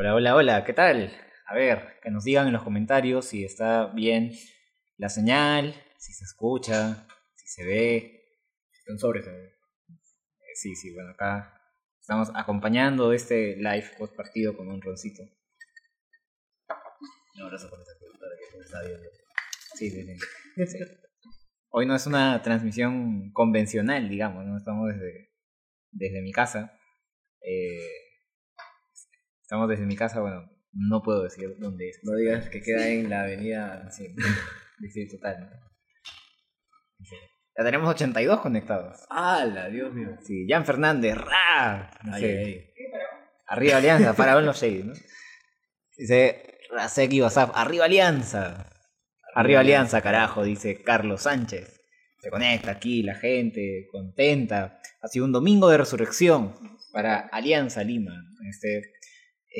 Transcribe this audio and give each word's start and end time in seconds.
Hola, 0.00 0.14
hola, 0.14 0.36
hola, 0.36 0.64
¿qué 0.64 0.72
tal? 0.72 1.12
A 1.48 1.56
ver, 1.56 1.98
que 2.00 2.12
nos 2.12 2.22
digan 2.22 2.46
en 2.46 2.52
los 2.52 2.62
comentarios 2.62 3.24
si 3.24 3.44
está 3.44 3.86
bien 3.86 4.30
la 4.96 5.08
señal, 5.08 5.74
si 5.98 6.12
se 6.12 6.22
escucha, 6.22 7.04
si 7.34 7.48
se 7.48 7.64
ve. 7.66 8.22
Están 8.78 8.96
sobres. 9.00 9.26
¿eh? 9.26 9.56
Sí, 10.54 10.76
sí, 10.76 10.94
bueno, 10.94 11.10
acá 11.10 11.52
estamos 12.00 12.30
acompañando 12.36 13.12
este 13.12 13.56
live 13.56 13.90
post 13.98 14.14
partido 14.14 14.56
con 14.56 14.68
un 14.68 14.80
roncito. 14.80 15.24
Un 17.34 17.42
abrazo 17.42 17.68
por 17.68 17.80
esa 17.80 17.98
productora 17.98 18.36
que 18.38 18.58
está 18.60 18.80
viendo. 18.82 19.08
Sí, 19.74 19.90
sí, 19.90 20.04
sí. 20.04 20.64
Sí. 20.64 20.78
Hoy 21.70 21.86
no 21.86 21.96
es 21.96 22.06
una 22.06 22.40
transmisión 22.40 23.32
convencional, 23.32 24.08
digamos, 24.08 24.46
no 24.46 24.58
estamos 24.58 24.94
desde, 24.94 25.34
desde 25.90 26.22
mi 26.22 26.30
casa. 26.30 26.78
Eh, 27.40 27.97
estamos 29.48 29.66
desde 29.66 29.86
mi 29.86 29.96
casa, 29.96 30.20
bueno, 30.20 30.44
no 30.74 31.02
puedo 31.02 31.22
decir 31.22 31.56
dónde 31.58 31.88
es. 31.88 32.00
No 32.02 32.14
digas 32.14 32.50
que 32.50 32.60
queda 32.60 32.86
en 32.86 33.08
la 33.08 33.22
avenida. 33.22 33.90
Sí, 33.90 34.14
total. 35.10 35.40
¿no? 35.40 35.48
Sí. 37.02 37.16
Ya 37.56 37.64
tenemos 37.64 37.88
82 37.88 38.40
conectados. 38.40 39.06
¡Hala, 39.08 39.70
Dios 39.70 39.94
mío! 39.94 40.10
Sí, 40.22 40.46
Jan 40.46 40.66
Fernández, 40.66 41.16
¡ra! 41.16 41.90
Ay. 42.12 42.62
Arriba 43.46 43.78
Alianza, 43.78 44.12
para 44.12 44.34
ver 44.34 44.44
los 44.44 44.60
shades, 44.60 44.84
¿no? 44.84 44.92
Dice 45.96 46.58
Raseki 46.70 47.22
WhatsApp, 47.22 47.52
arriba 47.54 47.86
Alianza. 47.86 48.70
Arriba 49.34 49.60
Alianza, 49.60 50.02
carajo, 50.02 50.44
dice 50.44 50.82
Carlos 50.82 51.22
Sánchez. 51.22 51.80
Se 52.20 52.28
conecta 52.28 52.72
aquí 52.72 53.02
la 53.02 53.14
gente, 53.14 53.88
contenta. 53.90 54.78
Ha 55.00 55.08
sido 55.08 55.24
un 55.24 55.32
domingo 55.32 55.70
de 55.70 55.78
resurrección 55.78 56.54
para 56.92 57.20
Alianza 57.32 57.82
Lima. 57.82 58.12
Este 58.46 58.97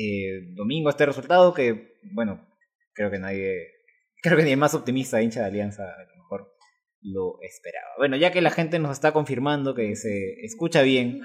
eh, 0.01 0.53
domingo, 0.55 0.89
este 0.89 1.05
resultado 1.05 1.53
que, 1.53 1.93
bueno, 2.13 2.47
creo 2.93 3.11
que 3.11 3.19
nadie, 3.19 3.67
creo 4.21 4.37
que 4.37 4.43
ni 4.43 4.51
el 4.51 4.57
más 4.57 4.73
optimista 4.73 5.21
hincha 5.21 5.41
de 5.41 5.47
Alianza 5.47 5.83
a 5.83 6.03
lo 6.03 6.15
mejor 6.23 6.53
lo 7.01 7.41
esperaba. 7.41 7.87
Bueno, 7.97 8.15
ya 8.17 8.31
que 8.31 8.41
la 8.41 8.51
gente 8.51 8.79
nos 8.79 8.91
está 8.91 9.11
confirmando 9.11 9.73
que 9.75 9.95
se 9.95 10.41
escucha 10.45 10.81
bien 10.83 11.21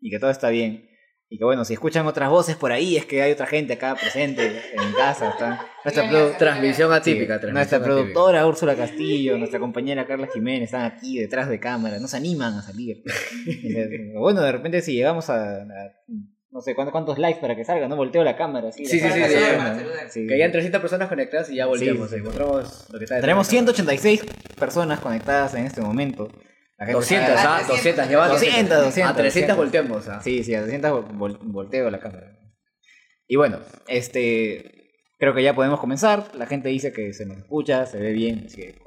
y 0.00 0.10
que 0.10 0.18
todo 0.18 0.30
está 0.30 0.50
bien, 0.50 0.88
y 1.28 1.38
que 1.38 1.44
bueno, 1.44 1.64
si 1.64 1.72
escuchan 1.74 2.06
otras 2.06 2.30
voces 2.30 2.54
por 2.54 2.70
ahí, 2.70 2.96
es 2.96 3.04
que 3.04 3.20
hay 3.20 3.32
otra 3.32 3.46
gente 3.46 3.72
acá 3.72 3.96
presente 3.96 4.46
en 4.46 4.92
casa. 4.96 5.34
Nuestra 5.84 6.08
produ- 6.08 6.36
Transmisión 6.38 6.90
sí, 6.92 6.96
atípica. 6.96 7.40
transmisión 7.40 7.54
nuestra 7.54 7.78
atípica. 7.78 7.94
productora 7.96 8.46
Úrsula 8.46 8.76
Castillo, 8.76 9.36
nuestra 9.36 9.58
compañera 9.58 10.06
Carla 10.06 10.28
Jiménez 10.32 10.64
están 10.68 10.84
aquí 10.84 11.18
detrás 11.18 11.48
de 11.48 11.58
cámara, 11.58 11.98
no 11.98 12.06
se 12.06 12.16
animan 12.18 12.54
a 12.54 12.62
salir. 12.62 13.02
bueno, 14.14 14.40
de 14.42 14.52
repente 14.52 14.82
si 14.82 14.94
llegamos 14.94 15.28
a, 15.30 15.62
a- 15.62 15.92
no 16.56 16.62
sé 16.62 16.74
cuántos, 16.74 17.18
likes 17.18 17.40
para 17.40 17.54
que 17.54 17.64
salga, 17.64 17.86
no 17.86 17.96
volteo 17.96 18.24
la 18.24 18.34
cámara. 18.36 18.68
así, 18.70 18.86
Sí, 18.86 18.98
la 18.98 19.12
sí, 19.12 19.20
cámara 19.20 19.74
sí, 19.74 19.80
sí. 19.80 19.84
¿no? 19.84 20.10
Sí. 20.10 20.26
Que 20.26 20.34
hayan 20.34 20.52
300 20.52 20.80
personas 20.80 21.08
conectadas 21.08 21.50
y 21.50 21.56
ya 21.56 21.66
volteamos. 21.66 22.08
Sí. 22.10 22.16
Encontramos 22.16 22.86
lo 22.90 22.98
que 22.98 23.04
está 23.04 23.20
Tenemos 23.20 23.46
de 23.48 23.56
la 23.56 23.60
cámara. 23.60 23.74
186 23.84 24.24
personas 24.58 25.00
conectadas 25.00 25.54
en 25.54 25.66
este 25.66 25.80
momento. 25.82 26.28
La 26.78 26.86
gente 26.86 26.94
200, 26.98 27.28
está- 27.30 27.56
¿ah? 27.58 27.62
200, 27.68 28.08
lleva 28.08 28.28
200, 28.28 28.84
200, 28.84 29.10
A 29.10 29.16
300 29.16 29.16
200. 29.16 29.56
volteamos, 29.56 30.08
¿ah? 30.08 30.20
Sí, 30.22 30.42
sí, 30.44 30.54
a 30.54 30.62
200 30.62 30.90
vol- 31.12 31.38
volteo 31.42 31.90
la 31.90 32.00
cámara. 32.00 32.32
Y 33.28 33.36
bueno, 33.36 33.60
este 33.88 34.90
creo 35.18 35.34
que 35.34 35.42
ya 35.42 35.54
podemos 35.54 35.78
comenzar. 35.80 36.24
La 36.34 36.46
gente 36.46 36.68
dice 36.70 36.92
que 36.92 37.12
se 37.12 37.26
nos 37.26 37.38
escucha, 37.38 37.86
se 37.86 37.98
ve 37.98 38.12
bien, 38.12 38.44
así 38.46 38.56
que. 38.56 38.78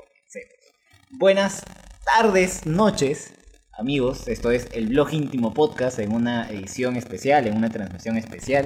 Buenas 1.20 1.64
tardes, 2.06 2.66
noches, 2.68 3.34
amigos. 3.80 4.28
Esto 4.28 4.52
es 4.52 4.68
el 4.74 4.88
blog 4.88 5.14
íntimo 5.14 5.54
podcast 5.54 6.00
en 6.00 6.12
una 6.12 6.50
edición 6.50 6.98
especial, 6.98 7.48
en 7.48 7.56
una 7.56 7.70
transmisión 7.70 8.18
especial. 8.18 8.66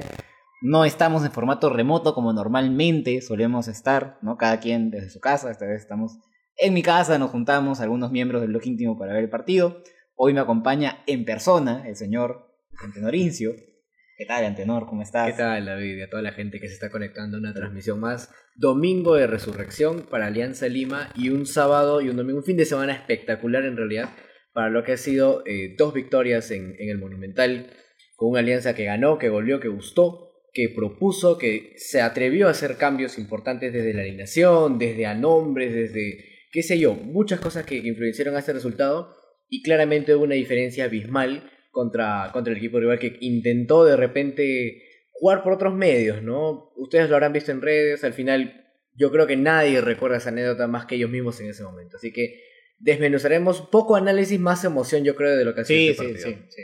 No 0.60 0.84
estamos 0.84 1.24
en 1.24 1.30
formato 1.30 1.70
remoto 1.70 2.14
como 2.14 2.32
normalmente 2.32 3.20
solemos 3.20 3.68
estar, 3.68 4.18
¿no? 4.22 4.36
Cada 4.36 4.58
quien 4.58 4.90
desde 4.90 5.10
su 5.10 5.20
casa. 5.20 5.52
Esta 5.52 5.66
vez 5.66 5.82
estamos 5.82 6.18
en 6.56 6.74
mi 6.74 6.82
casa, 6.82 7.16
nos 7.18 7.30
juntamos 7.30 7.80
algunos 7.80 8.10
miembros 8.10 8.40
del 8.40 8.50
blog 8.50 8.66
íntimo 8.66 8.98
para 8.98 9.12
ver 9.12 9.22
el 9.22 9.30
partido. 9.30 9.82
Hoy 10.16 10.34
me 10.34 10.40
acompaña 10.40 11.04
en 11.06 11.24
persona 11.24 11.86
el 11.86 11.94
señor 11.94 12.52
Antenor 12.82 13.14
Incio. 13.14 13.52
¿Qué 14.16 14.26
tal, 14.26 14.44
Antenor? 14.44 14.86
¿Cómo 14.86 15.02
estás? 15.02 15.30
¿Qué 15.30 15.38
tal, 15.38 15.66
David? 15.66 15.96
Y 15.96 16.02
a 16.02 16.10
toda 16.10 16.22
la 16.22 16.32
gente 16.32 16.58
que 16.58 16.66
se 16.66 16.74
está 16.74 16.90
conectando 16.90 17.36
a 17.36 17.40
una 17.40 17.54
transmisión 17.54 18.00
más. 18.00 18.32
Domingo 18.56 19.14
de 19.14 19.28
resurrección 19.28 20.06
para 20.10 20.26
Alianza 20.26 20.66
Lima 20.66 21.10
y 21.14 21.30
un 21.30 21.46
sábado 21.46 22.00
y 22.00 22.08
un 22.08 22.16
domingo, 22.16 22.38
un 22.38 22.44
fin 22.44 22.56
de 22.56 22.64
semana 22.64 22.92
espectacular 22.92 23.64
en 23.64 23.76
realidad 23.76 24.10
para 24.54 24.70
lo 24.70 24.84
que 24.84 24.92
ha 24.92 24.96
sido 24.96 25.42
eh, 25.46 25.74
dos 25.76 25.92
victorias 25.92 26.50
en, 26.50 26.76
el 26.78 26.98
Monumental 26.98 27.70
con 28.16 28.30
una 28.30 28.40
alianza 28.40 28.74
que 28.74 28.84
ganó, 28.84 29.18
que 29.18 29.28
goleó, 29.28 29.58
que 29.60 29.68
gustó, 29.68 30.30
que 30.52 30.68
propuso, 30.74 31.36
que 31.36 31.72
se 31.76 32.00
atrevió 32.00 32.46
a 32.46 32.52
hacer 32.52 32.76
cambios 32.76 33.18
importantes 33.18 33.72
desde 33.72 33.92
la 33.92 34.02
alineación, 34.02 34.78
desde 34.78 35.06
a 35.06 35.14
nombres, 35.14 35.74
desde 35.74 36.24
qué 36.52 36.62
sé 36.62 36.78
yo, 36.78 36.94
muchas 36.94 37.40
cosas 37.40 37.66
que, 37.66 37.82
que 37.82 37.88
influenciaron 37.88 38.36
a 38.36 38.38
este 38.38 38.52
resultado 38.52 39.16
y 39.48 39.62
claramente 39.62 40.14
hubo 40.14 40.22
una 40.22 40.36
diferencia 40.36 40.84
abismal 40.84 41.50
contra, 41.72 42.30
contra 42.32 42.52
el 42.52 42.58
equipo 42.58 42.78
rival 42.78 43.00
que 43.00 43.18
intentó 43.20 43.84
de 43.84 43.96
repente 43.96 44.82
jugar 45.10 45.42
por 45.42 45.52
otros 45.52 45.74
medios, 45.74 46.22
¿no? 46.22 46.72
Ustedes 46.76 47.10
lo 47.10 47.16
habrán 47.16 47.32
visto 47.32 47.50
en 47.50 47.60
redes, 47.60 48.04
al 48.04 48.12
final 48.12 48.64
yo 48.94 49.10
creo 49.10 49.26
que 49.26 49.36
nadie 49.36 49.80
recuerda 49.80 50.18
esa 50.18 50.28
anécdota 50.28 50.68
más 50.68 50.86
que 50.86 50.94
ellos 50.94 51.10
mismos 51.10 51.40
en 51.40 51.50
ese 51.50 51.64
momento, 51.64 51.96
así 51.96 52.12
que 52.12 52.40
desmenuzaremos 52.78 53.62
poco 53.62 53.96
análisis, 53.96 54.38
más 54.38 54.64
emoción 54.64 55.04
yo 55.04 55.16
creo 55.16 55.36
de 55.36 55.44
lo 55.44 55.54
que 55.54 55.62
ha 55.62 55.64
sido 55.64 55.78
Sí, 55.78 55.88
este 55.90 56.18
sí, 56.18 56.34
sí, 56.34 56.46
sí. 56.50 56.62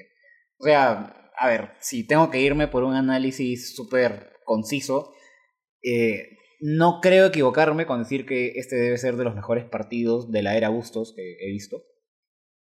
O 0.58 0.64
sea, 0.64 1.30
a 1.36 1.48
ver, 1.48 1.70
si 1.80 2.06
tengo 2.06 2.30
que 2.30 2.40
irme 2.40 2.68
por 2.68 2.84
un 2.84 2.94
análisis 2.94 3.74
súper 3.74 4.34
conciso, 4.44 5.14
eh, 5.82 6.36
no 6.60 7.00
creo 7.00 7.26
equivocarme 7.26 7.86
con 7.86 8.00
decir 8.00 8.26
que 8.26 8.52
este 8.56 8.76
debe 8.76 8.98
ser 8.98 9.16
de 9.16 9.24
los 9.24 9.34
mejores 9.34 9.64
partidos 9.64 10.30
de 10.30 10.42
la 10.42 10.56
era 10.56 10.68
Bustos 10.68 11.14
que 11.16 11.36
he 11.40 11.50
visto. 11.50 11.82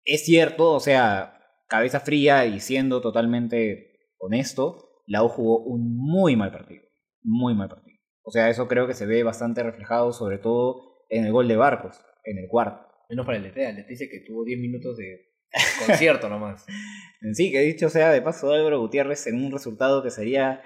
Es 0.05 0.23
cierto, 0.23 0.71
o 0.71 0.79
sea, 0.79 1.39
cabeza 1.67 1.99
fría 1.99 2.45
y 2.45 2.61
siendo 2.61 3.01
totalmente 3.01 4.13
honesto, 4.17 5.03
la 5.05 5.23
U 5.23 5.27
jugó 5.27 5.59
un 5.59 5.97
muy 5.97 6.35
mal 6.35 6.51
partido. 6.51 6.83
Muy 7.21 7.53
mal 7.53 7.67
partido. 7.67 7.99
O 8.23 8.31
sea, 8.31 8.49
eso 8.49 8.67
creo 8.67 8.87
que 8.87 8.93
se 8.93 9.05
ve 9.05 9.23
bastante 9.23 9.63
reflejado, 9.63 10.13
sobre 10.13 10.37
todo 10.37 11.05
en 11.09 11.25
el 11.25 11.31
gol 11.31 11.47
de 11.47 11.57
Barcos, 11.57 11.99
en 12.23 12.37
el 12.37 12.47
cuarto. 12.47 12.88
Menos 13.09 13.25
para 13.25 13.37
el 13.37 13.43
DT, 13.43 13.57
el 13.57 13.75
DT 13.77 13.87
dice 13.89 14.09
que 14.09 14.19
tuvo 14.19 14.43
10 14.45 14.59
minutos 14.59 14.97
de 14.97 15.29
concierto 15.85 16.29
nomás. 16.29 16.65
Sí, 17.33 17.51
que 17.51 17.59
dicho 17.59 17.89
sea 17.89 18.11
de 18.11 18.21
paso, 18.21 18.53
Álvaro 18.53 18.79
Gutiérrez 18.79 19.27
en 19.27 19.43
un 19.43 19.51
resultado 19.51 20.01
que 20.01 20.09
sería 20.09 20.61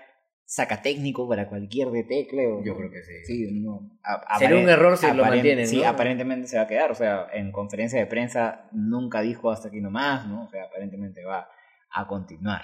sacatécnico 0.46 1.28
para 1.28 1.50
cualquier 1.50 1.88
DT, 1.88 2.28
creo. 2.30 2.64
Yo 2.64 2.76
creo 2.78 2.92
que 2.92 3.02
sí. 3.02 3.26
Sí, 3.26 3.59
no. 3.59 3.98
Sería 4.38 4.58
un 4.58 4.70
error 4.70 4.96
si 4.98 5.08
lo 5.08 5.26
mantienen, 5.26 5.66
Sí, 5.68 5.78
¿no? 5.81 5.88
aparentemente 5.88 6.48
se 6.48 6.58
va 6.58 6.64
a 6.64 6.68
quedar. 6.68 6.92
O 6.92 6.96
sea, 6.96 7.26
en 7.34 7.52
conferencia 7.52 7.98
de 7.98 8.06
prensa 8.06 8.70
nunca 8.72 9.22
dijo 9.22 9.50
hasta 9.50 9.70
aquí 9.70 9.81
nomás, 9.81 10.28
¿no? 10.28 10.44
O 10.44 10.50
sea, 10.50 10.66
aparentemente 10.66 11.24
va 11.24 11.50
a 11.90 12.08
continuar. 12.08 12.62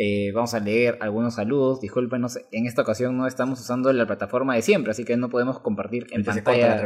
Eh, 0.00 0.30
vamos 0.32 0.54
a 0.54 0.60
leer 0.60 0.96
algunos 1.00 1.34
saludos. 1.34 1.80
Discúlpenos, 1.80 2.38
en 2.52 2.66
esta 2.66 2.82
ocasión 2.82 3.16
no 3.16 3.26
estamos 3.26 3.58
usando 3.60 3.92
la 3.92 4.06
plataforma 4.06 4.54
de 4.54 4.62
siempre, 4.62 4.92
así 4.92 5.04
que 5.04 5.16
no 5.16 5.28
podemos 5.28 5.58
compartir 5.58 6.06
en 6.12 6.22
pantalla 6.44 6.76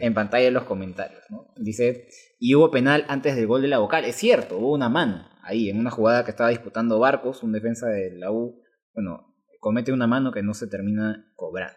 y- 0.00 0.06
en 0.06 0.14
pantalla 0.14 0.50
los 0.50 0.64
comentarios. 0.64 1.20
¿no? 1.28 1.52
Dice, 1.56 2.08
y 2.38 2.54
hubo 2.54 2.70
penal 2.70 3.04
antes 3.08 3.36
del 3.36 3.46
gol 3.46 3.60
de 3.60 3.68
la 3.68 3.78
vocal. 3.78 4.06
Es 4.06 4.16
cierto, 4.16 4.56
hubo 4.56 4.72
una 4.72 4.88
mano 4.88 5.28
ahí, 5.42 5.68
en 5.68 5.78
una 5.78 5.90
jugada 5.90 6.24
que 6.24 6.30
estaba 6.30 6.48
disputando 6.48 6.98
Barcos, 6.98 7.42
un 7.42 7.52
defensa 7.52 7.88
de 7.88 8.12
la 8.16 8.32
U. 8.32 8.62
Bueno, 8.94 9.34
comete 9.60 9.92
una 9.92 10.06
mano 10.06 10.32
que 10.32 10.42
no 10.42 10.54
se 10.54 10.66
termina 10.66 11.30
cobrando. 11.36 11.76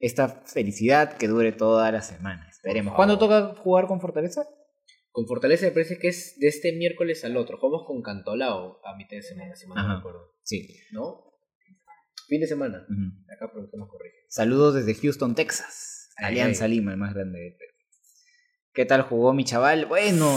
Esta 0.00 0.26
felicidad 0.28 1.12
que 1.16 1.28
dure 1.28 1.52
toda 1.52 1.92
la 1.92 2.02
semana. 2.02 2.48
Esperemos. 2.50 2.94
¿Cuándo 2.94 3.18
toca 3.18 3.54
jugar 3.62 3.86
con 3.86 4.00
Fortaleza? 4.00 4.42
Con 5.14 5.28
Fortaleza 5.28 5.66
me 5.66 5.70
parece 5.70 5.96
que 6.00 6.08
es 6.08 6.40
de 6.40 6.48
este 6.48 6.72
miércoles 6.72 7.24
al 7.24 7.36
otro. 7.36 7.56
Jugamos 7.56 7.86
con 7.86 8.02
Cantolao 8.02 8.80
a 8.84 8.96
mitad 8.96 9.16
de 9.16 9.22
semana, 9.22 9.54
si 9.54 9.64
mal 9.68 9.76
no 9.76 9.82
Ajá. 9.82 9.92
me 9.92 9.98
acuerdo. 10.00 10.32
Sí. 10.42 10.76
¿No? 10.90 11.22
Fin 12.26 12.40
de 12.40 12.48
semana. 12.48 12.84
Acá 13.32 13.52
producción 13.52 13.78
nos 13.78 13.88
corrige. 13.88 14.16
Saludos 14.28 14.74
desde 14.74 15.00
Houston, 15.00 15.36
Texas. 15.36 16.10
Ay, 16.16 16.32
Alianza 16.32 16.64
ay. 16.64 16.72
Lima, 16.72 16.90
el 16.90 16.98
más 16.98 17.14
grande 17.14 17.38
del 17.38 17.54
Perú. 17.54 17.72
¿Qué 18.72 18.86
tal 18.86 19.02
jugó 19.02 19.32
mi 19.32 19.44
chaval? 19.44 19.86
Bueno, 19.86 20.36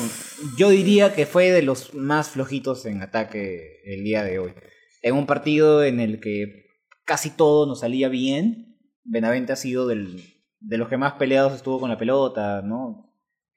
yo 0.59 0.69
diría 0.69 1.11
que 1.15 1.25
fue 1.25 1.49
de 1.49 1.63
los 1.63 1.95
más 1.95 2.29
flojitos 2.29 2.85
en 2.85 3.01
ataque 3.01 3.81
el 3.83 4.03
día 4.03 4.23
de 4.23 4.37
hoy. 4.37 4.53
En 5.01 5.15
un 5.15 5.25
partido 5.25 5.83
en 5.83 5.99
el 5.99 6.19
que 6.19 6.67
casi 7.03 7.31
todo 7.31 7.65
nos 7.65 7.79
salía 7.79 8.09
bien, 8.09 8.77
Benavente 9.03 9.53
ha 9.53 9.55
sido 9.55 9.87
del, 9.87 10.21
de 10.59 10.77
los 10.77 10.87
que 10.87 10.97
más 10.97 11.13
peleados 11.13 11.55
estuvo 11.55 11.79
con 11.79 11.89
la 11.89 11.97
pelota, 11.97 12.61
¿no? 12.61 13.06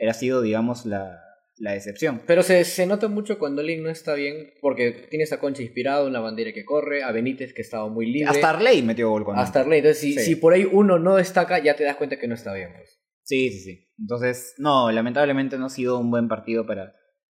Ha 0.09 0.15
sido, 0.15 0.41
digamos, 0.43 0.87
la, 0.87 1.21
la 1.59 1.73
decepción. 1.73 2.23
Pero 2.27 2.43
se, 2.43 2.65
se 2.65 2.87
nota 2.87 3.09
mucho 3.09 3.39
cuando 3.39 3.63
Link 3.63 3.83
no 3.83 3.91
está 3.91 4.15
bien, 4.15 4.53
porque 4.63 4.93
tienes 5.11 5.33
a 5.33 5.39
Concha 5.41 5.63
inspirado, 5.63 6.07
una 6.07 6.21
bandera 6.21 6.53
que 6.53 6.65
corre, 6.65 7.03
a 7.03 7.13
Benítez 7.13 7.53
que 7.53 7.63
estaba 7.63 7.89
muy 7.89 8.07
libre. 8.11 8.31
Hasta 8.31 8.51
Arley 8.51 8.83
metió 8.83 9.11
gol 9.11 9.25
con 9.25 9.39
hasta 9.39 9.61
Arley. 9.61 9.79
Entonces, 9.81 10.01
si, 10.01 10.13
Sí. 10.15 10.21
si 10.21 10.37
por 10.37 10.55
ahí 10.55 10.65
uno 10.71 10.99
no 10.99 11.17
destaca, 11.17 11.59
ya 11.59 11.77
te 11.77 11.85
das 11.85 11.97
cuenta 11.97 12.19
que 12.19 12.29
no 12.29 12.35
está 12.35 12.55
bien. 12.55 12.71
Pues. 12.77 12.99
Sí, 13.23 13.51
sí, 13.51 13.61
sí. 13.61 13.89
Entonces, 13.99 14.55
no, 14.59 14.91
lamentablemente 14.91 15.59
no 15.59 15.67
ha 15.67 15.71
sido 15.71 15.99
un 15.99 16.11
buen 16.11 16.29
partido 16.29 16.67
para 16.67 16.95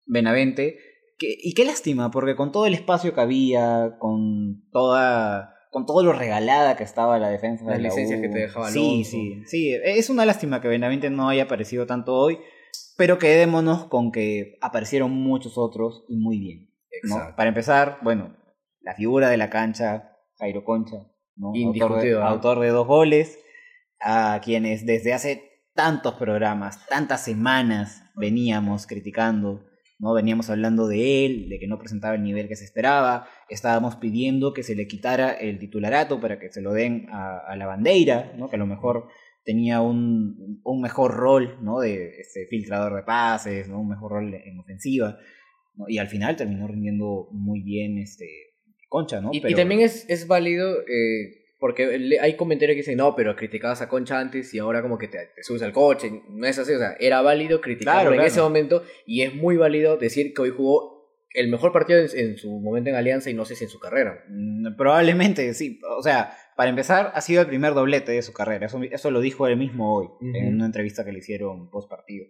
Benavente. 0.06 0.78
Que- 1.18 1.36
y 1.40 1.54
qué 1.54 1.64
lástima, 1.64 2.10
porque 2.10 2.34
con 2.36 2.52
todo 2.52 2.66
el 2.66 2.74
espacio 2.74 3.14
que 3.14 3.20
había, 3.20 3.96
con 3.98 4.68
toda 4.70 5.54
con 5.72 5.86
todo 5.86 6.02
lo 6.04 6.12
regalada 6.12 6.76
que 6.76 6.84
estaba 6.84 7.19
la 7.19 7.30
defensa 7.30 7.64
Las 7.64 7.76
de 7.78 7.82
la 7.82 7.88
licencias 7.88 8.19
U. 8.19 8.22
que 8.22 8.28
te 8.28 8.38
dejaba 8.40 8.70
Sí, 8.70 8.78
Alonso. 8.78 9.10
sí, 9.10 9.42
sí. 9.46 9.74
Es 9.82 10.10
una 10.10 10.26
lástima 10.26 10.60
que 10.60 10.69
Benavente 10.69 11.08
no 11.08 11.30
haya 11.30 11.44
aparecido 11.44 11.86
tanto 11.86 12.14
hoy, 12.14 12.38
pero 12.98 13.19
quedémonos 13.19 13.86
con 13.86 14.12
que 14.12 14.58
aparecieron 14.60 15.10
muchos 15.12 15.56
otros 15.56 16.04
y 16.08 16.16
muy 16.19 16.38
bien. 16.38 16.70
¿no? 17.04 17.34
Para 17.36 17.48
empezar, 17.48 17.98
bueno, 18.02 18.36
la 18.82 18.94
figura 18.94 19.30
de 19.30 19.38
la 19.38 19.48
cancha, 19.48 20.12
Jairo 20.38 20.62
Concha, 20.62 21.10
¿no? 21.36 21.52
autor, 21.66 22.04
autor 22.22 22.60
de 22.60 22.69
dos 22.69 22.86
goles, 22.86 23.38
a 23.98 24.40
quienes 24.44 24.84
desde 24.84 25.14
hace 25.14 25.62
tantos 25.74 26.14
programas, 26.14 26.86
tantas 26.86 27.24
semanas 27.24 28.02
veníamos 28.14 28.86
criticando, 28.86 29.64
¿no? 30.02 30.12
Veníamos 30.12 30.50
hablando 30.50 30.88
de 30.88 31.25
él, 31.25 31.49
de 31.49 31.60
que 31.60 31.69
no 31.69 31.78
presentaba 31.78 32.16
el 32.16 32.25
nivel 32.25 32.49
que 32.49 32.56
se 32.56 32.64
esperaba, 32.64 33.28
estábamos 33.49 33.96
pidiendo 33.96 34.52
que 34.52 34.64
se 34.64 34.75
le 34.75 34.88
quitara 34.88 35.31
el 35.31 35.60
titularato 35.60 36.20
para 36.20 36.40
que 36.40 36.50
se 36.50 36.60
lo 36.60 36.72
den 36.72 37.06
a, 37.10 37.38
a 37.38 37.56
la 37.56 37.66
bandera, 37.66 38.34
¿no? 38.37 38.50
Que 38.50 38.56
a 38.56 38.58
lo 38.58 38.66
mejor 38.66 39.06
tenía 39.44 39.81
un, 39.81 40.60
un 40.64 40.81
mejor 40.81 41.14
rol, 41.14 41.56
¿no? 41.62 41.78
De 41.78 42.20
este, 42.20 42.46
filtrador 42.46 42.96
de 42.96 43.04
pases, 43.04 43.69
¿no? 43.69 43.81
Un 43.81 43.90
mejor 43.90 44.10
rol 44.10 44.34
en 44.34 44.58
ofensiva. 44.58 45.19
¿no? 45.76 45.84
Y 45.88 45.99
al 45.99 46.08
final 46.08 46.34
terminó 46.34 46.66
rindiendo 46.66 47.28
muy 47.31 47.62
bien 47.62 47.98
este 47.98 48.28
Concha, 48.88 49.20
¿no? 49.22 49.31
Y, 49.32 49.40
también 49.55 49.81
es, 49.81 50.05
es 50.10 50.26
válido 50.26 50.81
eh, 50.82 51.41
porque 51.62 52.18
hay 52.20 52.34
comentarios 52.36 52.74
que 52.74 52.80
dicen, 52.80 52.96
no, 52.98 53.14
pero 53.14 53.36
criticabas 53.36 53.80
a 53.82 53.88
Concha 53.88 54.18
antes 54.18 54.52
y 54.52 54.58
ahora 54.58 54.82
como 54.82 54.98
que 54.98 55.06
te, 55.06 55.26
te 55.32 55.44
subes 55.44 55.62
al 55.62 55.72
coche. 55.72 56.10
No 56.28 56.44
es 56.44 56.58
así, 56.58 56.72
o 56.72 56.78
sea, 56.78 56.96
era 56.98 57.22
válido 57.22 57.60
criticarlo 57.60 58.00
Claro, 58.00 58.10
en 58.10 58.16
claro. 58.16 58.26
ese 58.28 58.40
momento 58.40 58.82
y 59.06 59.22
es 59.22 59.32
muy 59.32 59.56
válido 59.56 59.96
decir 59.96 60.34
que 60.34 60.42
hoy 60.42 60.50
jugó 60.50 61.06
el 61.34 61.48
mejor 61.48 61.70
partido 61.72 62.00
en, 62.00 62.08
en 62.18 62.36
su 62.36 62.50
momento 62.58 62.90
en 62.90 62.96
Alianza 62.96 63.30
y 63.30 63.34
no 63.34 63.44
sé 63.44 63.54
si 63.54 63.62
en 63.62 63.70
su 63.70 63.78
carrera. 63.78 64.24
Mm, 64.28 64.74
Probablemente, 64.76 65.54
sí. 65.54 65.78
O 65.96 66.02
sea, 66.02 66.36
para 66.56 66.68
empezar, 66.68 67.12
ha 67.14 67.20
sido 67.20 67.42
el 67.42 67.46
primer 67.46 67.74
doblete 67.74 68.10
de 68.10 68.22
su 68.22 68.32
carrera. 68.32 68.66
Eso, 68.66 68.82
eso 68.82 69.10
lo 69.12 69.20
dijo 69.20 69.46
él 69.46 69.56
mismo 69.56 69.94
hoy, 69.96 70.08
en 70.20 70.46
Ujú. 70.46 70.56
una 70.56 70.66
entrevista 70.66 71.04
que 71.04 71.12
le 71.12 71.20
hicieron 71.20 71.70
post 71.70 71.88
partido. 71.88 72.26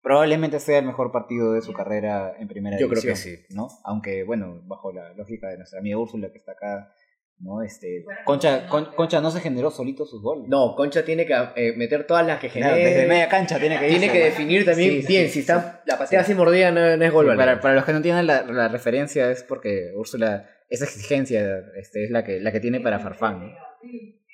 Probablemente 0.00 0.60
sea 0.60 0.78
el 0.78 0.86
mejor 0.86 1.10
partido 1.10 1.52
de 1.52 1.62
su 1.62 1.72
carrera 1.72 2.34
en 2.38 2.46
primera 2.46 2.78
Yo 2.78 2.88
creo 2.88 3.02
que 3.02 3.16
sí. 3.16 3.40
¿no? 3.50 3.66
Aunque, 3.84 4.22
bueno, 4.22 4.62
bajo 4.64 4.92
la 4.92 5.12
lógica 5.14 5.48
de 5.48 5.56
nuestra 5.56 5.80
amiga 5.80 5.98
Úrsula 5.98 6.30
que 6.30 6.38
está 6.38 6.52
acá, 6.52 6.92
¿no? 7.38 7.62
Este, 7.62 8.04
Concha, 8.24 8.66
Con- 8.68 8.86
Concha 8.94 9.20
no 9.20 9.30
se 9.30 9.40
generó 9.40 9.70
solito 9.70 10.04
sus 10.06 10.22
goles. 10.22 10.46
No, 10.48 10.74
Concha 10.76 11.04
tiene 11.04 11.26
que 11.26 11.34
eh, 11.56 11.74
meter 11.76 12.06
todas 12.06 12.26
las 12.26 12.40
que 12.40 12.48
Claro, 12.48 12.74
genere. 12.74 12.90
desde 12.94 13.08
media 13.08 13.28
cancha 13.28 13.58
tiene 13.58 13.78
que 13.78 13.88
tiene 13.88 14.06
irse, 14.06 14.12
que 14.12 14.18
¿no? 14.20 14.24
definir 14.26 14.64
también 14.64 14.90
Sí, 15.02 15.06
bien. 15.06 15.22
sí, 15.24 15.28
si 15.28 15.32
sí. 15.34 15.40
está 15.40 15.82
la 15.86 15.98
patea 15.98 16.20
así 16.20 16.34
mordida, 16.34 16.70
no, 16.70 16.96
no 16.96 17.04
es 17.04 17.12
gol. 17.12 17.26
Para, 17.36 17.60
para 17.60 17.74
los 17.74 17.84
que 17.84 17.92
no 17.92 18.00
tienen 18.02 18.26
la, 18.26 18.42
la 18.42 18.68
referencia 18.68 19.30
es 19.30 19.42
porque 19.42 19.92
Úrsula, 19.96 20.48
esa 20.70 20.84
exigencia 20.84 21.60
este, 21.78 22.04
es 22.04 22.10
la 22.10 22.24
que, 22.24 22.40
la 22.40 22.52
que 22.52 22.60
tiene 22.60 22.80
para 22.80 22.98
Farfán. 22.98 23.40
¿no? 23.40 23.52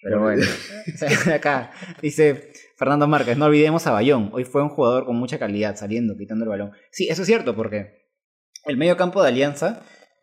Pero 0.05 0.21
bueno, 0.21 0.43
acá 1.35 1.71
dice 2.01 2.51
Fernando 2.77 3.07
Márquez, 3.07 3.37
no 3.37 3.45
olvidemos 3.47 3.87
a 3.87 3.93
Bayón, 3.93 4.31
hoy 4.33 4.45
fue 4.45 4.63
un 4.63 4.69
jugador 4.69 5.05
con 5.07 5.17
mucha 5.17 5.39
calidad, 5.39 5.77
saliendo, 5.77 6.17
quitando 6.17 6.45
el 6.45 6.49
balón. 6.51 6.73
Sí, 6.91 7.09
eso 7.09 7.23
es 7.23 7.29
cierto, 7.29 7.55
porque 7.55 8.09
el 8.65 8.77
medio 8.77 8.97
campo 8.97 9.23
de 9.23 9.29
Alianza 9.29 9.83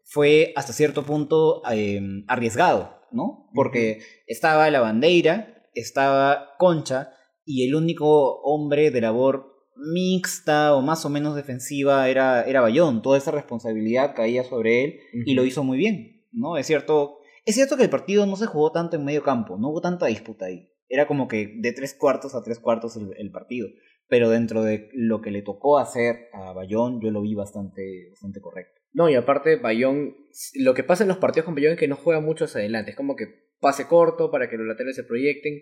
fue 0.09 0.53
hasta 0.55 0.73
cierto 0.73 1.03
punto 1.03 1.61
eh, 1.71 2.01
arriesgado, 2.27 2.99
¿no? 3.11 3.49
Porque 3.53 3.99
estaba 4.25 4.69
la 4.71 4.81
bandera, 4.81 5.69
estaba 5.75 6.55
Concha, 6.57 7.13
y 7.45 7.67
el 7.67 7.75
único 7.75 8.41
hombre 8.41 8.89
de 8.89 9.01
labor 9.01 9.55
mixta 9.75 10.75
o 10.75 10.81
más 10.81 11.05
o 11.05 11.09
menos 11.09 11.35
defensiva 11.35 12.09
era, 12.09 12.43
era 12.43 12.61
Bayón. 12.61 13.01
Toda 13.01 13.17
esa 13.17 13.31
responsabilidad 13.31 14.15
caía 14.15 14.43
sobre 14.43 14.83
él 14.83 14.99
y 15.25 15.35
lo 15.35 15.45
hizo 15.45 15.63
muy 15.63 15.77
bien, 15.77 16.25
¿no? 16.31 16.57
Es 16.57 16.65
cierto, 16.65 17.19
es 17.45 17.55
cierto 17.55 17.77
que 17.77 17.83
el 17.83 17.89
partido 17.89 18.25
no 18.25 18.35
se 18.35 18.47
jugó 18.47 18.71
tanto 18.71 18.95
en 18.95 19.05
medio 19.05 19.23
campo, 19.23 19.57
no 19.57 19.69
hubo 19.69 19.81
tanta 19.81 20.07
disputa 20.07 20.45
ahí. 20.45 20.71
Era 20.89 21.05
como 21.05 21.27
que 21.27 21.53
de 21.59 21.71
tres 21.71 21.93
cuartos 21.93 22.33
a 22.33 22.41
tres 22.41 22.59
cuartos 22.59 22.95
el, 22.97 23.13
el 23.17 23.31
partido. 23.31 23.67
Pero 24.07 24.31
dentro 24.31 24.63
de 24.63 24.89
lo 24.93 25.21
que 25.21 25.29
le 25.29 25.43
tocó 25.43 25.77
hacer 25.77 26.29
a 26.33 26.51
Bayón, 26.51 26.99
yo 26.99 27.11
lo 27.11 27.21
vi 27.21 27.35
bastante, 27.35 28.07
bastante 28.09 28.41
correcto. 28.41 28.78
No, 28.93 29.09
y 29.09 29.15
aparte, 29.15 29.55
Bayón, 29.57 30.15
lo 30.55 30.73
que 30.73 30.83
pasa 30.83 31.03
en 31.03 31.09
los 31.09 31.17
partidos 31.17 31.45
con 31.45 31.55
Bayón 31.55 31.73
es 31.73 31.79
que 31.79 31.87
no 31.87 31.95
juega 31.95 32.21
mucho 32.21 32.45
hacia 32.45 32.59
adelante. 32.59 32.91
Es 32.91 32.97
como 32.97 33.15
que 33.15 33.27
pase 33.59 33.87
corto 33.87 34.31
para 34.31 34.49
que 34.49 34.57
los 34.57 34.65
laterales 34.67 34.95
se 34.95 35.03
proyecten. 35.03 35.61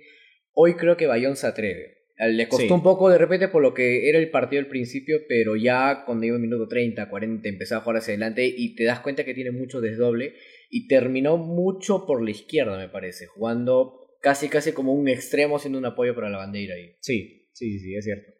Hoy 0.54 0.76
creo 0.76 0.98
que 0.98 1.08
Bayón 1.08 1.36
se 1.36 1.48
atreve. 1.48 1.96
Le 2.20 2.48
costó 2.48 2.66
Sí. 2.66 2.72
un 2.74 2.82
poco 2.82 3.10
de 3.10 3.20
repente 3.20 3.48
por 3.48 3.62
lo 3.62 3.76
que 3.76 4.10
era 4.10 4.18
el 4.18 4.32
partido 4.32 4.60
al 4.60 4.68
principio, 4.70 5.20
pero 5.28 5.56
ya 5.56 6.04
cuando 6.06 6.26
iba 6.26 6.36
en 6.36 6.42
minuto 6.42 6.68
30, 6.68 7.10
40, 7.10 7.48
empezó 7.48 7.76
a 7.76 7.82
jugar 7.82 7.98
hacia 7.98 8.14
adelante 8.14 8.48
y 8.48 8.74
te 8.76 8.86
das 8.86 9.02
cuenta 9.02 9.24
que 9.24 9.36
tiene 9.36 9.52
mucho 9.52 9.82
desdoble 9.82 10.34
y 10.72 10.88
terminó 10.88 11.38
mucho 11.38 12.08
por 12.08 12.24
la 12.24 12.32
izquierda, 12.32 12.76
me 12.78 12.90
parece, 12.90 13.28
jugando 13.28 14.16
casi 14.22 14.50
casi 14.50 14.72
como 14.72 14.94
un 14.94 15.08
extremo 15.08 15.60
siendo 15.60 15.78
un 15.78 15.86
apoyo 15.86 16.16
para 16.16 16.30
la 16.32 16.40
bandera 16.40 16.74
ahí. 16.74 16.96
Sí, 17.02 17.50
sí, 17.54 17.78
sí, 17.78 17.96
es 17.96 18.04
cierto. 18.06 18.32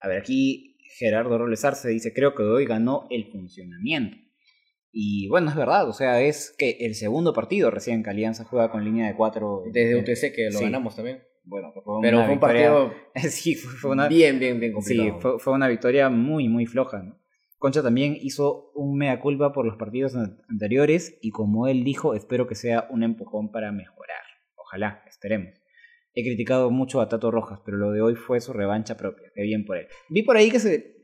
A 0.00 0.08
ver, 0.08 0.18
aquí 0.20 0.78
Gerardo 0.98 1.36
Robles 1.36 1.62
Arce 1.64 1.90
dice, 1.90 2.14
creo 2.14 2.34
que 2.34 2.42
hoy 2.42 2.64
ganó 2.64 3.06
el 3.10 3.26
funcionamiento. 3.30 4.16
Y 4.98 5.28
bueno, 5.28 5.50
es 5.50 5.56
verdad, 5.56 5.86
o 5.86 5.92
sea, 5.92 6.22
es 6.22 6.54
que 6.56 6.78
el 6.80 6.94
segundo 6.94 7.34
partido 7.34 7.70
recién 7.70 8.02
que 8.02 8.08
Alianza 8.08 8.44
juega 8.44 8.70
con 8.70 8.82
línea 8.82 9.06
de 9.06 9.14
cuatro. 9.14 9.62
Desde 9.70 9.90
eh, 9.92 9.96
UTC 9.96 10.34
que 10.34 10.46
lo 10.50 10.58
sí. 10.58 10.64
ganamos 10.64 10.96
también. 10.96 11.22
Bueno, 11.44 11.70
fue 11.74 11.82
Pero 12.00 12.16
fue 12.18 12.24
un 12.24 12.30
victoria- 12.32 12.70
partido 12.72 12.92
sí, 13.30 13.54
fue, 13.56 13.90
una, 13.90 14.08
bien, 14.08 14.38
bien, 14.38 14.58
bien 14.58 14.70
sí, 14.80 14.96
complicado. 14.96 15.20
fue, 15.20 15.38
fue 15.38 15.52
una 15.52 15.68
victoria 15.68 16.08
muy, 16.08 16.48
muy 16.48 16.64
floja. 16.64 17.02
¿no? 17.02 17.18
Concha 17.58 17.82
también 17.82 18.16
hizo 18.18 18.70
un 18.74 18.96
mea 18.96 19.20
culpa 19.20 19.52
por 19.52 19.66
los 19.66 19.76
partidos 19.76 20.16
an- 20.16 20.38
anteriores 20.48 21.18
y 21.20 21.30
como 21.30 21.68
él 21.68 21.84
dijo, 21.84 22.14
espero 22.14 22.46
que 22.46 22.54
sea 22.54 22.86
un 22.88 23.02
empujón 23.02 23.52
para 23.52 23.72
mejorar. 23.72 24.22
Ojalá, 24.56 25.02
esperemos. 25.06 25.50
He 26.14 26.22
criticado 26.24 26.70
mucho 26.70 27.02
a 27.02 27.08
Tato 27.10 27.30
Rojas, 27.30 27.60
pero 27.66 27.76
lo 27.76 27.92
de 27.92 28.00
hoy 28.00 28.14
fue 28.14 28.40
su 28.40 28.54
revancha 28.54 28.96
propia. 28.96 29.28
Qué 29.34 29.42
bien 29.42 29.66
por 29.66 29.76
él. 29.76 29.88
Vi 30.08 30.22
por 30.22 30.38
ahí 30.38 30.50
que 30.50 30.58
se 30.58 30.95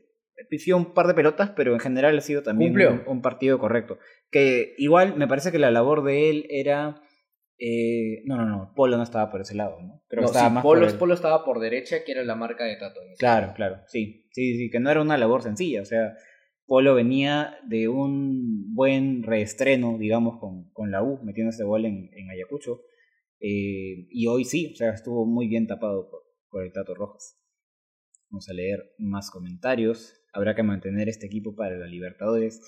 pifió 0.49 0.77
un 0.77 0.93
par 0.93 1.07
de 1.07 1.13
pelotas, 1.13 1.51
pero 1.51 1.73
en 1.73 1.79
general 1.79 2.17
ha 2.17 2.21
sido 2.21 2.43
también 2.43 2.73
un, 2.93 3.03
un 3.07 3.21
partido 3.21 3.59
correcto. 3.59 3.97
Que 4.31 4.73
igual 4.77 5.15
me 5.15 5.27
parece 5.27 5.51
que 5.51 5.59
la 5.59 5.71
labor 5.71 6.03
de 6.03 6.29
él 6.29 6.47
era... 6.49 7.01
eh, 7.57 8.21
no, 8.25 8.35
no, 8.37 8.45
no, 8.47 8.73
Polo 8.75 8.97
no 8.97 9.03
estaba 9.03 9.29
por 9.31 9.41
ese 9.41 9.55
lado, 9.55 9.79
¿no? 9.81 10.03
Creo 10.07 10.21
No, 10.23 10.27
que 10.27 10.31
estaba 10.31 10.49
sí, 10.49 10.53
más 10.55 10.63
Polo, 10.63 10.81
por 10.81 10.89
el- 10.89 10.97
Polo 10.97 11.13
estaba 11.13 11.45
por 11.45 11.59
derecha, 11.59 12.03
que 12.03 12.11
era 12.11 12.23
la 12.23 12.35
marca 12.35 12.65
de 12.65 12.75
Tato. 12.77 12.99
Claro, 13.19 13.53
claro, 13.55 13.81
sí, 13.87 14.27
sí, 14.31 14.57
sí, 14.57 14.69
que 14.69 14.79
no 14.79 14.89
era 14.89 15.01
una 15.01 15.17
labor 15.17 15.43
sencilla, 15.43 15.81
o 15.81 15.85
sea, 15.85 16.13
Polo 16.65 16.95
venía 16.95 17.57
de 17.67 17.87
un 17.89 18.73
buen 18.73 19.23
reestreno, 19.23 19.97
digamos, 19.99 20.39
con, 20.39 20.71
con 20.71 20.91
la 20.91 21.03
U, 21.03 21.19
metiendo 21.23 21.51
ese 21.51 21.63
gol 21.63 21.85
en, 21.85 22.09
en 22.13 22.29
Ayacucho, 22.31 22.81
eh, 23.39 24.07
y 24.09 24.27
hoy 24.27 24.45
sí, 24.45 24.71
o 24.73 24.75
sea, 24.75 24.91
estuvo 24.93 25.25
muy 25.25 25.47
bien 25.47 25.67
tapado 25.67 26.09
por, 26.09 26.21
por 26.49 26.63
el 26.63 26.71
Tato 26.71 26.95
Rojas. 26.95 27.39
Vamos 28.29 28.49
a 28.49 28.53
leer 28.53 28.79
más 28.97 29.29
comentarios, 29.29 30.15
habrá 30.33 30.55
que 30.55 30.63
mantener 30.63 31.07
este 31.09 31.25
equipo 31.27 31.55
para 31.55 31.77
la 31.77 31.85
Libertadores. 31.87 32.59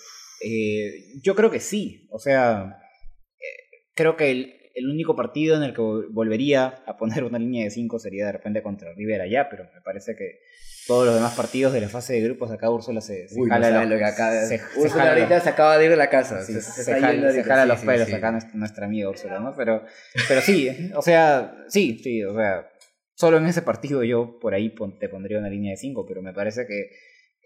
Eh, 0.44 1.20
yo 1.22 1.36
creo 1.36 1.50
que 1.52 1.60
sí, 1.60 2.08
o 2.12 2.20
sea, 2.20 2.78
eh, 3.40 3.86
creo 3.96 4.16
que 4.18 4.32
el, 4.32 4.54
el 4.76 4.90
único 4.90 5.16
partido 5.16 5.56
en 5.58 5.64
el 5.64 5.74
que 5.74 5.82
vol- 5.82 6.08
volvería 6.12 6.84
a 6.86 6.98
poner 6.98 7.24
una 7.24 7.40
línea 7.40 7.64
de 7.64 7.72
5 7.72 8.00
sería 8.00 8.26
de 8.26 8.34
repente 8.34 8.62
contra 8.62 8.94
Rivera 8.94 9.26
ya, 9.28 9.48
pero 9.50 9.64
me 9.74 9.82
parece 9.82 10.16
que 10.16 10.40
todos 10.88 11.06
los 11.08 11.16
demás 11.16 11.34
partidos 11.34 11.74
de 11.74 11.82
la 11.82 11.90
fase 11.90 12.14
de 12.14 12.22
grupos 12.22 12.52
acá 12.52 12.70
Úrsula 12.70 13.02
se, 13.02 13.28
se 13.28 13.40
Uy, 13.40 13.48
no 13.50 13.56
jala 13.56 13.72
los- 13.72 13.90
lo 13.90 13.98
que 13.98 14.04
acaba 14.06 14.46
se- 14.46 14.60
se 14.60 14.64
Úrsula 14.80 14.90
jala 15.06 15.10
ahorita 15.14 15.36
los- 15.36 15.44
se 15.44 15.50
acaba 15.50 15.78
de 15.80 15.86
ir 15.86 15.90
de 15.92 15.98
la 15.98 16.10
casa. 16.10 16.44
sí, 16.46 16.54
se, 16.62 16.92
jala- 16.94 17.12
yendo 17.14 17.28
se 17.32 17.38
ahorita, 17.40 17.48
jala 17.56 17.64
sí, 17.64 17.70
los 17.70 17.80
sí, 17.80 17.86
pelos 17.88 18.14
acá 18.14 18.32
nuestra, 18.32 18.54
nuestra 18.56 18.86
amiga 18.86 19.10
Úrsula, 19.10 19.40
¿no? 19.40 19.56
Pero, 19.56 19.84
pero 20.28 20.42
sí, 20.42 20.70
o 20.94 21.02
sea, 21.02 21.56
sí, 21.70 22.00
sí, 22.04 22.24
o 22.24 22.36
sea, 22.36 22.70
solo 23.16 23.38
en 23.38 23.46
ese 23.48 23.62
partido 23.64 24.04
yo 24.04 24.38
por 24.40 24.54
ahí 24.54 24.76
te 25.00 25.08
pondría 25.10 25.40
una 25.40 25.50
línea 25.50 25.72
de 25.72 25.78
5, 25.78 26.06
pero 26.06 26.22
me 26.22 26.34
parece 26.34 26.68
que 26.68 26.90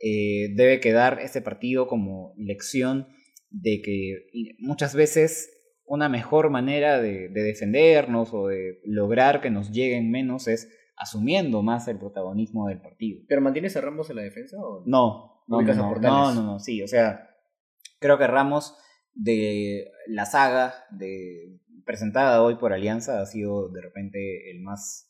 eh, 0.02 0.54
debe 0.56 0.80
quedar 0.80 1.20
este 1.22 1.42
partido 1.42 1.88
como 1.88 2.34
lección 2.38 3.08
de 3.50 3.82
que 3.82 4.56
muchas 4.60 4.96
veces 4.96 5.52
una 5.86 6.08
mejor 6.08 6.50
manera 6.50 7.02
de, 7.02 7.30
de 7.30 7.44
defendernos 7.44 8.34
o 8.34 8.48
de 8.48 8.80
lograr 8.86 9.42
que 9.42 9.50
nos 9.50 9.72
lleguen 9.72 10.12
menos 10.12 10.48
es 10.48 10.70
asumiendo 10.96 11.64
más 11.64 11.88
el 11.88 11.98
protagonismo 11.98 12.68
del 12.68 12.82
partido. 12.82 13.22
¿Pero 13.28 13.42
mantienes 13.42 13.76
a 13.76 13.82
Ramos 13.82 14.10
en 14.10 14.18
la 14.18 14.22
defensa? 14.22 14.58
O? 14.60 14.84
No, 14.86 15.44
no, 15.48 15.62
no, 15.62 15.74
no, 15.74 15.96
no, 15.96 16.34
no, 16.34 16.44
no, 16.44 16.60
sí, 16.60 16.84
o 16.84 16.88
sea, 16.88 17.30
creo 18.00 18.18
que 18.18 18.28
Ramos 18.28 18.78
de 19.14 19.92
la 20.08 20.26
saga 20.26 20.76
de 20.92 21.60
presentada 21.86 22.44
hoy 22.44 22.56
por 22.56 22.72
Alianza 22.72 23.22
ha 23.22 23.26
sido 23.26 23.70
de 23.70 23.82
repente 23.82 24.52
el 24.52 24.62
más 24.62 25.10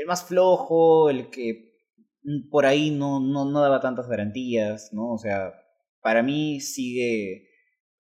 el 0.00 0.06
más 0.06 0.24
flojo, 0.24 1.10
el 1.10 1.30
que 1.30 1.75
por 2.50 2.66
ahí 2.66 2.90
no, 2.90 3.20
no, 3.20 3.50
no 3.50 3.60
daba 3.60 3.80
tantas 3.80 4.08
garantías, 4.08 4.90
¿no? 4.92 5.12
O 5.12 5.18
sea, 5.18 5.54
para 6.00 6.22
mí 6.22 6.60
sigue 6.60 7.46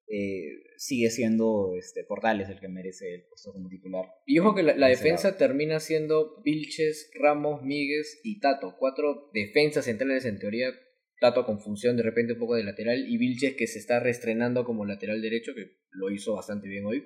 eh, 0.07 0.65
sigue 0.77 1.09
siendo 1.09 1.75
este 1.79 2.05
Portales 2.05 2.49
el 2.51 2.61
que 2.61 2.69
merece 2.69 3.15
el 3.15 3.25
puesto 3.27 3.53
como 3.53 3.69
titular. 3.69 4.07
Y 4.27 4.39
ojo 4.39 4.55
que 4.55 4.63
la, 4.63 4.89
defensa 4.89 5.37
termina 5.37 5.81
siendo 5.81 6.43
Vilches, 6.43 7.11
Ramos, 7.19 7.63
Míguez 7.63 8.21
y 8.23 8.39
Tato. 8.41 8.77
Cuatro 8.79 9.31
defensas 9.33 9.87
centrales 9.87 10.27
en 10.27 10.39
teoría. 10.39 10.69
Tato 11.21 11.47
con 11.47 11.61
función 11.61 11.97
de 11.97 12.03
repente 12.03 12.35
un 12.35 12.39
poco 12.39 12.55
de 12.55 12.65
lateral 12.65 13.07
y 13.09 13.17
Vilches 13.17 13.55
que 13.55 13.67
se 13.67 13.79
está 13.79 13.99
reestrenando 13.99 14.65
como 14.65 14.85
lateral 14.85 15.23
derecho, 15.23 15.55
que 15.55 15.79
lo 15.91 16.11
hizo 16.11 16.35
bastante 16.35 16.69
bien 16.69 16.85
hoy. 16.85 16.99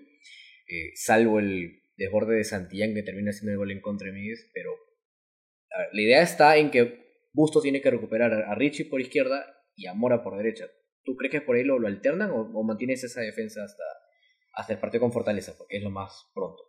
eh, 0.67 0.91
salvo 0.95 1.39
el 1.39 1.83
desborde 1.97 2.37
de 2.37 2.45
Santillán 2.45 2.95
que 2.95 3.03
termina 3.03 3.33
siendo 3.33 3.53
el 3.53 3.59
gol 3.59 3.71
en 3.71 3.81
contra 3.81 4.09
de 4.09 4.15
Miguel, 4.15 4.37
pero 4.53 4.71
ver, 4.71 5.89
la 5.93 6.03
idea 6.03 6.23
está 6.23 6.57
en 6.57 6.71
que 6.71 7.08
Bustos 7.33 7.63
tiene 7.63 7.81
que 7.81 7.91
recuperar 7.91 8.33
a 8.33 8.55
Richie 8.55 8.87
por 8.87 9.01
izquierda 9.01 9.45
y 9.77 9.87
a 9.87 9.95
Mora 9.95 10.23
por 10.23 10.37
derecha. 10.37 10.67
¿Tú 11.05 11.15
crees 11.17 11.33
que 11.33 11.41
por 11.41 11.57
ahí 11.57 11.65
lo, 11.65 11.79
lo 11.79 11.87
alternan 11.87 12.31
o, 12.31 12.51
o, 12.53 12.63
mantienes 12.65 13.05
esa 13.05 13.21
defensa 13.21 13.65
hasta, 13.65 13.83
hasta 14.55 14.73
el 14.73 14.79
partido 14.79 15.03
con 15.03 15.13
Fortaleza? 15.13 15.55
Porque 15.57 15.79
es 15.79 15.83
lo 15.83 15.91
más 15.91 16.31
pronto. 16.35 16.63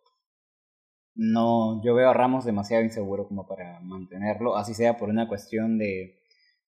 No, 1.16 1.82
yo 1.84 1.96
veo 1.96 2.10
a 2.10 2.14
Ramos 2.14 2.46
demasiado 2.46 2.84
inseguro 2.84 3.28
como 3.28 3.48
para 3.48 3.80
mantenerlo, 3.82 4.56
así 4.56 4.74
sea 4.74 4.98
por 4.98 5.10
una 5.10 5.28
cuestión 5.28 5.78
de, 5.78 6.22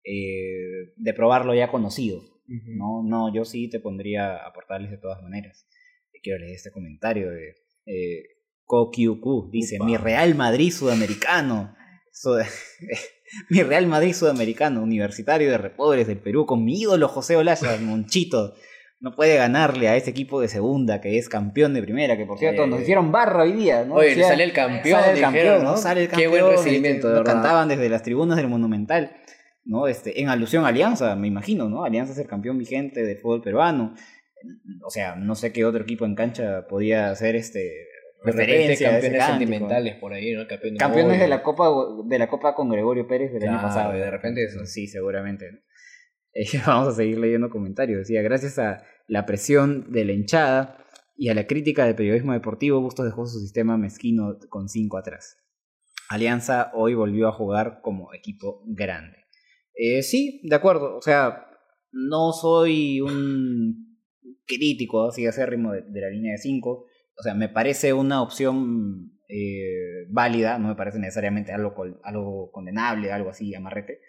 eh, 0.05 0.93
de 0.97 1.15
probarlo 1.15 1.55
ya 1.55 1.71
conocido. 1.71 2.19
Uh 2.19 2.53
-huh. 2.53 2.77
No, 2.77 3.03
no, 3.05 3.35
yo 3.35 3.45
sí 3.45 3.71
te 3.71 3.79
pondría 3.79 4.37
a 4.37 4.49
aportarles 4.49 4.91
de 4.91 4.99
todas 4.99 5.23
maneras. 5.23 5.69
Quiero 6.23 6.39
leer 6.39 6.55
este 6.55 6.71
comentario 6.71 7.31
de 7.31 7.55
eh. 7.87 8.23
Dice, 9.51 9.77
Upa. 9.77 9.85
mi 9.85 9.97
Real 9.97 10.35
Madrid 10.35 10.71
sudamericano. 10.71 11.75
Sud 12.12 12.40
mi 13.49 13.62
Real 13.62 13.87
Madrid 13.87 14.12
sudamericano, 14.12 14.83
universitario 14.83 15.50
de 15.50 15.59
Repodres 15.59 16.07
del 16.07 16.19
Perú, 16.19 16.47
con 16.47 16.64
mi 16.64 16.81
ídolo 16.81 17.09
José 17.09 17.37
Olaya, 17.37 17.78
Monchito. 17.81 18.54
No 19.00 19.16
puede 19.16 19.37
ganarle 19.37 19.88
a 19.88 19.97
ese 19.97 20.11
equipo 20.11 20.40
de 20.40 20.47
segunda 20.47 21.00
que 21.00 21.19
es 21.19 21.28
campeón 21.28 21.75
de 21.75 21.83
primera, 21.83 22.16
que 22.16 22.25
por 22.25 22.38
cierto 22.38 22.64
eh, 22.64 22.66
nos 22.69 22.83
hicieron 22.83 23.11
barra 23.11 23.42
hoy 23.42 23.52
día, 23.52 23.85
¿no? 23.85 23.95
Oye, 23.95 24.11
Decía, 24.11 24.28
sale 24.28 24.45
el 24.45 24.52
campeón, 24.52 25.00
sale 25.00 25.12
el 25.14 25.21
campeón, 25.21 25.45
dijeron, 25.45 25.64
¿no? 25.64 25.76
Sale 25.76 26.02
el 26.02 26.09
campeón. 26.09 26.33
Qué 26.33 26.40
buen 26.40 26.57
recibimiento, 26.57 27.09
este, 27.09 27.19
Lo 27.19 27.25
cantaban 27.25 27.69
desde 27.69 27.88
las 27.88 28.04
tribunas 28.04 28.37
del 28.37 28.47
Monumental, 28.47 29.16
¿no? 29.64 29.88
Este, 29.88 30.21
en 30.21 30.28
alusión 30.28 30.64
a 30.64 30.69
Alianza, 30.69 31.16
me 31.16 31.26
imagino, 31.26 31.69
¿no? 31.69 31.83
Alianza 31.85 32.12
es 32.12 32.19
el 32.19 32.28
campeón 32.28 32.59
vigente 32.59 33.02
del 33.02 33.19
fútbol 33.19 33.42
peruano. 33.42 33.95
O 34.85 34.90
sea, 34.90 35.16
no 35.16 35.35
sé 35.35 35.52
qué 35.52 35.64
otro 35.64 35.83
equipo 35.83 36.04
en 36.04 36.14
cancha 36.14 36.66
podía 36.69 37.11
hacer 37.11 37.35
este 37.35 37.88
referencia 38.25 38.91
campeones 38.91 39.25
sentimentales 39.25 39.97
por 39.97 40.12
ahí, 40.12 40.33
¿no? 40.35 40.47
Campeón 40.47 40.76
Campeones 40.76 41.21
de 41.21 41.29
la 41.29 41.43
Copa 41.43 41.71
de 42.05 42.19
la 42.19 42.29
Copa 42.29 42.55
con 42.55 42.69
Gregorio 42.69 43.07
Pérez 43.07 43.33
del 43.33 43.49
año 43.49 43.61
pasado. 43.61 43.93
De 43.93 44.11
repente 44.11 44.45
eso. 44.45 44.64
Sí, 44.67 44.87
seguramente. 44.87 45.47
Eh, 46.35 46.47
vamos 46.67 46.88
a 46.88 46.97
seguir 46.97 47.19
leyendo 47.19 47.50
comentarios. 47.50 47.99
Decía, 47.99 48.23
gracias 48.23 48.59
a 48.59 48.83
la 49.07 49.26
presión 49.26 49.93
de 49.93 50.07
la 50.07 50.12
hinchada 50.12 50.83
y 51.14 51.29
a 51.29 51.35
la 51.35 51.47
crítica 51.47 51.85
del 51.85 51.95
periodismo 51.95 52.33
deportivo, 52.33 52.81
Bustos 52.81 53.05
dejó 53.05 53.26
su 53.26 53.38
sistema 53.38 53.76
mezquino 53.76 54.38
con 54.49 54.71
5 54.71 54.97
atrás. 54.97 55.37
Alianza 56.09 56.71
hoy 56.73 56.95
volvió 56.95 57.29
a 57.29 57.33
jugar 57.33 57.81
como 57.83 58.14
equipo 58.14 58.62
grande. 58.67 59.19
Eh, 59.75 60.02
sí, 60.02 60.41
de 60.45 60.57
acuerdo. 60.57 60.97
O 60.97 61.02
sea, 61.02 61.49
no 61.93 62.33
soy 62.33 63.02
un 63.02 63.99
crítico 64.47 65.09
así 65.09 65.26
acérrimo 65.26 65.73
de, 65.73 65.83
de 65.83 66.00
la 66.00 66.09
línea 66.09 66.33
de 66.33 66.38
5 66.38 66.87
o 67.19 67.23
sea, 67.23 67.35
me 67.35 67.49
parece 67.49 67.92
una 67.92 68.23
opción 68.23 69.19
eh, 69.28 70.07
válida, 70.09 70.59
no 70.59 70.69
me 70.69 70.75
parece 70.75 70.99
necesariamente 70.99 71.52
algo, 71.52 71.75
algo 72.02 72.50
condenable, 72.50 73.12
algo 73.12 73.31
así, 73.31 73.54
amarrete, 73.54 74.00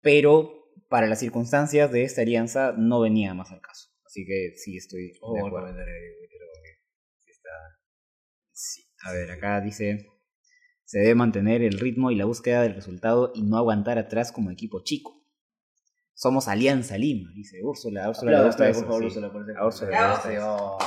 pero 0.00 0.58
para 0.88 1.06
las 1.06 1.18
circunstancias 1.18 1.90
de 1.90 2.04
esta 2.04 2.22
alianza 2.22 2.72
no 2.76 3.00
venía 3.00 3.34
más 3.34 3.50
al 3.50 3.60
caso. 3.60 3.90
Así 4.04 4.24
que 4.24 4.52
sí 4.56 4.76
estoy 4.76 5.12
oh, 5.20 5.34
de 5.34 5.40
acuerdo. 5.40 5.76
Sí. 8.52 8.82
A 9.04 9.12
ver, 9.12 9.30
acá 9.30 9.60
dice, 9.60 10.06
se 10.84 10.98
debe 11.00 11.14
mantener 11.14 11.62
el 11.62 11.78
ritmo 11.78 12.10
y 12.10 12.16
la 12.16 12.24
búsqueda 12.24 12.62
del 12.62 12.74
resultado 12.74 13.32
y 13.34 13.42
no 13.42 13.56
aguantar 13.56 13.98
atrás 13.98 14.32
como 14.32 14.50
equipo 14.50 14.82
chico. 14.82 15.14
Somos 16.14 16.48
Alianza 16.48 16.98
Lima, 16.98 17.30
dice 17.34 17.62
Úrsula. 17.62 18.08
Úrsula 18.08 18.40
le 18.40 18.46
gusta 18.46 18.68
eso. 18.68 18.80
Por 18.80 18.88
favor. 18.88 19.04
Úrsula, 19.04 19.32
por 19.32 19.42
Úrsula 19.42 20.78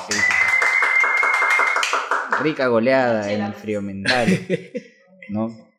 rica 2.42 2.68
goleada 2.68 3.32
en 3.32 3.42
el 3.42 3.54
frío 3.54 3.82
mental, 3.82 4.28
¿no? 5.30 5.48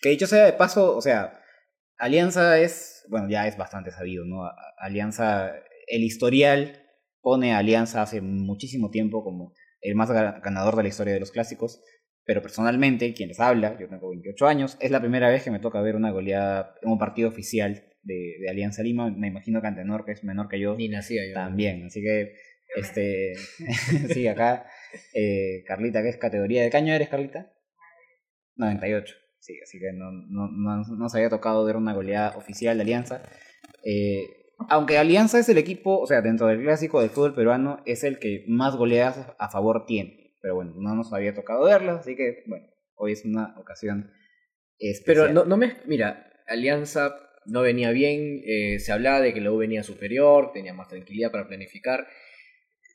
Que 0.00 0.10
dicho 0.10 0.26
sea 0.26 0.44
de 0.44 0.52
paso, 0.52 0.94
o 0.94 1.00
sea, 1.00 1.40
Alianza 1.96 2.58
es, 2.58 3.06
bueno, 3.08 3.26
ya 3.30 3.46
es 3.46 3.56
bastante 3.56 3.90
sabido, 3.90 4.26
¿no? 4.26 4.42
Alianza, 4.76 5.54
el 5.86 6.02
historial 6.02 6.82
pone 7.22 7.54
a 7.54 7.58
Alianza 7.58 8.02
hace 8.02 8.20
muchísimo 8.20 8.90
tiempo 8.90 9.24
como 9.24 9.54
el 9.80 9.94
más 9.94 10.10
ganador 10.10 10.76
de 10.76 10.82
la 10.82 10.88
historia 10.90 11.14
de 11.14 11.20
los 11.20 11.30
clásicos, 11.30 11.80
pero 12.26 12.42
personalmente, 12.42 13.14
quien 13.14 13.28
les 13.28 13.40
habla, 13.40 13.78
yo 13.78 13.88
tengo 13.88 14.10
28 14.10 14.46
años, 14.46 14.76
es 14.80 14.90
la 14.90 15.00
primera 15.00 15.30
vez 15.30 15.42
que 15.42 15.50
me 15.50 15.58
toca 15.58 15.80
ver 15.80 15.96
una 15.96 16.10
goleada 16.10 16.74
en 16.82 16.90
un 16.90 16.98
partido 16.98 17.28
oficial 17.28 17.84
de, 18.02 18.36
de 18.40 18.50
Alianza 18.50 18.82
Lima, 18.82 19.10
me 19.10 19.28
imagino 19.28 19.60
que 19.60 19.68
Antenor, 19.68 20.04
que 20.04 20.12
es 20.12 20.24
menor 20.24 20.48
que 20.48 20.60
yo, 20.60 20.76
Ni 20.76 20.88
nacía 20.88 21.26
yo. 21.26 21.34
también, 21.34 21.86
así 21.86 22.02
que, 22.02 22.34
este, 22.76 23.34
sí, 24.12 24.26
acá 24.26 24.66
eh, 25.14 25.64
Carlita, 25.66 26.02
que 26.02 26.08
es 26.08 26.16
categoría 26.16 26.62
de 26.62 26.70
caño 26.70 26.94
eres, 26.94 27.08
Carlita? 27.08 27.52
98. 28.56 29.14
Sí, 29.38 29.58
así 29.62 29.78
que 29.78 29.92
no, 29.92 30.10
no, 30.10 30.48
no, 30.48 30.82
no 30.82 31.08
se 31.08 31.18
había 31.18 31.28
tocado 31.28 31.64
ver 31.64 31.76
una 31.76 31.92
goleada 31.92 32.36
oficial 32.36 32.76
de 32.76 32.82
Alianza. 32.82 33.22
Eh, 33.84 34.26
aunque 34.68 34.96
Alianza 34.96 35.38
es 35.38 35.48
el 35.48 35.58
equipo, 35.58 35.98
o 35.98 36.06
sea, 36.06 36.22
dentro 36.22 36.46
del 36.46 36.62
clásico 36.62 37.00
del 37.00 37.10
fútbol 37.10 37.34
peruano, 37.34 37.82
es 37.84 38.04
el 38.04 38.18
que 38.18 38.44
más 38.48 38.76
goleadas 38.76 39.34
a 39.38 39.50
favor 39.50 39.84
tiene. 39.86 40.34
Pero 40.40 40.54
bueno, 40.54 40.72
no 40.76 40.94
nos 40.94 41.12
había 41.12 41.34
tocado 41.34 41.64
verlas, 41.64 42.00
así 42.00 42.16
que, 42.16 42.44
bueno, 42.46 42.66
hoy 42.94 43.12
es 43.12 43.24
una 43.24 43.54
ocasión 43.58 44.12
especial. 44.78 45.26
Pero 45.26 45.32
no, 45.32 45.44
no 45.44 45.56
me. 45.56 45.76
Mira, 45.86 46.30
Alianza 46.46 47.16
no 47.46 47.62
venía 47.62 47.90
bien, 47.90 48.42
eh, 48.46 48.78
se 48.78 48.92
hablaba 48.92 49.20
de 49.20 49.34
que 49.34 49.40
la 49.40 49.52
U 49.52 49.58
venía 49.58 49.82
superior, 49.82 50.52
tenía 50.52 50.72
más 50.72 50.88
tranquilidad 50.88 51.30
para 51.30 51.48
planificar 51.48 52.06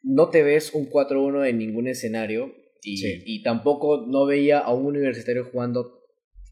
no 0.02 0.30
te 0.30 0.44
ves 0.44 0.74
un 0.74 0.90
4-1 0.90 1.48
en 1.48 1.58
ningún 1.58 1.88
escenario 1.88 2.54
y, 2.82 2.98
sí. 2.98 3.24
y, 3.26 3.44
tampoco 3.44 4.06
no 4.08 4.26
veía 4.26 4.60
a 4.60 4.74
un 4.74 4.86
universitario 4.86 5.46
jugando 5.52 6.00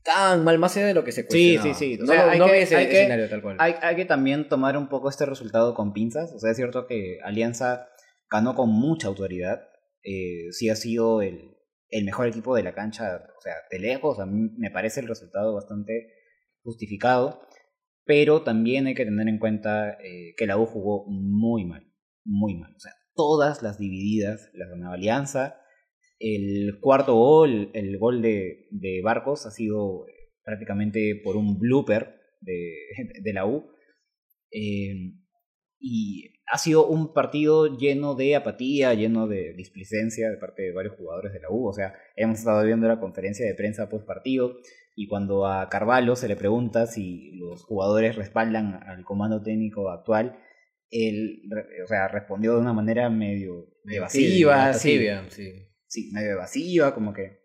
tan 0.08 0.44
mal, 0.44 0.58
más 0.58 0.76
allá 0.78 0.88
de 0.88 0.94
lo 0.94 1.04
que 1.04 1.12
se 1.12 1.26
cuestionaba. 1.26 1.74
Sí, 1.74 1.74
sí, 1.74 1.98
sí. 1.98 2.02
O 2.02 2.06
sea, 2.06 2.26
no, 2.26 2.32
hay 2.32 2.40
no 2.40 2.46
que, 2.46 2.52
hay 2.54 2.62
escenario 2.62 3.26
que, 3.26 3.30
tal 3.30 3.42
cual. 3.42 3.58
Hay, 3.60 3.76
hay, 3.82 3.96
que 3.96 4.06
también 4.06 4.48
tomar 4.48 4.78
un 4.78 4.88
poco 4.88 5.10
este 5.10 5.26
resultado 5.26 5.74
con 5.74 5.94
pinzas. 5.94 6.34
O 6.34 6.40
sea, 6.40 6.52
es 6.52 6.58
cierto 6.58 6.88
que 6.88 7.20
Alianza 7.24 7.90
ganó 8.30 8.56
con 8.56 8.70
mucha 8.70 9.10
autoridad. 9.10 9.62
Eh, 10.04 10.52
sí 10.52 10.70
ha 10.70 10.76
sido 10.76 11.22
el, 11.22 11.58
el 11.90 12.06
mejor 12.06 12.28
equipo 12.28 12.56
de 12.56 12.64
la 12.64 12.74
cancha, 12.74 13.22
o 13.38 13.42
sea, 13.42 13.54
de 13.70 13.80
lejos. 13.80 14.20
A 14.20 14.26
mí 14.26 14.50
me 14.58 14.72
parece 14.72 15.02
el 15.02 15.08
resultado 15.08 15.54
bastante 15.54 16.14
justificado. 16.64 17.42
Pero 18.06 18.44
también 18.44 18.88
hay 18.88 18.96
que 18.96 19.04
tener 19.04 19.28
en 19.28 19.38
cuenta 19.38 19.98
eh, 20.02 20.34
que 20.38 20.48
la 20.48 20.58
U 20.58 20.66
jugó 20.66 21.06
muy 21.10 21.66
mal. 21.66 21.86
Muy 22.24 22.56
mal. 22.56 22.74
O 22.74 22.80
sea, 22.80 22.94
todas 23.18 23.62
las 23.62 23.78
divididas 23.78 24.50
las 24.54 24.70
ganaba 24.70 24.96
Alianza. 24.96 25.60
El 26.20 26.80
cuarto 26.80 27.16
gol, 27.16 27.72
el 27.74 27.98
gol 27.98 28.22
de, 28.22 29.02
Barcos, 29.04 29.46
ha 29.46 29.52
sido 29.52 30.06
prácticamente 30.46 31.20
por 31.22 31.36
un 31.36 31.60
blooper 31.60 32.16
de, 32.40 33.34
la 33.34 33.46
U. 33.46 33.70
Eh, 34.52 35.14
y 35.80 36.34
ha 36.52 36.58
sido 36.58 36.88
un 36.88 37.14
partido 37.14 37.78
lleno 37.78 38.16
de 38.16 38.36
apatía, 38.36 38.94
lleno 38.94 39.28
de 39.28 39.54
displicencia 39.54 40.30
de 40.30 40.38
parte 40.38 40.64
de 40.64 40.72
varios 40.72 40.96
jugadores 40.96 41.34
de 41.34 41.42
la 41.42 41.50
U. 41.50 41.68
O 41.68 41.74
sea, 41.74 41.94
hemos 42.16 42.40
estado 42.40 42.64
viendo 42.66 42.88
la 42.88 43.00
conferencia 43.00 43.46
de 43.46 43.54
prensa 43.54 43.90
post 43.90 44.08
partido 44.08 44.58
y 44.96 45.08
cuando 45.08 45.46
a 45.46 45.70
Carvalho 45.70 46.16
se 46.16 46.28
le 46.28 46.36
pregunta 46.36 46.88
si 46.88 47.32
los 47.34 47.64
jugadores 47.64 48.16
respaldan 48.16 48.82
al 48.88 49.04
comando 49.04 49.44
técnico 49.44 49.92
actual, 49.92 50.40
él 50.90 51.42
o 51.84 51.88
sea, 51.88 52.08
respondió 52.08 52.54
de 52.54 52.62
una 52.62 52.74
manera 52.74 53.10
medio 53.10 53.68
evasiva, 53.86 54.74
sí, 54.74 55.00
sí, 55.00 55.08
sí. 55.30 55.68
sí, 55.88 56.12
medio 56.14 56.32
evasiva, 56.32 56.94
como 56.94 57.14
que, 57.14 57.42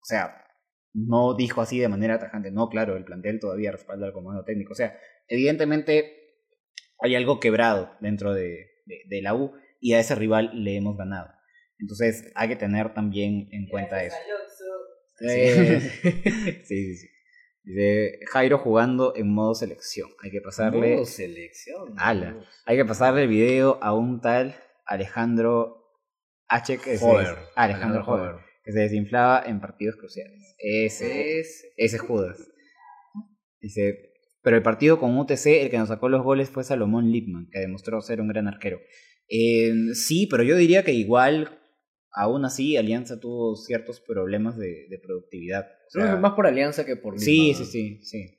o 0.00 0.04
sea, 0.04 0.44
no 0.92 1.34
dijo 1.34 1.60
así 1.60 1.78
de 1.78 1.88
manera 1.88 2.18
tajante, 2.18 2.50
no, 2.50 2.68
claro, 2.68 2.96
el 2.96 3.04
plantel 3.04 3.40
todavía 3.40 3.72
respalda 3.72 4.06
al 4.06 4.12
comando 4.12 4.44
técnico, 4.44 4.72
o 4.72 4.76
sea, 4.76 4.98
evidentemente 5.28 6.14
hay 7.00 7.14
algo 7.14 7.40
quebrado 7.40 7.96
dentro 8.00 8.34
de, 8.34 8.66
de, 8.86 9.02
de 9.06 9.22
la 9.22 9.34
U 9.34 9.52
y 9.80 9.92
a 9.94 10.00
ese 10.00 10.14
rival 10.14 10.50
le 10.54 10.76
hemos 10.76 10.96
ganado. 10.96 11.30
Entonces 11.78 12.32
hay 12.34 12.48
que 12.48 12.56
tener 12.56 12.92
también 12.94 13.48
en 13.52 13.68
cuenta 13.68 14.02
eso. 14.04 14.16
Sí, 15.20 15.26
sí, 15.26 15.80
sí. 16.64 16.96
sí. 16.96 17.08
Dice 17.62 18.20
Jairo 18.30 18.58
jugando 18.58 19.14
en 19.16 19.32
modo 19.32 19.54
selección. 19.54 20.08
Hay 20.22 20.30
que 20.30 20.40
pasarle. 20.40 20.94
Modo 20.94 21.04
selección. 21.04 21.94
Ala. 21.96 22.40
Hay 22.64 22.76
que 22.76 22.84
pasarle 22.84 23.22
el 23.22 23.28
video 23.28 23.78
a 23.82 23.94
un 23.94 24.20
tal 24.20 24.56
Alejandro 24.86 25.84
H. 26.48 26.78
Que 26.78 26.98
Joder. 26.98 27.26
Se, 27.26 27.32
ah, 27.56 27.64
Alejandro 27.64 28.04
Joder. 28.04 28.36
Que 28.64 28.72
se 28.72 28.80
desinflaba 28.80 29.42
en 29.46 29.60
partidos 29.60 29.96
cruciales. 29.96 30.54
Ese 30.58 31.40
es. 31.40 31.66
Ese 31.76 31.96
es 31.96 32.02
Judas. 32.02 32.38
Dice. 33.60 34.04
Pero 34.42 34.56
el 34.56 34.62
partido 34.62 34.98
con 34.98 35.18
UTC, 35.18 35.46
el 35.62 35.70
que 35.70 35.78
nos 35.78 35.88
sacó 35.88 36.08
los 36.08 36.22
goles 36.22 36.48
fue 36.48 36.64
Salomón 36.64 37.10
Lipman, 37.10 37.48
que 37.50 37.58
demostró 37.58 38.00
ser 38.00 38.20
un 38.20 38.28
gran 38.28 38.46
arquero. 38.46 38.78
Eh, 39.28 39.74
sí, 39.92 40.26
pero 40.30 40.42
yo 40.42 40.56
diría 40.56 40.84
que 40.84 40.92
igual 40.92 41.57
aún 42.12 42.44
así 42.44 42.76
Alianza 42.76 43.20
tuvo 43.20 43.56
ciertos 43.56 44.00
problemas 44.00 44.56
de, 44.56 44.86
de 44.88 44.98
productividad. 44.98 45.66
O 45.88 45.90
sea, 45.90 46.16
más 46.16 46.32
por 46.34 46.46
Alianza 46.46 46.84
que 46.84 46.96
por 46.96 47.14
Lima. 47.14 47.24
Sí, 47.24 47.54
sí, 47.54 47.64
sí, 47.64 48.04
sí. 48.04 48.34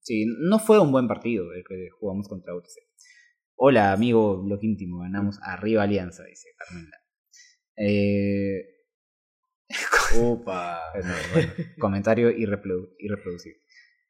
Sí, 0.00 0.26
no 0.38 0.58
fue 0.58 0.78
un 0.80 0.92
buen 0.92 1.08
partido 1.08 1.52
el 1.54 1.64
que 1.64 1.88
jugamos 1.98 2.28
contra 2.28 2.54
UTC. 2.54 2.76
Hola, 3.56 3.92
amigo 3.92 4.42
blog 4.42 4.62
íntimo, 4.62 4.98
ganamos 4.98 5.38
arriba 5.42 5.84
Alianza, 5.84 6.24
dice 6.24 6.48
Carmen. 6.58 6.90
Eh, 7.76 8.66
no, 10.94 11.14
bueno, 11.32 11.52
comentario 11.78 12.30
irreprodu- 12.30 12.94
irreproducible. 12.98 13.60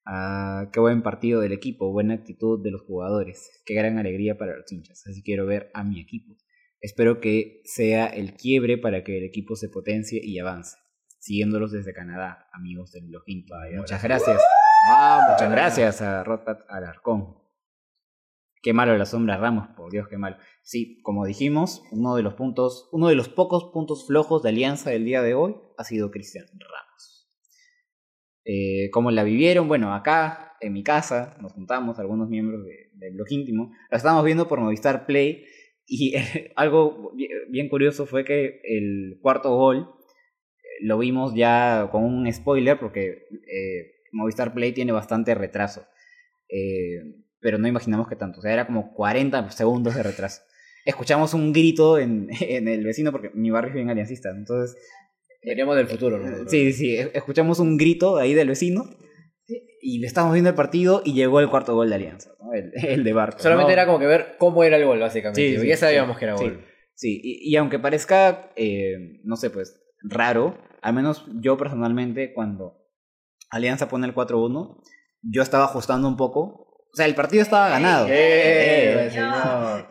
Ah, 0.06 0.68
qué 0.72 0.80
buen 0.80 1.02
partido 1.02 1.40
del 1.40 1.52
equipo, 1.52 1.90
buena 1.92 2.14
actitud 2.14 2.62
de 2.62 2.70
los 2.70 2.82
jugadores. 2.82 3.62
Qué 3.64 3.74
gran 3.74 3.98
alegría 3.98 4.36
para 4.36 4.56
los 4.56 4.70
hinchas. 4.70 5.06
Así 5.06 5.22
quiero 5.22 5.46
ver 5.46 5.70
a 5.72 5.82
mi 5.84 6.00
equipo. 6.00 6.36
Espero 6.84 7.18
que 7.18 7.62
sea 7.64 8.08
el 8.08 8.34
quiebre 8.34 8.76
para 8.76 9.02
que 9.04 9.16
el 9.16 9.24
equipo 9.24 9.56
se 9.56 9.70
potencie 9.70 10.20
y 10.22 10.38
avance. 10.38 10.76
Siguiéndolos 11.18 11.72
desde 11.72 11.94
Canadá, 11.94 12.46
amigos 12.52 12.92
del 12.92 13.10
Lojín. 13.10 13.46
Muchas 13.78 14.02
gracias. 14.02 14.38
Vamos. 14.86 15.30
Muchas 15.32 15.50
gracias 15.50 16.02
a 16.02 16.22
Rodpat 16.24 16.60
Alarcón. 16.68 17.38
Qué 18.60 18.74
malo 18.74 18.98
la 18.98 19.06
sombra 19.06 19.38
Ramos, 19.38 19.68
por 19.74 19.90
Dios, 19.90 20.08
qué 20.08 20.18
malo. 20.18 20.36
Sí, 20.62 21.00
como 21.02 21.24
dijimos, 21.24 21.82
uno 21.90 22.16
de 22.16 22.22
los 22.22 22.34
puntos, 22.34 22.90
uno 22.92 23.08
de 23.08 23.14
los 23.14 23.30
pocos 23.30 23.70
puntos 23.72 24.06
flojos 24.06 24.42
de 24.42 24.50
Alianza 24.50 24.90
del 24.90 25.06
día 25.06 25.22
de 25.22 25.32
hoy 25.32 25.56
ha 25.78 25.84
sido 25.84 26.10
Cristian 26.10 26.44
Ramos. 26.52 27.30
Eh, 28.44 28.90
¿Cómo 28.90 29.10
la 29.10 29.24
vivieron? 29.24 29.68
Bueno, 29.68 29.94
acá, 29.94 30.52
en 30.60 30.74
mi 30.74 30.82
casa, 30.82 31.34
nos 31.40 31.54
juntamos 31.54 31.98
algunos 31.98 32.28
miembros 32.28 32.62
de- 32.62 32.90
del 32.92 33.14
blog 33.14 33.26
íntimo. 33.30 33.72
La 33.90 33.96
estábamos 33.96 34.24
viendo 34.26 34.46
por 34.48 34.60
Movistar 34.60 35.06
Play 35.06 35.46
y 35.86 36.14
algo 36.56 37.12
bi- 37.14 37.28
bien 37.48 37.68
curioso 37.68 38.06
fue 38.06 38.24
que 38.24 38.60
el 38.64 39.18
cuarto 39.20 39.54
gol 39.56 39.88
eh, 40.58 40.84
lo 40.84 40.98
vimos 40.98 41.34
ya 41.34 41.88
con 41.92 42.04
un 42.04 42.32
spoiler 42.32 42.78
porque 42.78 43.26
eh, 43.46 43.92
Movistar 44.12 44.54
Play 44.54 44.72
tiene 44.72 44.92
bastante 44.92 45.34
retraso. 45.34 45.84
Eh, 46.48 47.02
pero 47.40 47.58
no 47.58 47.68
imaginamos 47.68 48.08
que 48.08 48.16
tanto. 48.16 48.38
O 48.38 48.42
sea, 48.42 48.52
era 48.52 48.66
como 48.66 48.94
40 48.94 49.50
segundos 49.50 49.94
de 49.94 50.02
retraso. 50.02 50.42
Escuchamos 50.86 51.34
un 51.34 51.52
grito 51.52 51.98
en, 51.98 52.28
en 52.40 52.68
el 52.68 52.84
vecino 52.84 53.12
porque 53.12 53.30
mi 53.34 53.50
barrio 53.50 53.70
es 53.70 53.74
bien 53.74 53.90
aliancista. 53.90 54.30
Entonces, 54.30 54.76
Veníamos 55.46 55.76
del 55.76 55.86
futuro, 55.88 56.18
¿no? 56.18 56.48
sí, 56.48 56.72
sí, 56.72 56.96
es- 56.96 57.10
escuchamos 57.12 57.58
un 57.58 57.76
grito 57.76 58.16
ahí 58.16 58.32
del 58.32 58.48
vecino 58.48 58.88
y 59.46 59.98
le 59.98 60.06
estábamos 60.06 60.34
viendo 60.34 60.50
el 60.50 60.56
partido 60.56 61.02
y 61.04 61.12
llegó 61.12 61.40
el 61.40 61.50
cuarto 61.50 61.74
gol 61.74 61.90
de 61.90 61.96
Alianza, 61.96 62.30
¿no? 62.40 62.52
el, 62.54 62.72
el 62.74 63.04
de 63.04 63.12
Barco. 63.12 63.38
Solamente 63.38 63.70
¿no? 63.70 63.72
era 63.72 63.86
como 63.86 63.98
que 63.98 64.06
ver 64.06 64.36
cómo 64.38 64.64
era 64.64 64.76
el 64.76 64.84
gol, 64.84 65.00
básicamente. 65.00 65.40
Sí, 65.40 65.58
sí, 65.58 65.66
ya 65.66 65.76
sabíamos 65.76 66.16
sí, 66.16 66.18
que 66.20 66.24
era 66.24 66.34
gol. 66.34 66.64
Sí, 66.94 67.20
y, 67.22 67.50
y 67.50 67.56
aunque 67.56 67.78
parezca, 67.78 68.50
eh, 68.56 69.20
no 69.24 69.36
sé, 69.36 69.50
pues 69.50 69.80
raro, 70.02 70.56
al 70.80 70.94
menos 70.94 71.26
yo 71.40 71.56
personalmente, 71.56 72.32
cuando 72.32 72.84
Alianza 73.50 73.88
pone 73.88 74.06
el 74.06 74.14
4-1, 74.14 74.80
yo 75.22 75.42
estaba 75.42 75.64
ajustando 75.64 76.08
un 76.08 76.16
poco. 76.16 76.40
O 76.92 76.96
sea, 76.96 77.06
el 77.06 77.14
partido 77.14 77.42
estaba 77.42 77.68
ganado. 77.68 78.06
¡Eh, 78.08 79.10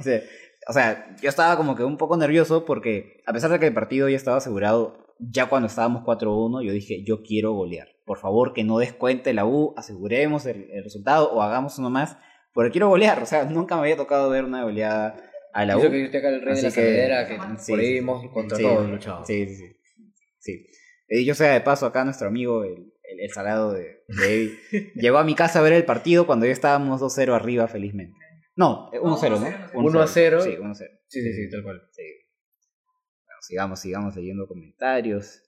Eh. 0.05 0.29
O 0.65 0.71
sea, 0.71 1.13
yo 1.21 1.27
estaba 1.27 1.57
como 1.57 1.75
que 1.75 1.83
un 1.83 1.97
poco 1.97 2.15
nervioso 2.15 2.63
porque, 2.63 3.21
a 3.25 3.33
pesar 3.33 3.51
de 3.51 3.59
que 3.59 3.67
el 3.67 3.73
partido 3.73 4.07
ya 4.07 4.15
estaba 4.15 4.37
asegurado, 4.37 5.02
ya 5.19 5.47
cuando 5.49 5.67
estábamos 5.67 6.03
4-1, 6.03 6.63
yo 6.65 6.71
dije, 6.71 7.03
yo 7.03 7.21
quiero 7.23 7.51
golear. 7.53 7.87
Por 8.05 8.17
favor, 8.17 8.53
que 8.53 8.63
no 8.63 8.77
descuente 8.79 9.33
la 9.33 9.45
U, 9.45 9.73
aseguremos 9.77 10.45
el, 10.45 10.69
el 10.71 10.83
resultado 10.83 11.31
o 11.31 11.41
hagamos 11.41 11.77
uno 11.79 11.89
más, 11.89 12.17
porque 12.53 12.71
quiero 12.71 12.89
golear. 12.89 13.21
O 13.21 13.25
sea, 13.25 13.45
nunca 13.45 13.75
me 13.75 13.81
había 13.81 13.97
tocado 13.97 14.29
ver 14.29 14.43
una 14.45 14.63
goleada 14.63 15.15
a 15.53 15.65
la 15.65 15.77
U. 15.77 15.79
Hizo 15.79 15.91
que 15.91 16.05
usted 16.05 16.19
acá 16.19 16.29
el 16.29 16.41
rey 16.41 16.53
de 16.55 16.59
Así 16.59 16.63
la 16.63 16.69
que- 16.69 16.75
saledera, 16.75 17.27
que 17.27 17.37
sí, 17.63 17.71
por 17.71 17.79
ahí 17.79 17.99
sí, 17.99 18.29
contra 18.33 18.57
sí, 18.57 18.63
todos 18.63 18.89
luchado. 18.89 19.25
Sí, 19.25 19.45
sí, 19.47 19.55
sí. 19.55 19.75
sí. 20.39 20.65
Eh, 21.07 21.23
yo 21.25 21.35
sea 21.35 21.53
de 21.53 21.61
paso 21.61 21.85
acá 21.85 22.03
nuestro 22.03 22.27
amigo, 22.27 22.63
el, 22.63 22.71
el, 23.03 23.19
el 23.19 23.29
salado 23.31 23.71
de, 23.73 24.03
de 24.07 24.25
Eddie, 24.71 24.91
llegó 24.95 25.17
a 25.19 25.23
mi 25.23 25.35
casa 25.35 25.59
a 25.59 25.61
ver 25.61 25.73
el 25.73 25.85
partido 25.85 26.25
cuando 26.25 26.45
ya 26.45 26.51
estábamos 26.51 27.01
2-0 27.01 27.33
arriba 27.33 27.67
felizmente. 27.67 28.17
No, 28.55 28.89
eh, 28.93 28.99
1-0, 28.99 29.39
¿no? 29.39 29.47
1-0. 29.81 30.07
Sí, 30.41 30.49
1-0. 30.51 30.75
Sí, 31.07 31.21
sí, 31.21 31.33
sí, 31.33 31.49
tal 31.49 31.63
cual. 31.63 31.81
Sí. 31.91 32.03
Sigamos, 33.45 33.79
sigamos 33.81 34.15
leyendo 34.15 34.47
comentarios. 34.47 35.41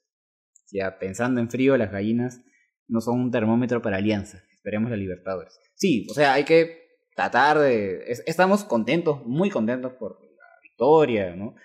Ya 0.72 0.98
pensando 1.00 1.40
en 1.40 1.50
frío, 1.50 1.78
las 1.78 1.92
gallinas 1.92 2.42
no 2.88 3.02
son 3.02 3.20
un 3.20 3.32
termómetro 3.32 3.82
para 3.82 3.98
alianza. 3.98 4.44
Esperemos 4.52 4.90
la 4.92 4.98
Libertadores. 4.98 5.60
Sí, 5.76 6.08
o 6.10 6.14
sea, 6.14 6.34
hay 6.34 6.44
que 6.44 6.80
tratar 7.16 7.60
de. 7.60 8.04
es- 8.08 8.24
estamos 8.26 8.64
contentos, 8.64 9.26
muy 9.26 9.50
contentos 9.50 9.94
por 9.94 10.20
la 10.22 10.46
victoria, 10.64 11.36
¿no? 11.36 11.56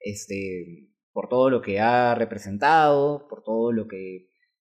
Este, 0.00 0.88
por 1.12 1.28
todo 1.28 1.50
lo 1.50 1.62
que 1.62 1.80
ha 1.80 2.14
representado, 2.14 3.26
por 3.28 3.42
todo 3.42 3.72
lo 3.72 3.86
que 3.88 4.28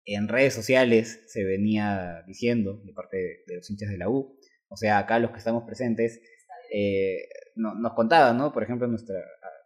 en 0.05 0.27
redes 0.27 0.53
sociales 0.53 1.23
se 1.27 1.43
venía 1.43 2.23
diciendo 2.27 2.81
de 2.83 2.93
parte 2.93 3.17
de, 3.17 3.43
de 3.47 3.55
los 3.57 3.69
hinchas 3.69 3.89
de 3.89 3.97
la 3.97 4.09
U. 4.09 4.37
O 4.67 4.77
sea, 4.77 4.97
acá 4.99 5.19
los 5.19 5.31
que 5.31 5.37
estamos 5.37 5.63
presentes 5.63 6.21
eh, 6.73 7.17
no- 7.55 7.75
nos 7.75 7.93
contaban, 7.93 8.37
¿no? 8.37 8.51
Por 8.51 8.63
ejemplo, 8.63 8.87
nuestra, 8.87 9.15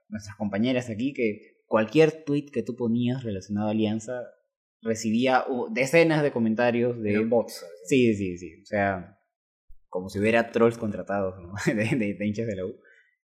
nuestras 0.10 0.36
compañeras 0.36 0.90
aquí, 0.90 1.14
que 1.14 1.62
cualquier 1.68 2.24
tweet 2.26 2.48
que 2.52 2.64
tú 2.64 2.76
ponías 2.76 3.24
relacionado 3.24 3.68
a 3.68 3.72
Alianza 3.72 4.22
recibía 4.82 5.46
decenas 5.72 6.24
de 6.24 6.32
comentarios 6.32 7.02
de... 7.02 7.20
Bots. 7.26 7.66
Sí, 7.86 8.14
sí, 8.16 8.38
sí. 8.38 8.62
O 8.62 8.66
sea, 8.66 9.20
como 9.88 10.10
si 10.10 10.20
hubiera 10.20 10.52
trolls 10.52 10.78
contratados, 10.78 11.36
¿no? 11.42 11.54
de, 11.74 11.96
de- 11.96 12.14
de 12.16 12.28
hinchas 12.28 12.48
de 12.48 12.56
la 12.56 12.66
U, 12.66 12.76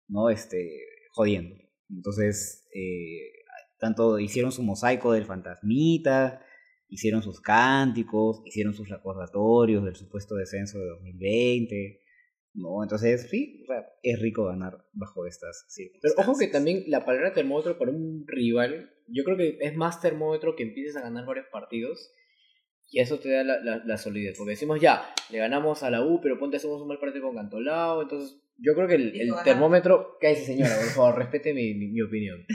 ¿no? 0.08 0.30
Este, 0.30 0.70
jodiendo. 1.12 1.56
Entonces, 1.90 2.68
eh, 2.74 3.32
tanto 3.80 4.20
hicieron 4.20 4.52
su 4.52 4.64
mosaico 4.64 5.14
del 5.14 5.26
fantasmita, 5.26 6.42
hicieron 6.88 7.22
sus 7.24 7.40
cánticos, 7.42 8.42
hicieron 8.46 8.74
sus 8.74 8.90
recordatorios 8.90 9.84
del 9.86 9.96
supuesto 9.96 10.36
descenso 10.36 10.80
de 10.80 10.88
2020, 10.88 12.02
¿no? 12.56 12.84
Entonces, 12.84 13.28
sí, 13.30 13.62
o 13.64 13.68
sea, 13.68 13.86
es 14.04 14.20
rico 14.22 14.46
ganar 14.46 14.86
bajo 14.94 15.26
estas 15.26 15.66
Pero 15.68 15.90
circunstancias. 15.92 16.28
ojo 16.28 16.38
que 16.40 16.48
también 16.48 16.84
la 16.88 17.06
palabra 17.06 17.34
termómetro 17.34 17.78
para 17.78 17.92
un 17.92 18.26
rival, 18.28 18.92
yo 19.08 19.24
creo 19.24 19.38
que 19.38 19.58
es 19.62 19.76
más 19.76 20.02
termómetro 20.02 20.56
que 20.56 20.64
empieces 20.64 20.96
a 20.96 21.02
ganar 21.02 21.26
varios 21.26 21.48
partidos 21.52 22.12
y 22.90 23.00
eso 23.00 23.20
te 23.20 23.30
da 23.30 23.44
la, 23.44 23.60
la- 23.62 23.84
la 23.86 23.98
solidez. 23.98 24.36
Porque 24.38 24.52
decimos 24.52 24.80
ya, 24.80 25.14
le 25.32 25.40
ganamos 25.40 25.84
a 25.84 25.90
la 25.90 26.04
U, 26.04 26.20
pero 26.22 26.40
ponte 26.40 26.58
hacemos 26.58 26.82
un 26.82 26.88
mal 26.88 27.00
partido 27.00 27.26
con 27.26 27.36
Cantolao. 27.36 28.02
Entonces, 28.04 28.40
yo 28.58 28.74
creo 28.76 28.88
que 28.88 28.96
el, 28.96 29.20
el 29.20 29.32
termómetro. 29.44 30.18
Cállese, 30.22 30.46
señora, 30.46 30.76
por 30.78 30.86
favor, 30.90 31.16
respete 31.20 31.54
mi, 31.54 31.74
mi, 31.74 31.88
mi 31.88 32.02
opinión. 32.02 32.46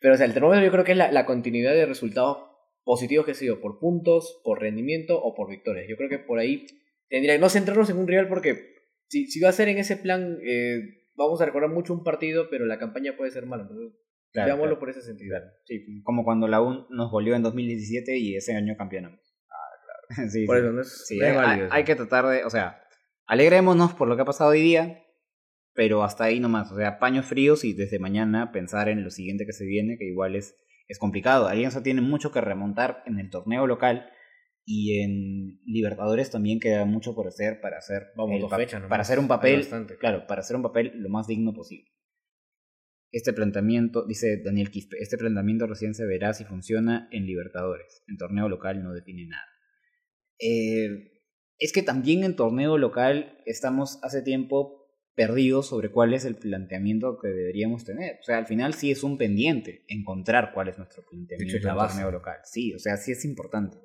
Pero, 0.00 0.14
o 0.14 0.16
sea, 0.16 0.26
el 0.26 0.32
termómetro 0.34 0.64
yo 0.64 0.72
creo 0.72 0.84
que 0.84 0.92
es 0.92 0.98
la, 0.98 1.12
la 1.12 1.26
continuidad 1.26 1.72
de 1.74 1.86
resultados 1.86 2.38
positivos 2.82 3.24
que 3.24 3.32
ha 3.32 3.34
sido 3.34 3.60
por 3.60 3.78
puntos, 3.78 4.40
por 4.44 4.60
rendimiento 4.60 5.22
o 5.22 5.34
por 5.34 5.48
victorias. 5.50 5.86
Yo 5.88 5.96
creo 5.96 6.08
que 6.10 6.18
por 6.18 6.38
ahí 6.38 6.66
tendría 7.08 7.34
que 7.34 7.40
no 7.40 7.48
centrarnos 7.48 7.88
en 7.90 7.98
un 7.98 8.08
rival 8.08 8.28
porque 8.28 8.73
si, 9.08 9.26
si 9.26 9.40
va 9.40 9.48
a 9.50 9.52
ser 9.52 9.68
en 9.68 9.78
ese 9.78 9.96
plan, 9.96 10.38
eh, 10.46 10.80
vamos 11.16 11.40
a 11.40 11.46
recordar 11.46 11.70
mucho 11.70 11.92
un 11.92 12.02
partido, 12.04 12.48
pero 12.50 12.66
la 12.66 12.78
campaña 12.78 13.16
puede 13.16 13.30
ser 13.30 13.46
mala. 13.46 13.62
Entonces, 13.62 13.98
Claro, 14.32 14.48
veámoslo 14.48 14.70
claro. 14.70 14.80
por 14.80 14.90
ese 14.90 15.02
sentido. 15.02 15.38
Sí, 15.64 16.02
como 16.02 16.24
cuando 16.24 16.48
la 16.48 16.60
U 16.60 16.86
nos 16.90 17.08
goleó 17.12 17.36
en 17.36 17.42
2017 17.44 18.18
y 18.18 18.34
ese 18.36 18.56
año 18.56 18.74
campeonamos. 18.76 19.20
Ah, 19.48 19.54
claro. 20.16 20.28
Sí, 20.30 20.44
Por 20.44 20.56
sí. 20.56 20.62
eso 20.64 20.72
no 20.72 20.80
es, 20.80 21.06
Sí, 21.06 21.18
no 21.18 21.24
es 21.26 21.30
hay, 21.30 21.36
válido 21.36 21.52
hay- 21.54 21.66
eso. 21.66 21.74
hay 21.74 21.84
que 21.84 21.94
tratar 21.94 22.26
de, 22.26 22.44
o 22.44 22.50
sea, 22.50 22.80
alegrémonos 23.26 23.94
por 23.94 24.08
lo 24.08 24.16
que 24.16 24.22
ha 24.22 24.24
pasado 24.24 24.50
hoy 24.50 24.60
día, 24.60 25.04
pero 25.72 26.02
hasta 26.02 26.24
ahí 26.24 26.40
nomás, 26.40 26.70
o 26.72 26.76
sea, 26.76 26.98
paños 26.98 27.26
fríos 27.26 27.64
y 27.64 27.74
desde 27.74 27.98
mañana 28.00 28.50
pensar 28.52 28.88
en 28.88 29.04
lo 29.04 29.10
siguiente 29.10 29.46
que 29.46 29.52
se 29.52 29.64
viene, 29.66 29.96
que 29.98 30.04
igual 30.06 30.34
es, 30.36 30.56
es 30.88 30.98
complicado. 30.98 31.46
Alianza 31.46 31.82
tiene 31.84 32.00
mucho 32.00 32.32
que 32.32 32.40
remontar 32.40 33.02
en 33.06 33.18
el 33.20 33.30
torneo 33.30 33.66
local 33.68 34.10
y 34.64 35.00
en 35.02 35.60
Libertadores 35.66 36.30
también 36.30 36.58
queda 36.58 36.84
mucho 36.84 37.14
por 37.14 37.26
hacer 37.26 37.60
para 37.60 37.78
hacer, 37.78 38.12
Vamos, 38.16 38.36
el 38.36 38.40
nomás. 38.42 38.88
para 38.88 39.02
hacer 39.02 39.18
un 39.18 39.28
papel, 39.28 39.58
bastante. 39.60 39.96
claro, 39.98 40.26
para 40.26 40.40
hacer 40.40 40.56
un 40.56 40.62
papel 40.62 40.92
lo 40.96 41.08
más 41.10 41.26
digno 41.26 41.52
posible. 41.52 41.90
Este 43.12 43.32
planteamiento, 43.32 44.06
dice 44.06 44.42
Daniel 44.42 44.70
Quispe, 44.70 44.96
este 45.00 45.16
planteamiento 45.16 45.66
recién 45.66 45.94
se 45.94 46.04
verá 46.04 46.34
si 46.34 46.44
funciona 46.44 47.08
en 47.12 47.26
Libertadores. 47.26 48.02
En 48.08 48.16
torneo 48.16 48.48
local 48.48 48.82
no 48.82 48.92
define 48.92 49.26
nada. 49.26 49.46
Eh, 50.40 51.12
es 51.58 51.72
que 51.72 51.82
también 51.82 52.24
en 52.24 52.34
torneo 52.34 52.76
local 52.76 53.38
estamos 53.46 54.00
hace 54.02 54.22
tiempo 54.22 54.84
perdidos 55.14 55.68
sobre 55.68 55.92
cuál 55.92 56.12
es 56.12 56.24
el 56.24 56.34
planteamiento 56.34 57.18
que 57.22 57.28
deberíamos 57.28 57.84
tener. 57.84 58.18
O 58.20 58.24
sea, 58.24 58.38
al 58.38 58.46
final 58.46 58.74
sí 58.74 58.90
es 58.90 59.04
un 59.04 59.16
pendiente 59.16 59.84
encontrar 59.86 60.52
cuál 60.52 60.68
es 60.68 60.78
nuestro 60.78 61.04
planteamiento 61.08 61.56
en 61.56 61.76
torneo 61.76 62.10
local. 62.10 62.38
Sí, 62.42 62.74
o 62.74 62.80
sea, 62.80 62.96
sí 62.96 63.12
es 63.12 63.24
importante. 63.24 63.76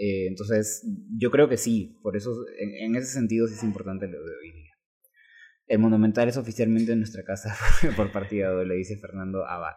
Eh, 0.00 0.26
entonces, 0.28 0.86
yo 1.18 1.30
creo 1.30 1.48
que 1.48 1.56
sí, 1.56 1.98
por 2.02 2.16
eso, 2.16 2.30
en, 2.58 2.70
en 2.74 2.96
ese 2.96 3.12
sentido 3.12 3.48
sí 3.48 3.54
es 3.54 3.62
importante 3.64 4.06
lo 4.06 4.24
de 4.24 4.32
hoy 4.36 4.52
día. 4.52 4.70
El 5.66 5.80
Monumental 5.80 6.28
es 6.28 6.36
oficialmente 6.36 6.94
nuestra 6.96 7.24
casa 7.24 7.56
por 7.96 8.12
partida 8.12 8.50
doble, 8.50 8.74
dice 8.76 8.96
Fernando 8.98 9.44
Abad. 9.46 9.74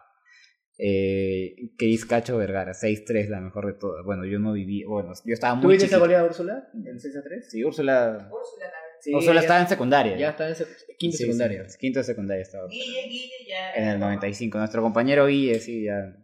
Eh, 0.78 1.54
Cris 1.76 2.06
Cacho 2.06 2.38
Vergara, 2.38 2.72
6-3, 2.72 3.28
la 3.28 3.40
mejor 3.40 3.66
de 3.66 3.74
todas. 3.74 4.04
Bueno, 4.04 4.24
yo 4.24 4.38
no 4.38 4.52
viví, 4.52 4.84
bueno, 4.84 5.12
yo 5.24 5.34
estaba 5.34 5.54
muy 5.54 5.62
¿Tuviste 5.64 5.86
esa 5.86 5.98
goleada 5.98 6.22
de 6.22 6.28
Úrsula? 6.30 6.68
¿En 6.72 6.98
6 6.98 7.16
a 7.16 7.22
3? 7.22 7.50
Sí, 7.50 7.62
Úrsula, 7.64 8.28
Úrsula 8.32 8.64
también. 8.64 8.92
Sí, 9.00 9.14
Úrsula 9.14 9.40
estaba 9.40 9.60
en 9.60 9.68
secundaria. 9.68 10.16
Ya 10.16 10.30
está 10.30 10.48
en 10.48 10.54
sec- 10.54 10.76
quinto 10.98 11.16
Sí, 11.16 11.24
secundaria. 11.24 11.68
sí, 11.68 11.76
quinto 11.78 11.98
de 11.98 12.04
secundaria 12.04 12.42
estaba. 12.42 12.68
Guille, 12.68 13.08
Guille 13.08 13.48
ya. 13.48 13.72
En 13.74 13.88
el 13.88 13.98
95. 14.00 14.58
Nuestro 14.58 14.80
compañero 14.82 15.26
Guille, 15.26 15.58
sí, 15.60 15.84
ya, 15.84 16.16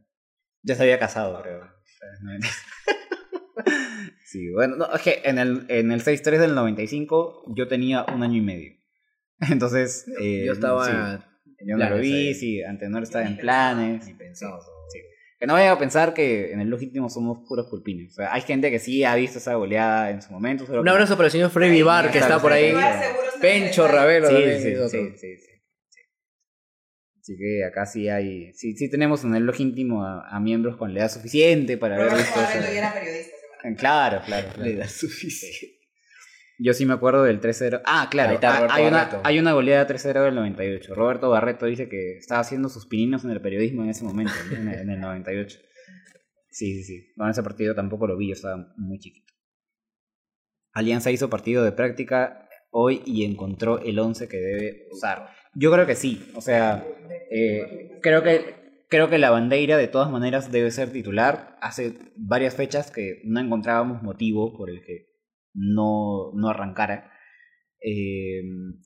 ya 0.62 0.74
se 0.76 0.82
había 0.82 0.98
casado, 0.98 1.42
creo. 1.42 1.60
Sí, 4.24 4.50
bueno, 4.50 4.76
no, 4.76 4.94
es 4.94 5.00
que 5.02 5.22
en 5.24 5.38
el, 5.38 5.64
en 5.68 5.90
el 5.90 6.02
6-3 6.02 6.38
del 6.38 6.54
95 6.54 7.44
yo 7.56 7.66
tenía 7.68 8.04
un 8.14 8.22
año 8.22 8.36
y 8.36 8.42
medio. 8.42 8.72
Entonces, 9.50 10.06
eh, 10.20 10.44
Yo 10.46 10.52
estaba 10.52 10.86
sí, 10.86 11.24
yo 11.66 11.76
no 11.76 11.90
lo 11.90 11.98
vi, 11.98 12.34
sí, 12.34 12.62
Antenor 12.62 13.02
estaba 13.04 13.24
en 13.26 13.36
planes. 13.38 14.06
Ni 14.06 14.14
pensado. 14.14 14.60
Que 15.40 15.46
no 15.46 15.52
vayan 15.52 15.72
a 15.72 15.78
pensar 15.78 16.14
que 16.14 16.52
en 16.52 16.60
el 16.60 16.68
legítimo 16.68 17.08
somos 17.08 17.46
puros 17.48 17.68
culpines. 17.68 18.10
O 18.10 18.14
sea, 18.16 18.34
hay 18.34 18.40
gente 18.42 18.72
que 18.72 18.80
sí 18.80 19.04
ha 19.04 19.14
visto 19.14 19.38
esa 19.38 19.54
goleada 19.54 20.10
en 20.10 20.20
su 20.20 20.32
momento. 20.32 20.66
solo 20.66 20.80
Un 20.80 20.84
que- 20.84 20.90
abrazo 20.90 21.16
para 21.16 21.26
el 21.28 21.30
señor 21.32 21.50
Freddy 21.50 21.82
Bar, 21.82 22.10
que 22.10 22.18
está 22.18 22.40
por 22.42 22.52
ahí. 22.52 22.74
Pencho. 23.40 23.86
Ravelo 23.86 24.28
Sí, 24.28 24.34
sí, 24.36 24.74
sí, 24.74 24.88
sí, 24.90 24.98
sí, 25.16 25.36
sí. 25.38 25.50
Así 27.20 27.36
que 27.36 27.64
acá 27.64 27.86
sí 27.86 28.08
hay, 28.08 28.52
sí, 28.54 28.74
sí 28.76 28.90
tenemos 28.90 29.22
en 29.22 29.34
el 29.36 29.44
log 29.44 29.60
íntimo 29.60 30.04
a, 30.04 30.28
a 30.28 30.40
miembros 30.40 30.76
con 30.76 30.92
la 30.92 31.00
edad 31.00 31.08
suficiente 31.10 31.76
para 31.78 31.94
haber 31.96 32.08
Roberto 32.10 32.24
visto 32.40 32.40
eso. 32.58 32.60
ya 32.72 32.78
era 32.78 32.92
periodista. 32.94 33.34
Claro, 33.76 34.22
claro, 34.24 34.48
claro. 34.54 34.62
Le 34.62 34.76
da 34.76 34.88
suficiente. 34.88 35.78
Yo 36.60 36.74
sí 36.74 36.84
me 36.86 36.94
acuerdo 36.94 37.22
del 37.22 37.40
3-0. 37.40 37.82
Ah, 37.84 38.08
claro. 38.10 38.34
Está 38.34 38.56
Roberto 38.56 38.74
hay, 38.74 38.86
una, 38.86 39.20
hay 39.22 39.38
una 39.38 39.52
goleada 39.52 39.86
3-0 39.86 40.24
del 40.24 40.34
98. 40.34 40.94
Roberto 40.94 41.30
Barreto 41.30 41.66
dice 41.66 41.88
que 41.88 42.16
estaba 42.16 42.40
haciendo 42.40 42.68
sus 42.68 42.86
pininos 42.86 43.24
en 43.24 43.30
el 43.30 43.40
periodismo 43.40 43.84
en 43.84 43.90
ese 43.90 44.04
momento, 44.04 44.32
en, 44.50 44.68
el, 44.68 44.80
en 44.80 44.90
el 44.90 45.00
98. 45.00 45.58
Sí, 46.50 46.74
sí, 46.74 46.84
sí. 46.84 47.12
Bueno, 47.16 47.30
ese 47.30 47.44
partido 47.44 47.74
tampoco 47.74 48.08
lo 48.08 48.16
vi, 48.16 48.28
yo 48.28 48.32
estaba 48.32 48.74
muy 48.76 48.98
chiquito. 48.98 49.32
Alianza 50.72 51.12
hizo 51.12 51.30
partido 51.30 51.62
de 51.62 51.72
práctica 51.72 52.48
hoy 52.70 53.02
y 53.06 53.24
encontró 53.24 53.78
el 53.80 53.98
11 53.98 54.28
que 54.28 54.38
debe 54.38 54.86
usar. 54.90 55.30
Yo 55.54 55.70
creo 55.70 55.86
que 55.86 55.94
sí. 55.94 56.30
O 56.34 56.40
sea, 56.40 56.84
eh, 57.30 57.98
creo 58.02 58.22
que 58.22 58.67
creo 58.88 59.08
que 59.08 59.18
la 59.18 59.30
bandera 59.30 59.76
de 59.76 59.88
todas 59.88 60.10
maneras 60.10 60.50
debe 60.50 60.70
ser 60.70 60.90
titular. 60.90 61.56
Hace 61.60 61.94
varias 62.16 62.56
fechas 62.56 62.90
que 62.90 63.20
no 63.24 63.40
encontrábamos 63.40 64.02
motivo 64.02 64.56
por 64.56 64.70
el 64.70 64.82
que 64.84 65.08
no, 65.54 66.32
no 66.34 66.48
arrancara. 66.48 67.12
Eh, 67.80 68.42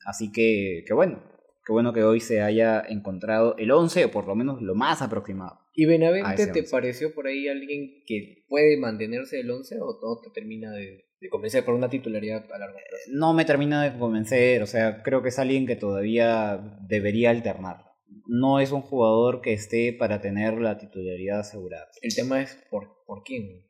así 0.06 0.30
que, 0.32 0.84
que 0.86 0.92
bueno, 0.92 1.22
que 1.64 1.72
bueno 1.72 1.92
que 1.92 2.02
hoy 2.02 2.20
se 2.20 2.42
haya 2.42 2.82
encontrado 2.86 3.56
el 3.56 3.70
11 3.70 4.06
o 4.06 4.10
por 4.10 4.26
lo 4.26 4.34
menos 4.34 4.60
lo 4.60 4.74
más 4.74 5.00
aproximado. 5.00 5.60
¿Y 5.74 5.86
Benavente 5.86 6.48
te 6.48 6.64
pareció 6.64 7.14
por 7.14 7.26
ahí 7.26 7.48
alguien 7.48 8.02
que 8.06 8.44
puede 8.48 8.76
mantenerse 8.76 9.40
el 9.40 9.50
11 9.50 9.76
o 9.80 9.98
todo 9.98 10.20
te 10.20 10.30
termina 10.30 10.70
de, 10.72 11.06
de 11.18 11.28
convencer 11.30 11.64
por 11.64 11.74
una 11.74 11.88
titularidad 11.88 12.44
a 12.52 12.58
largo 12.58 12.76
plazo? 12.76 13.04
No 13.12 13.32
me 13.32 13.46
termina 13.46 13.82
de 13.82 13.98
convencer, 13.98 14.62
o 14.62 14.66
sea, 14.66 15.02
creo 15.02 15.22
que 15.22 15.30
es 15.30 15.38
alguien 15.38 15.66
que 15.66 15.76
todavía 15.76 16.60
debería 16.86 17.30
alternar. 17.30 17.91
No 18.26 18.60
es 18.60 18.72
un 18.72 18.82
jugador 18.82 19.40
que 19.40 19.52
esté 19.52 19.92
para 19.92 20.20
tener 20.20 20.54
la 20.54 20.78
titularidad 20.78 21.40
asegurada. 21.40 21.88
El 22.00 22.14
tema 22.14 22.40
es 22.42 22.56
por, 22.70 23.04
por 23.06 23.22
quién. 23.24 23.66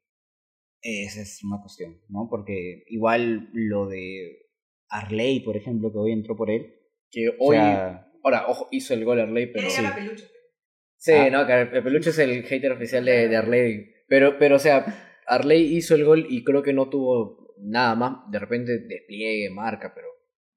Esa 0.80 1.22
es 1.22 1.42
una 1.44 1.60
cuestión, 1.60 2.00
¿no? 2.08 2.26
Porque 2.28 2.84
igual 2.88 3.50
lo 3.52 3.86
de 3.86 4.48
Arley, 4.88 5.40
por 5.40 5.56
ejemplo, 5.56 5.92
que 5.92 5.98
hoy 5.98 6.12
entró 6.12 6.36
por 6.36 6.50
él. 6.50 6.74
Que 7.10 7.28
o 7.28 7.34
hoy, 7.38 7.56
sea, 7.56 8.10
ahora, 8.24 8.46
ojo, 8.48 8.68
hizo 8.72 8.94
el 8.94 9.04
gol 9.04 9.20
Arley, 9.20 9.52
pero... 9.52 9.70
Sí. 9.70 9.82
Sí, 10.96 11.12
Ah. 11.12 11.30
no, 11.30 11.46
que 11.46 11.52
el 11.76 11.82
peluche 11.82 12.10
es 12.10 12.18
el 12.18 12.44
hater 12.44 12.72
oficial 12.72 13.04
de, 13.04 13.28
de 13.28 13.36
Arley. 13.36 13.86
Pero, 14.06 14.38
pero, 14.38 14.56
o 14.56 14.58
sea, 14.60 15.18
Arley 15.26 15.76
hizo 15.76 15.94
el 15.96 16.04
gol 16.04 16.26
y 16.30 16.44
creo 16.44 16.62
que 16.62 16.72
no 16.72 16.88
tuvo 16.88 17.54
nada 17.58 17.94
más. 17.96 18.30
De 18.30 18.38
repente 18.38 18.78
despliegue, 18.78 19.50
marca, 19.50 19.92
pero 19.94 20.06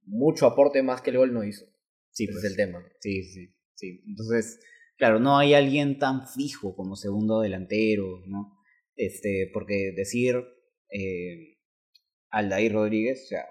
mucho 0.04 0.46
aporte 0.46 0.84
más 0.84 1.02
que 1.02 1.10
el 1.12 1.18
gol 1.18 1.34
no 1.34 1.44
hizo. 1.44 1.66
sí, 2.12 2.26
Ese 2.26 2.34
pues, 2.34 2.44
es 2.46 2.52
el 2.52 2.58
tema. 2.58 2.86
sí, 3.00 3.24
sí, 3.24 3.48
sí. 3.76 4.02
Entonces, 4.08 4.60
claro, 4.98 5.20
no 5.20 5.38
hay 5.38 5.54
alguien 5.54 6.00
tan 6.00 6.28
fijo 6.28 6.76
como 6.76 6.96
segundo 6.96 7.42
delantero, 7.42 8.24
¿no? 8.28 8.58
Este, 8.96 9.50
porque 9.54 9.94
decir 9.96 10.44
eh, 10.90 11.58
Aldair 12.30 12.74
Rodríguez, 12.74 13.24
o 13.26 13.28
sea, 13.28 13.46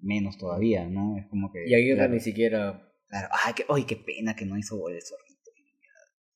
menos 0.00 0.38
todavía, 0.38 0.88
¿no? 0.88 1.16
Es 1.16 1.26
como 1.28 1.52
que. 1.52 1.64
Y 1.66 1.74
Aguirre 1.74 1.96
claro, 1.96 2.12
ni 2.12 2.20
siquiera. 2.20 2.92
claro, 3.08 3.28
ay, 3.44 3.52
qué, 3.54 3.64
ay, 3.68 3.84
qué 3.84 3.96
pena 3.96 4.36
que 4.36 4.44
no 4.44 4.56
hizo 4.56 4.76
gol 4.76 4.94
el 4.94 5.02
zorrito. 5.02 5.34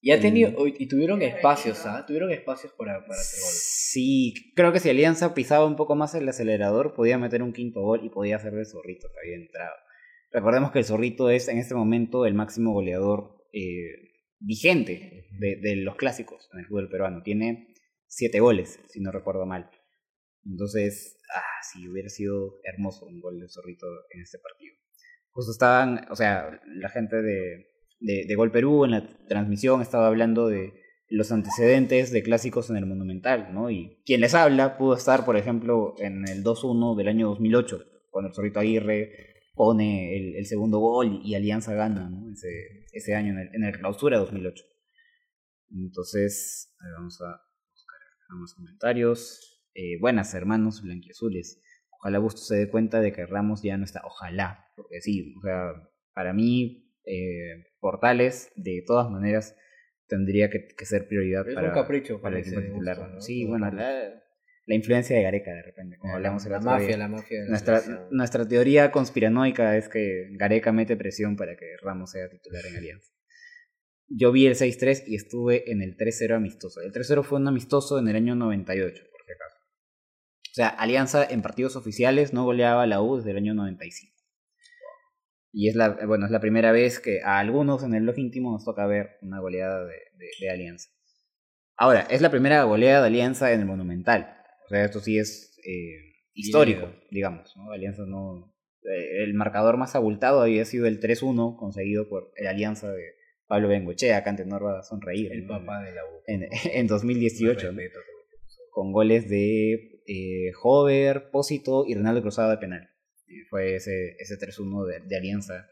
Y 0.00 0.12
ha 0.12 0.20
tenido. 0.20 0.54
Y 0.66 0.86
tuvieron 0.86 1.22
espacios, 1.22 1.84
¿ah? 1.86 2.04
Tuvieron 2.06 2.30
espacios 2.30 2.72
para, 2.72 3.00
para 3.04 3.20
hacer 3.20 3.40
gol. 3.40 3.50
Sí, 3.52 4.52
creo 4.54 4.72
que 4.72 4.78
si 4.78 4.88
Alianza 4.88 5.34
pisaba 5.34 5.66
un 5.66 5.74
poco 5.74 5.96
más 5.96 6.14
el 6.14 6.28
acelerador, 6.28 6.94
podía 6.94 7.18
meter 7.18 7.42
un 7.42 7.52
quinto 7.52 7.82
gol 7.82 8.04
y 8.04 8.08
podía 8.08 8.36
hacer 8.36 8.52
de 8.52 8.64
Zorrito 8.64 9.08
que 9.08 9.26
había 9.26 9.36
entrado. 9.44 9.74
Recordemos 10.30 10.70
que 10.72 10.80
el 10.80 10.84
Zorrito 10.84 11.30
es 11.30 11.48
en 11.48 11.58
este 11.58 11.74
momento 11.74 12.26
el 12.26 12.34
máximo 12.34 12.72
goleador 12.72 13.46
eh, 13.52 14.12
vigente 14.38 15.28
de, 15.38 15.56
de 15.56 15.76
los 15.76 15.96
clásicos 15.96 16.48
en 16.52 16.60
el 16.60 16.66
fútbol 16.66 16.88
peruano. 16.90 17.22
Tiene 17.22 17.74
siete 18.06 18.40
goles, 18.40 18.80
si 18.88 19.00
no 19.00 19.10
recuerdo 19.10 19.46
mal. 19.46 19.70
Entonces, 20.44 21.18
ah, 21.34 21.42
sí, 21.70 21.88
hubiera 21.88 22.08
sido 22.08 22.56
hermoso 22.64 23.06
un 23.06 23.20
gol 23.20 23.40
de 23.40 23.48
Zorrito 23.48 23.86
en 24.10 24.22
este 24.22 24.38
partido. 24.38 24.74
Justo 25.30 25.52
estaban, 25.52 26.06
o 26.10 26.16
sea, 26.16 26.60
la 26.66 26.88
gente 26.88 27.22
de, 27.22 27.66
de, 28.00 28.24
de 28.26 28.34
Gol 28.34 28.50
Perú 28.50 28.84
en 28.84 28.92
la 28.92 29.26
transmisión 29.28 29.82
estaba 29.82 30.08
hablando 30.08 30.48
de 30.48 30.72
los 31.10 31.32
antecedentes 31.32 32.10
de 32.12 32.22
clásicos 32.22 32.70
en 32.70 32.76
el 32.76 32.86
Monumental, 32.86 33.52
¿no? 33.52 33.70
Y 33.70 34.02
quien 34.04 34.20
les 34.20 34.34
habla 34.34 34.76
pudo 34.76 34.94
estar, 34.94 35.24
por 35.24 35.36
ejemplo, 35.36 35.94
en 35.98 36.28
el 36.28 36.44
2-1 36.44 36.96
del 36.96 37.08
año 37.08 37.28
2008, 37.28 37.84
cuando 38.10 38.28
el 38.28 38.34
Zorrito 38.34 38.60
Aguirre 38.60 39.37
pone 39.58 40.16
el, 40.16 40.36
el 40.36 40.46
segundo 40.46 40.78
gol 40.78 41.20
y 41.22 41.34
Alianza 41.34 41.74
gana, 41.74 42.08
¿no? 42.08 42.30
Ese, 42.30 42.86
ese 42.92 43.14
año 43.14 43.32
en 43.32 43.40
el, 43.40 43.54
en 43.54 43.64
el 43.64 43.76
clausura 43.76 44.16
2008. 44.18 44.64
Entonces, 45.72 46.74
a 46.80 46.84
ver, 46.84 46.94
vamos 46.94 47.20
a 47.20 47.42
buscar 47.72 47.98
más 48.38 48.54
comentarios. 48.54 49.60
Eh, 49.74 49.98
buenas, 50.00 50.32
hermanos 50.34 50.82
blanquiazules. 50.82 51.60
Ojalá 51.90 52.20
Busto 52.20 52.40
se 52.40 52.56
dé 52.56 52.70
cuenta 52.70 53.00
de 53.00 53.12
que 53.12 53.26
Ramos 53.26 53.62
ya 53.62 53.76
no 53.76 53.84
está. 53.84 54.00
Ojalá, 54.04 54.64
porque 54.76 55.00
sí, 55.00 55.34
o 55.36 55.42
sea, 55.42 55.72
para 56.14 56.32
mí, 56.32 56.94
eh, 57.04 57.66
Portales, 57.80 58.52
de 58.54 58.84
todas 58.86 59.10
maneras, 59.10 59.56
tendría 60.06 60.50
que, 60.50 60.68
que 60.68 60.86
ser 60.86 61.08
prioridad 61.08 61.46
Es 61.48 61.56
para, 61.56 61.68
un 61.68 61.74
capricho 61.74 62.20
para 62.20 62.38
el 62.38 62.42
equipo 62.42 62.60
titular. 62.60 62.96
Busto, 62.96 63.14
¿no? 63.14 63.20
Sí, 63.20 63.44
bueno, 63.44 63.70
la, 63.72 64.22
la 64.68 64.74
influencia 64.74 65.16
de 65.16 65.22
Gareca, 65.22 65.50
de 65.50 65.62
repente, 65.62 65.96
como 65.98 66.14
hablamos 66.14 66.44
el 66.44 66.52
la 66.52 66.58
otro 66.58 66.70
mafia, 66.70 66.86
día. 66.88 66.96
la 66.98 67.08
mafia. 67.08 67.38
de 67.38 67.44
la 67.44 67.50
Nuestra, 67.50 67.82
nuestra 68.10 68.46
teoría 68.46 68.90
conspiranoica 68.92 69.76
es 69.76 69.88
que 69.88 70.28
Gareca 70.32 70.72
mete 70.72 70.96
presión 70.96 71.36
para 71.36 71.56
que 71.56 71.66
Ramos 71.82 72.10
sea 72.10 72.28
titular 72.28 72.64
en 72.66 72.76
Alianza. 72.76 73.08
Yo 74.08 74.30
vi 74.32 74.46
el 74.46 74.54
6-3 74.54 75.04
y 75.06 75.16
estuve 75.16 75.70
en 75.72 75.82
el 75.82 75.96
3-0 75.96 76.34
amistoso. 76.34 76.80
El 76.82 76.92
3-0 76.92 77.22
fue 77.24 77.38
un 77.40 77.48
amistoso 77.48 77.98
en 77.98 78.08
el 78.08 78.16
año 78.16 78.34
98, 78.34 79.02
por 79.10 79.24
si 79.24 79.32
acaso. 79.32 79.56
O 80.50 80.54
sea, 80.54 80.68
Alianza 80.68 81.24
en 81.24 81.42
partidos 81.42 81.74
oficiales 81.76 82.32
no 82.32 82.44
goleaba 82.44 82.82
a 82.82 82.86
la 82.86 83.00
U 83.02 83.16
desde 83.16 83.30
el 83.32 83.36
año 83.38 83.54
95. 83.54 84.14
Y 85.52 85.68
es 85.68 85.76
la, 85.76 85.96
bueno, 86.06 86.26
es 86.26 86.30
la 86.30 86.40
primera 86.40 86.72
vez 86.72 87.00
que 87.00 87.22
a 87.22 87.38
algunos 87.38 87.82
en 87.82 87.94
el 87.94 88.04
log 88.04 88.18
íntimo 88.18 88.52
nos 88.52 88.64
toca 88.64 88.86
ver 88.86 89.16
una 89.22 89.40
goleada 89.40 89.84
de, 89.84 89.94
de- 90.16 90.30
de 90.40 90.50
Alianza. 90.50 90.90
Ahora, 91.76 92.00
es 92.10 92.20
la 92.20 92.30
primera 92.30 92.62
goleada 92.64 93.00
de 93.02 93.06
Alianza 93.06 93.52
en 93.52 93.60
el 93.60 93.66
Monumental. 93.66 94.37
O 94.68 94.70
sea, 94.70 94.84
esto 94.84 95.00
sí 95.00 95.18
es 95.18 95.58
eh, 95.64 96.14
histórico, 96.34 96.92
digamos. 97.10 97.56
¿no? 97.56 97.70
Alianza 97.72 98.04
no. 98.06 98.54
eh, 98.84 99.24
el 99.24 99.32
marcador 99.34 99.78
más 99.78 99.94
abultado 99.96 100.42
había 100.42 100.64
sido 100.66 100.86
el 100.86 101.00
3-1 101.00 101.56
conseguido 101.56 102.08
por 102.08 102.32
el 102.36 102.46
Alianza 102.46 102.92
de 102.92 103.02
Pablo 103.46 103.68
Bengochea. 103.68 104.18
Acá 104.18 104.32
no 104.32 104.60
va 104.60 104.80
a 104.80 104.82
sonreír. 104.82 105.32
El 105.32 105.46
¿no? 105.46 105.58
papá 105.58 105.82
de 105.82 105.92
la 105.94 106.04
U. 106.04 106.22
En, 106.26 106.46
en 106.74 106.86
2018, 106.86 107.72
¿no? 107.72 107.80
Con 108.70 108.92
goles 108.92 109.28
de 109.28 110.02
eh, 110.06 110.52
Hover, 110.62 111.30
Pósito 111.30 111.84
y 111.86 111.94
Renaldo 111.94 112.20
Cruzado 112.22 112.50
de 112.50 112.58
penal. 112.58 112.88
Fue 113.50 113.74
ese, 113.76 114.16
ese 114.18 114.36
3-1 114.38 114.86
de, 114.86 115.00
de 115.06 115.16
Alianza 115.16 115.66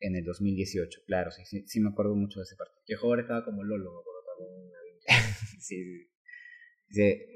en 0.00 0.16
el 0.16 0.24
2018. 0.24 1.00
Claro, 1.06 1.30
sí, 1.30 1.44
sí, 1.46 1.64
sí 1.66 1.80
me 1.80 1.88
acuerdo 1.88 2.14
mucho 2.14 2.40
de 2.40 2.44
ese 2.44 2.56
partido. 2.56 2.82
Que 2.86 2.94
joven 2.96 3.20
estaba 3.20 3.44
como 3.44 3.64
Lolo, 3.64 3.90
me 3.92 3.98
acuerdo, 4.00 4.54
una- 4.54 4.74
Sí, 5.60 5.82
sí. 5.82 6.10
Dice, 6.88 7.26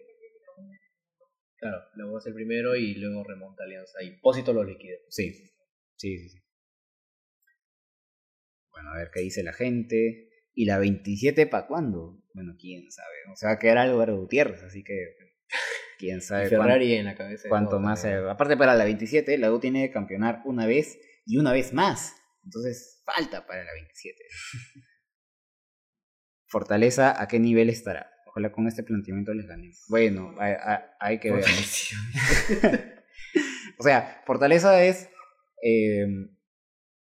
Claro, 1.59 1.79
luego 1.95 2.19
hace 2.19 2.29
el 2.31 2.35
primero 2.35 2.77
y 2.77 2.95
luego 2.95 3.25
remonta 3.25 3.65
Alianza. 3.65 4.03
Y 4.03 4.17
Pósito 4.21 4.53
lo 4.53 4.63
liquida. 4.65 4.97
Sí, 5.09 5.33
sí, 5.33 6.19
sí, 6.19 6.29
sí. 6.29 6.39
Bueno, 8.71 8.91
a 8.91 8.99
ver 8.99 9.11
qué 9.13 9.21
dice 9.21 9.43
la 9.43 9.53
gente. 9.53 10.25
¿Y 10.55 10.65
la 10.67 10.79
27 10.79 11.47
para 11.47 11.67
cuándo? 11.67 12.23
Bueno, 12.35 12.55
quién 12.59 12.91
sabe. 12.91 13.15
O 13.33 13.37
sea, 13.37 13.51
va 13.51 13.55
a 13.55 13.59
quedar 13.59 13.79
Álvaro 13.79 14.17
Gutiérrez, 14.17 14.63
así 14.63 14.83
que 14.83 14.95
quién 15.99 16.19
Y 16.19 16.21
sabe 16.21 16.49
Ferrari 16.49 16.95
en 16.95 17.05
la 17.07 17.15
cabeza. 17.17 17.49
cuánto, 17.49 17.71
todo 17.73 17.81
más. 17.81 18.05
eh, 18.05 18.17
aparte, 18.29 18.57
para 18.57 18.75
la 18.75 18.85
27, 18.85 19.39
la 19.39 19.53
U 19.53 19.61
tiene 19.61 19.87
que 19.87 19.93
campeonar 19.93 20.43
una 20.45 20.67
vez 20.67 20.99
y 21.27 21.39
una 21.39 21.53
vez 21.53 21.73
más. 21.73 22.15
Entonces, 22.45 23.03
falta 23.05 23.47
para 23.47 23.65
la 23.65 23.73
27. 23.73 24.17
Fortaleza, 26.47 27.21
¿a 27.21 27.29
qué 27.29 27.39
nivel 27.39 27.69
estará? 27.69 28.11
Ojalá 28.29 28.53
con 28.53 28.67
este 28.69 28.83
planteamiento 28.83 29.33
les 29.35 29.47
ganemos. 29.47 29.85
Bueno, 29.89 30.35
hay, 30.39 30.55
hay- 30.63 30.79
hay 31.01 31.19
que 31.21 31.33
ver. 31.33 31.45
O 33.79 33.83
sea, 33.85 34.23
Fortaleza 34.27 34.83
es. 34.83 35.09
eh, 35.63 36.07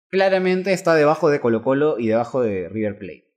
claramente 0.10 0.74
está 0.74 0.96
debajo 0.96 1.30
de 1.30 1.40
Colo 1.40 1.62
Colo 1.62 2.00
y 2.00 2.08
debajo 2.08 2.42
de 2.42 2.70
River 2.70 2.98
Plate. 2.98 3.32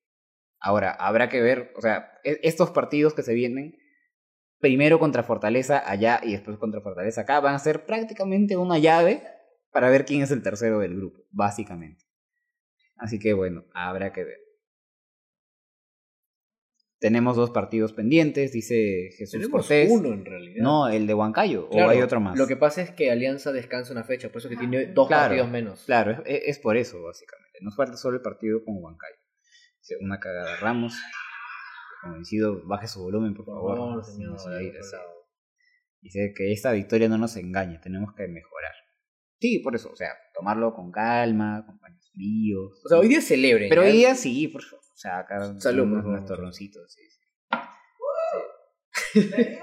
Ahora, 0.60 0.92
habrá 0.92 1.28
que 1.28 1.40
ver, 1.42 1.72
o 1.76 1.80
sea, 1.82 2.12
e- 2.24 2.40
estos 2.42 2.70
partidos 2.70 3.14
que 3.14 3.22
se 3.22 3.34
vienen, 3.34 3.76
primero 4.60 4.98
contra 4.98 5.22
Fortaleza 5.22 5.82
allá 5.88 6.20
y 6.22 6.32
después 6.32 6.56
contra 6.58 6.80
Fortaleza 6.80 7.20
acá, 7.22 7.40
van 7.40 7.54
a 7.54 7.58
ser 7.58 7.84
prácticamente 7.84 8.56
una 8.56 8.78
llave 8.78 9.22
para 9.72 9.90
ver 9.90 10.04
quién 10.04 10.22
es 10.22 10.30
el 10.30 10.42
tercero 10.42 10.78
del 10.78 10.96
grupo, 10.96 11.20
básicamente. 11.30 12.04
Así 12.96 13.18
que 13.18 13.34
bueno, 13.34 13.64
habrá 13.74 14.12
que 14.12 14.24
ver. 14.24 14.38
Tenemos 17.00 17.37
dos 17.37 17.50
partidos 17.50 17.92
pendientes, 17.92 18.50
dice 18.52 19.11
Jesús 19.16 19.32
Tenemos 19.32 19.52
Cortés. 19.61 19.88
uno 19.90 20.12
en 20.12 20.24
realidad. 20.24 20.62
No, 20.62 20.88
el 20.88 21.06
de 21.06 21.14
Huancayo, 21.14 21.68
Claro, 21.68 21.87
o 21.88 21.90
hay 21.90 22.02
otro 22.02 22.20
más. 22.20 22.37
Lo 22.37 22.46
que 22.48 22.56
pasa 22.56 22.82
es 22.82 22.90
que 22.90 23.11
Alianza 23.12 23.52
descansa 23.52 23.92
una 23.92 24.02
fecha, 24.02 24.30
por 24.30 24.38
eso 24.40 24.48
que 24.48 24.56
tiene 24.56 24.87
dos 24.87 25.06
Claro, 25.06 25.28
partidos 25.28 25.50
menos. 25.50 25.84
Claro, 25.84 26.22
es, 26.26 26.42
es 26.46 26.58
por 26.58 26.76
eso, 26.76 27.00
básicamente. 27.02 27.58
Nos 27.61 27.76
falta 27.76 27.96
solo 27.96 28.16
el 28.16 28.22
partido 28.22 28.64
con 28.64 28.82
Huancayo. 28.82 29.14
Dice, 29.80 29.94
Una 30.00 30.18
cagada 30.18 30.56
Ramos. 30.56 30.94
Convencido, 32.02 32.62
baje 32.66 32.87
su 32.88 33.00
volumen, 33.00 33.34
por 33.34 33.44
favor. 33.46 34.04
Sí, 34.04 34.12
señor. 34.12 34.37
Dice 36.00 36.32
que 36.37 36.52
esta 36.52 36.72
victoria 36.72 37.08
no 37.08 37.18
nos 37.18 37.37
engañe, 37.37 37.78
tenemos 37.82 38.14
que 38.14 38.26
mejorar. 38.28 38.72
Sí, 39.40 39.61
por 39.61 39.74
eso, 39.76 39.90
o 39.92 39.96
sea, 39.96 40.11
tomarlo 40.34 40.74
con 40.74 40.90
calma, 40.90 41.64
con 41.66 41.78
paños 41.78 42.11
fríos. 42.12 42.80
O 42.84 42.88
sea, 42.88 42.98
hoy 42.98 43.08
día 43.08 43.20
celebren. 43.20 43.68
Pero 43.68 43.82
hoy 43.82 43.92
día 43.92 44.14
sí, 44.14 44.48
por 44.48 44.62
favor. 44.62 44.84
O 44.98 45.00
sea, 45.00 45.18
acá 45.20 45.38
Salud, 45.61 45.84
unos, 45.84 46.26
torroncitos, 46.26 46.92
sí, 46.92 47.08
sí. 47.08 47.20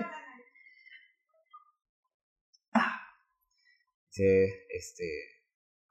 Dice, 4.08 4.66
este. 4.70 5.04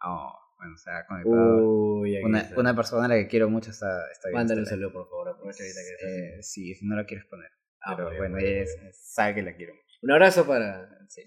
Oh, 0.03 0.33
bueno, 0.57 0.79
se 0.79 0.91
ha 0.91 1.05
conectado. 1.07 1.59
Uy, 1.69 2.17
una, 2.23 2.49
una 2.57 2.75
persona 2.75 3.05
a 3.05 3.09
la 3.09 3.17
que 3.17 3.29
quiero 3.29 3.51
mucho 3.51 3.71
está, 3.71 4.11
está 4.11 4.29
viendo 4.31 4.39
Mándale 4.39 4.61
un 4.63 4.67
saludo, 4.67 4.93
por 4.95 5.09
favor. 5.11 5.29
Aprovecha 5.29 5.63
ahorita 5.63 5.81
que 5.83 5.91
está. 5.93 6.07
Eh, 6.39 6.43
sí, 6.43 6.75
si 6.75 6.87
no 6.87 6.97
la 6.97 7.05
quieres 7.05 7.27
poner. 7.27 7.51
Ah, 7.83 7.97
Pero 7.97 8.09
bien, 8.09 8.19
bueno, 8.21 8.37
bien, 8.39 8.49
ella 8.51 8.63
es- 8.63 8.99
sabe 9.13 9.35
que 9.35 9.43
la 9.43 9.55
quiero 9.55 9.75
mucho. 9.75 9.99
Un 10.01 10.11
abrazo 10.11 10.47
para. 10.47 10.89
Sí. 11.09 11.23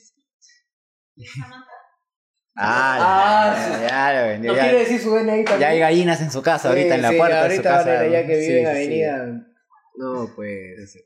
Ah, 2.60 3.54
Ah, 3.54 3.56
sí. 3.56 3.82
ya, 3.84 3.88
ya 3.90 4.22
lo 4.22 4.28
vendió. 4.30 4.52
¿No 4.52 4.58
ya, 4.58 4.64
quiere 4.64 4.80
decir 4.80 5.00
su 5.00 5.12
DNI 5.12 5.44
también? 5.44 5.60
ya 5.60 5.68
hay 5.70 5.80
gallinas 5.80 6.22
en 6.22 6.32
su 6.32 6.42
casa, 6.42 6.70
ahorita 6.70 6.96
en 6.96 7.02
la 7.04 7.10
Sí, 7.12 7.18
puerta 7.18 7.36
de 7.36 7.42
su 7.42 7.52
ahorita 7.62 7.70
van 7.70 7.80
a 7.80 7.84
casa. 7.86 8.06
ir 8.08 8.16
allá 8.16 8.28
que 8.28 8.36
Sí, 8.42 8.48
vive 8.48 8.60
en 8.60 8.66
sí, 8.66 8.72
Avenida. 8.72 9.48
No, 9.98 10.32
pues. 10.36 10.92
sí. 10.92 11.00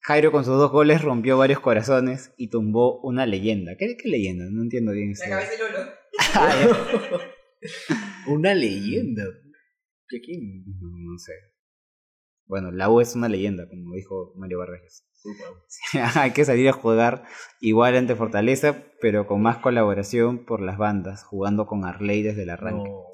Jairo 0.00 0.32
con 0.32 0.44
sus 0.44 0.56
dos 0.58 0.70
goles 0.70 1.00
rompió 1.02 1.38
varios 1.38 1.60
corazones 1.60 2.32
y 2.36 2.48
tumbó 2.50 3.00
una 3.00 3.24
leyenda. 3.26 3.72
¿Qué, 3.78 3.96
qué 3.96 4.08
leyenda? 4.08 4.44
No 4.50 4.62
entiendo 4.62 4.92
bien. 4.92 5.12
La 5.18 5.28
cabeza 5.28 5.52
de 5.52 5.58
Lolo. 5.58 5.90
Ah, 6.34 7.18
Una 8.26 8.54
leyenda. 8.54 9.22
¿Qué 10.08 10.20
quién? 10.20 10.64
No, 10.80 10.88
no 11.12 11.18
sé. 11.18 11.32
Bueno, 12.46 12.70
la 12.70 12.90
U 12.90 13.00
es 13.00 13.14
una 13.14 13.28
leyenda, 13.28 13.68
como 13.68 13.94
dijo 13.94 14.32
Mario 14.36 14.58
Vargas. 14.58 15.06
Hay 16.16 16.32
que 16.32 16.44
salir 16.44 16.68
a 16.68 16.72
jugar 16.72 17.24
igual 17.60 17.96
ante 17.96 18.14
Fortaleza, 18.16 18.76
pero 19.00 19.26
con 19.26 19.40
más 19.42 19.58
colaboración 19.58 20.44
por 20.44 20.60
las 20.60 20.76
bandas, 20.78 21.24
jugando 21.24 21.66
con 21.66 21.84
Arley 21.84 22.22
desde 22.22 22.42
el 22.42 22.50
arranque. 22.50 22.88
No, 22.88 23.04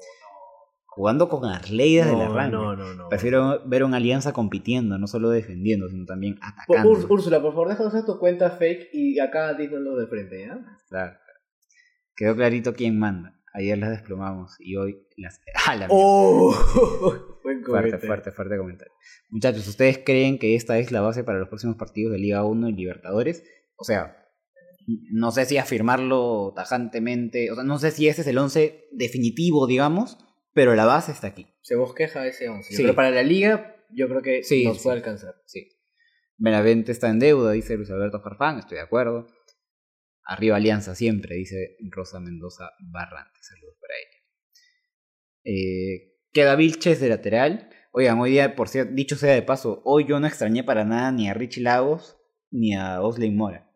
Jugando 0.93 1.29
con 1.29 1.45
Arley 1.45 1.95
desde 1.95 2.11
el 2.11 2.17
no, 2.17 2.23
arranque. 2.33 2.51
no, 2.57 2.75
no, 2.75 2.93
no. 2.93 3.07
Prefiero 3.07 3.61
ver 3.65 3.85
una 3.85 3.95
alianza 3.97 4.33
compitiendo, 4.33 4.97
no 4.97 5.07
solo 5.07 5.29
defendiendo, 5.29 5.87
sino 5.87 6.05
también 6.05 6.35
Por- 6.67 6.77
atacando. 6.77 6.89
Úrs- 6.91 7.09
Úrsula, 7.09 7.41
por 7.41 7.53
favor, 7.53 7.69
déjanos 7.69 8.05
tu 8.05 8.19
cuenta 8.19 8.51
fake 8.51 8.89
y 8.91 9.17
acá 9.19 9.53
dínoslo 9.53 9.95
de 9.95 10.07
frente, 10.07 10.45
¿ya? 10.47 10.59
Claro. 10.89 11.17
Quedó 12.13 12.35
clarito 12.35 12.73
quién 12.73 12.99
manda. 12.99 13.39
Ayer 13.53 13.77
las 13.77 13.89
desplomamos 13.91 14.55
y 14.59 14.75
hoy 14.77 14.97
las... 15.17 15.39
¡Ah, 15.67 15.75
la! 15.75 15.87
¡Oh! 15.89 16.53
Buen 17.43 17.63
Fuerte, 17.63 17.97
fuerte, 17.97 18.31
fuerte 18.31 18.57
comentario. 18.57 18.93
Muchachos, 19.29 19.67
¿ustedes 19.67 19.97
creen 20.05 20.37
que 20.37 20.55
esta 20.55 20.77
es 20.77 20.91
la 20.91 21.01
base 21.01 21.23
para 21.23 21.39
los 21.39 21.49
próximos 21.49 21.75
partidos 21.75 22.11
de 22.13 22.19
Liga 22.19 22.43
1 22.45 22.69
y 22.69 22.73
Libertadores? 22.73 23.43
O 23.77 23.83
sea, 23.83 24.15
no 25.11 25.31
sé 25.31 25.45
si 25.45 25.57
afirmarlo 25.57 26.53
tajantemente, 26.55 27.51
o 27.51 27.55
sea, 27.55 27.63
no 27.63 27.79
sé 27.79 27.91
si 27.91 28.07
ese 28.07 28.21
es 28.21 28.27
el 28.27 28.37
11 28.37 28.89
definitivo, 28.91 29.65
digamos, 29.65 30.17
pero 30.53 30.75
la 30.75 30.85
base 30.85 31.11
está 31.11 31.27
aquí. 31.27 31.47
Se 31.61 31.75
bosqueja 31.75 32.27
ese 32.27 32.47
11. 32.47 32.75
Sí. 32.75 32.81
Pero 32.81 32.93
para 32.95 33.09
la 33.09 33.23
liga, 33.23 33.75
yo 33.89 34.07
creo 34.07 34.21
que 34.21 34.43
Sí, 34.43 34.63
nos 34.65 34.77
sí. 34.77 34.83
puede 34.83 34.97
alcanzar. 34.97 35.35
Sí. 35.45 35.67
Benavente 36.37 36.91
está 36.91 37.09
en 37.09 37.19
deuda, 37.19 37.51
dice 37.53 37.75
Luis 37.75 37.89
Alberto 37.89 38.21
Farfán, 38.21 38.59
estoy 38.59 38.77
de 38.77 38.83
acuerdo. 38.83 39.27
Arriba 40.31 40.55
Alianza 40.55 40.95
siempre, 40.95 41.35
dice 41.35 41.75
Rosa 41.89 42.19
Mendoza 42.19 42.69
Barrante. 42.79 43.37
Saludos 43.41 43.75
para 43.81 43.93
ella. 43.97 44.17
Eh, 45.43 46.13
queda 46.31 46.55
Vilches 46.55 46.99
de 47.01 47.09
lateral. 47.09 47.69
Oigan, 47.91 48.17
hoy 48.19 48.31
día, 48.31 48.55
por 48.55 48.69
cierto, 48.69 48.93
dicho 48.93 49.15
sea 49.17 49.33
de 49.33 49.41
paso, 49.41 49.81
hoy 49.83 50.05
yo 50.07 50.19
no 50.19 50.27
extrañé 50.27 50.63
para 50.63 50.85
nada 50.85 51.11
ni 51.11 51.27
a 51.29 51.33
Richie 51.33 51.61
Lagos 51.63 52.17
ni 52.49 52.73
a 52.75 53.01
Osley 53.01 53.31
Mora. 53.31 53.69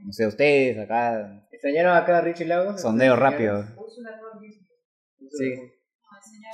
No 0.00 0.12
sé, 0.12 0.26
ustedes 0.26 0.76
acá, 0.78 1.46
¿Extrañaron 1.52 1.96
acá 1.96 2.18
a 2.18 2.20
Richie 2.20 2.46
Lagos? 2.46 2.80
sondeo 2.80 3.14
rápido. 3.16 3.62
Sí. 3.62 3.68
No, 5.54 5.62
el 6.16 6.22
señor, 6.22 6.52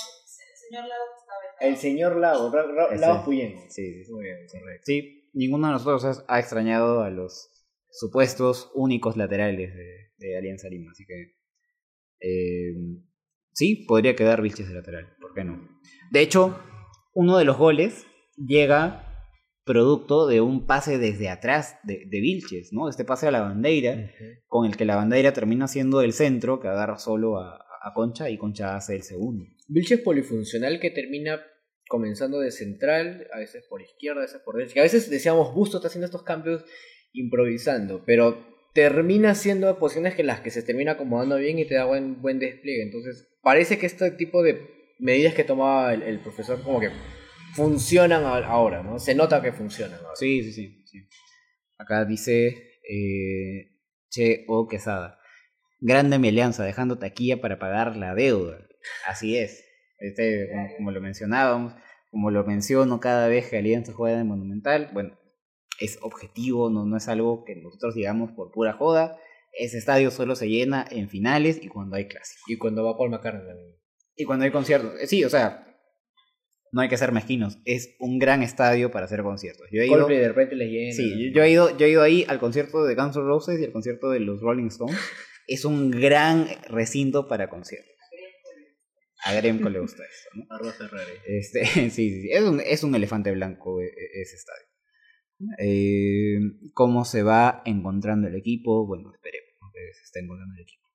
el 0.51 0.57
señor 0.57 0.87
Lado 0.87 1.03
estaba 1.17 1.39
vetado. 1.41 1.69
El 1.71 1.77
señor 1.77 2.15
Lagos, 2.17 2.53
Ra- 2.53 2.63
Ra- 2.71 2.87
Ese. 2.91 2.97
Lagos 3.01 3.25
Puyén. 3.25 3.57
Sí, 3.69 3.93
sí, 3.93 4.05
sí. 4.05 4.11
Muy 4.11 4.23
bien, 4.25 4.37
correcto. 4.51 4.83
Sí, 4.85 5.29
ninguno 5.33 5.67
de 5.67 5.73
nosotros 5.73 6.23
ha 6.27 6.39
extrañado 6.39 7.01
a 7.01 7.09
los 7.09 7.49
supuestos 7.93 8.71
únicos 8.73 9.15
laterales 9.17 9.73
de, 9.73 10.11
de 10.17 10.37
Alianza 10.37 10.67
Lima, 10.67 10.91
así 10.91 11.05
que 11.05 11.35
eh, 12.19 12.73
sí, 13.51 13.85
podría 13.87 14.15
quedar 14.15 14.41
Vilches 14.41 14.67
de 14.67 14.73
lateral, 14.73 15.15
¿por 15.21 15.33
qué 15.33 15.43
no? 15.43 15.79
De 16.11 16.21
hecho, 16.21 16.59
uno 17.13 17.37
de 17.37 17.45
los 17.45 17.57
goles 17.57 18.05
llega 18.35 19.09
producto 19.63 20.27
de 20.27 20.41
un 20.41 20.65
pase 20.65 20.97
desde 20.97 21.29
atrás 21.29 21.77
de, 21.83 22.05
de 22.09 22.19
Vilches, 22.19 22.73
¿no? 22.73 22.89
Este 22.89 23.05
pase 23.05 23.27
a 23.27 23.31
la 23.31 23.41
bandera, 23.41 24.11
con 24.47 24.65
el 24.65 24.75
que 24.75 24.85
la 24.85 24.95
bandera 24.95 25.31
termina 25.31 25.67
siendo 25.67 26.01
el 26.01 26.13
centro, 26.13 26.59
que 26.59 26.67
agarra 26.67 26.97
solo 26.97 27.37
a, 27.37 27.63
a 27.81 27.93
Concha 27.93 28.29
y 28.29 28.37
Concha 28.37 28.75
hace 28.75 28.95
el 28.95 29.03
segundo. 29.03 29.45
Vilches 29.67 30.01
polifuncional 30.01 30.79
que 30.79 30.89
termina 30.89 31.41
comenzando 31.87 32.39
de 32.39 32.51
central, 32.51 33.27
a 33.33 33.39
veces 33.39 33.65
por 33.69 33.81
izquierda, 33.81 34.21
a 34.21 34.25
veces 34.25 34.41
por 34.43 34.57
derecha. 34.57 34.79
A 34.79 34.83
veces 34.83 35.09
decíamos, 35.09 35.53
Busto 35.53 35.77
está 35.77 35.87
haciendo 35.87 36.05
estos 36.05 36.23
cambios 36.23 36.65
improvisando, 37.13 38.03
pero 38.05 38.45
termina 38.73 39.35
siendo 39.35 39.77
posiciones 39.77 40.15
que 40.15 40.23
las 40.23 40.41
que 40.41 40.51
se 40.51 40.63
termina 40.63 40.93
acomodando 40.93 41.37
bien 41.37 41.59
y 41.59 41.65
te 41.65 41.75
da 41.75 41.85
buen, 41.85 42.21
buen 42.21 42.39
despliegue. 42.39 42.83
Entonces, 42.83 43.29
parece 43.41 43.77
que 43.77 43.85
este 43.85 44.11
tipo 44.11 44.41
de 44.43 44.59
medidas 44.99 45.33
que 45.33 45.43
tomaba 45.43 45.93
el, 45.93 46.01
el 46.01 46.19
profesor 46.19 46.61
como 46.63 46.79
que 46.79 46.89
funcionan 47.53 48.23
ahora, 48.25 48.81
¿no? 48.83 48.99
Se 48.99 49.15
nota 49.15 49.41
que 49.41 49.51
funcionan 49.51 49.99
ahora. 49.99 50.15
Sí, 50.15 50.43
sí, 50.43 50.51
sí. 50.51 50.83
sí. 50.85 51.07
Acá 51.77 52.05
dice 52.05 52.79
eh, 52.89 53.77
Che 54.09 54.45
O 54.47 54.67
Quesada. 54.67 55.19
Grande 55.79 56.17
mi 56.17 56.29
alianza, 56.29 56.63
dejando 56.63 56.97
taquilla 56.97 57.41
para 57.41 57.59
pagar 57.59 57.95
la 57.95 58.15
deuda. 58.15 58.65
Así 59.05 59.37
es. 59.37 59.63
Este, 59.99 60.49
como, 60.49 60.75
como 60.77 60.91
lo 60.91 61.01
mencionábamos, 61.01 61.73
como 62.09 62.31
lo 62.31 62.43
menciono 62.43 62.99
cada 62.99 63.27
vez 63.27 63.49
que 63.49 63.57
Alianza 63.57 63.93
juega 63.93 64.19
en 64.19 64.27
Monumental, 64.27 64.89
bueno, 64.93 65.17
es 65.79 65.97
objetivo, 66.01 66.69
no, 66.69 66.85
no 66.85 66.97
es 66.97 67.07
algo 67.07 67.43
que 67.45 67.55
nosotros 67.55 67.95
digamos 67.95 68.31
por 68.31 68.51
pura 68.51 68.73
joda. 68.73 69.17
Ese 69.51 69.77
estadio 69.77 70.09
solo 70.11 70.35
se 70.35 70.49
llena 70.49 70.85
en 70.89 71.09
finales 71.09 71.59
y 71.61 71.67
cuando 71.67 71.95
hay 71.95 72.07
clásicos. 72.07 72.43
Y 72.47 72.57
cuando 72.57 72.83
va 72.83 72.97
Paul 72.97 73.11
McCartney 73.11 73.45
también. 73.47 73.75
Y 74.15 74.25
cuando 74.25 74.45
hay 74.45 74.51
conciertos. 74.51 74.99
Eh, 74.99 75.07
Sí, 75.07 75.23
o 75.23 75.29
sea, 75.29 75.67
no 76.71 76.81
hay 76.81 76.89
que 76.89 76.97
ser 76.97 77.11
mezquinos. 77.11 77.59
Es 77.65 77.95
un 77.99 78.17
gran 78.17 78.41
estadio 78.41 78.89
para 78.89 79.05
hacer 79.05 79.21
conciertos. 79.21 79.67
Yo 79.71 79.81
he 79.81 79.85
ido, 79.85 79.95
Coldplay 79.97 80.17
de 80.19 80.27
repente 80.27 80.55
les 80.55 80.69
llena. 80.71 80.93
sí, 80.93 81.31
yo, 81.33 81.43
he 81.43 81.51
ido, 81.51 81.77
yo 81.77 81.85
he 81.85 81.89
ido 81.89 82.01
ahí 82.01 82.25
al 82.27 82.39
concierto 82.39 82.83
de 82.83 82.95
Guns 82.95 83.15
N' 83.15 83.23
Roses 83.25 83.59
y 83.59 83.65
al 83.65 83.71
concierto 83.71 84.09
de 84.09 84.19
los 84.21 84.41
Rolling 84.41 84.67
Stones. 84.67 84.97
Es 85.47 85.65
un 85.65 85.91
gran 85.91 86.47
recinto 86.69 87.27
para 87.27 87.49
conciertos. 87.49 87.91
A 89.25 89.33
Gremco 89.35 89.69
le 89.69 89.79
gusta 89.79 90.03
esto, 90.03 90.29
¿no? 90.35 90.45
Este, 91.25 91.65
sí, 91.65 91.89
sí, 91.91 92.21
sí. 92.23 92.29
Es 92.31 92.41
un, 92.43 92.59
es 92.59 92.83
un 92.83 92.95
elefante 92.95 93.31
blanco 93.31 93.79
e- 93.81 93.85
e- 93.85 94.21
ese 94.21 94.35
estadio. 94.35 94.65
Eh, 95.59 96.39
¿Cómo 96.73 97.05
se 97.05 97.23
va 97.23 97.61
encontrando 97.65 98.27
el 98.27 98.35
equipo? 98.35 98.85
Bueno, 98.85 99.11
esperemos 99.13 99.71
que 99.73 99.93
se 99.93 100.03
esté 100.03 100.19
encontrando 100.19 100.55
el 100.55 100.61
equipo. 100.61 100.87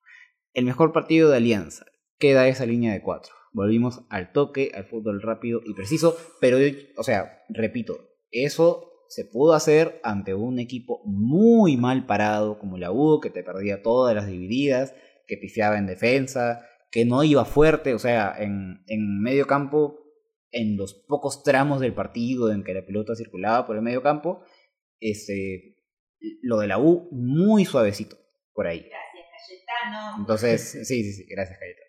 El 0.54 0.64
mejor 0.64 0.92
partido 0.92 1.30
de 1.30 1.36
Alianza. 1.36 1.86
Queda 2.18 2.48
esa 2.48 2.66
línea 2.66 2.92
de 2.92 3.02
cuatro. 3.02 3.34
Volvimos 3.52 4.04
al 4.10 4.32
toque, 4.32 4.72
al 4.74 4.84
fútbol 4.84 5.22
rápido 5.22 5.60
y 5.64 5.74
preciso. 5.74 6.16
Pero, 6.40 6.58
o 6.96 7.02
sea, 7.02 7.42
repito, 7.48 8.08
eso 8.30 8.88
se 9.08 9.24
pudo 9.24 9.54
hacer 9.54 10.00
ante 10.02 10.34
un 10.34 10.58
equipo 10.58 11.00
muy 11.04 11.76
mal 11.76 12.06
parado 12.06 12.58
como 12.58 12.76
la 12.76 12.92
U, 12.92 13.20
que 13.20 13.30
te 13.30 13.42
perdía 13.42 13.82
todas 13.82 14.14
las 14.14 14.26
divididas, 14.26 14.94
que 15.26 15.36
pifiaba 15.36 15.78
en 15.78 15.86
defensa, 15.86 16.66
que 16.90 17.04
no 17.04 17.22
iba 17.24 17.44
fuerte, 17.44 17.94
o 17.94 17.98
sea, 17.98 18.34
en, 18.38 18.82
en 18.86 19.20
medio 19.20 19.46
campo, 19.46 19.98
en 20.50 20.76
los 20.76 20.94
pocos 20.94 21.42
tramos 21.42 21.80
del 21.80 21.94
partido 21.94 22.52
en 22.52 22.64
que 22.64 22.74
la 22.74 22.84
pelota 22.84 23.14
circulaba 23.14 23.66
por 23.66 23.76
el 23.76 23.82
medio 23.82 24.02
campo, 24.02 24.42
este, 25.00 25.76
lo 26.42 26.58
de 26.58 26.66
la 26.66 26.78
U 26.78 27.08
muy 27.12 27.64
suavecito 27.64 28.16
por 28.52 28.66
ahí. 28.66 28.80
Gracias, 28.80 29.26
Cayetano. 29.46 30.16
Entonces, 30.18 30.70
sí, 30.88 31.04
sí, 31.04 31.12
sí, 31.12 31.26
gracias, 31.28 31.58
Cayetano. 31.58 31.88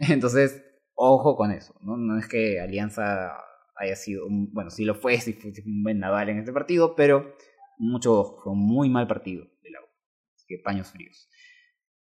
Entonces, 0.14 0.62
ojo 0.94 1.36
con 1.36 1.52
eso, 1.52 1.74
¿no? 1.82 1.96
No 1.96 2.18
es 2.18 2.26
que 2.26 2.60
Alianza 2.60 3.32
haya 3.76 3.96
sido, 3.96 4.26
un, 4.26 4.52
bueno, 4.52 4.70
sí 4.70 4.84
lo 4.84 4.94
fue, 4.94 5.18
sí 5.18 5.32
fue, 5.32 5.52
un 5.64 5.82
buen 5.82 5.98
naval 5.98 6.28
en 6.28 6.38
este 6.38 6.52
partido, 6.52 6.94
pero 6.94 7.34
mucho 7.78 8.18
ojo, 8.18 8.42
fue 8.42 8.52
un 8.52 8.66
muy 8.66 8.90
mal 8.90 9.06
partido 9.06 9.46
de 9.62 9.70
la 9.70 9.80
U. 9.80 9.86
Así 10.34 10.46
que 10.46 10.58
paños 10.58 10.90
fríos. 10.90 11.28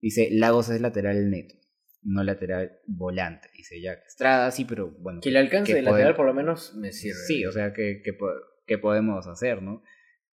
Dice, 0.01 0.29
Lagos 0.31 0.69
es 0.69 0.81
lateral 0.81 1.29
neto, 1.29 1.55
no 2.01 2.23
lateral 2.23 2.79
volante. 2.87 3.49
Dice 3.55 3.79
Jack 3.81 4.03
Estrada, 4.07 4.51
sí, 4.51 4.65
pero 4.65 4.91
bueno. 4.99 5.19
Que 5.21 5.29
el 5.29 5.37
alcance 5.37 5.71
que 5.71 5.75
del 5.75 5.85
lateral 5.85 6.15
por 6.15 6.25
lo 6.25 6.33
menos 6.33 6.75
me 6.75 6.91
sirve. 6.91 7.19
Sí, 7.27 7.45
o 7.45 7.51
sea, 7.51 7.73
que, 7.73 8.01
que, 8.03 8.17
qué 8.65 8.77
podemos 8.77 9.27
hacer, 9.27 9.61
¿no? 9.61 9.83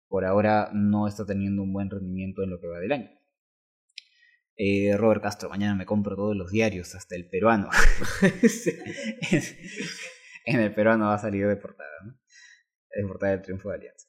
Por 0.07 0.25
ahora 0.25 0.71
no 0.73 1.07
está 1.07 1.25
teniendo 1.25 1.61
un 1.61 1.73
buen 1.73 1.89
rendimiento 1.89 2.43
en 2.43 2.49
lo 2.49 2.59
que 2.59 2.67
va 2.67 2.79
del 2.79 2.91
año. 2.91 3.09
Eh, 4.61 4.97
Robert 4.97 5.23
Castro, 5.23 5.49
mañana 5.49 5.73
me 5.75 5.85
compro 5.85 6.17
todos 6.17 6.35
los 6.35 6.51
diarios, 6.51 6.93
hasta 6.95 7.15
el 7.15 7.29
peruano. 7.29 7.69
en 10.45 10.59
el 10.59 10.73
peruano 10.73 11.05
va 11.05 11.15
a 11.15 11.19
salir 11.19 11.47
de 11.47 11.55
portada, 11.55 11.89
¿no? 12.05 12.19
De 12.93 13.07
portada 13.07 13.31
del 13.33 13.41
triunfo 13.41 13.69
de 13.69 13.75
Alianza. 13.75 14.07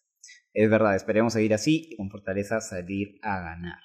Es 0.52 0.68
verdad, 0.68 0.96
esperemos 0.96 1.34
seguir 1.34 1.54
así 1.54 1.88
y 1.90 1.96
con 1.96 2.10
fortaleza 2.10 2.60
salir 2.60 3.20
a 3.22 3.40
ganar. 3.40 3.78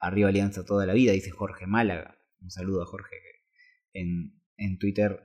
Arriba 0.00 0.28
Alianza 0.28 0.64
toda 0.64 0.86
la 0.86 0.92
vida, 0.92 1.12
dice 1.12 1.30
Jorge 1.30 1.66
Málaga. 1.66 2.18
Un 2.40 2.50
saludo 2.50 2.82
a 2.82 2.86
Jorge 2.86 3.16
que 3.16 4.00
en, 4.00 4.40
en 4.56 4.78
Twitter 4.78 5.18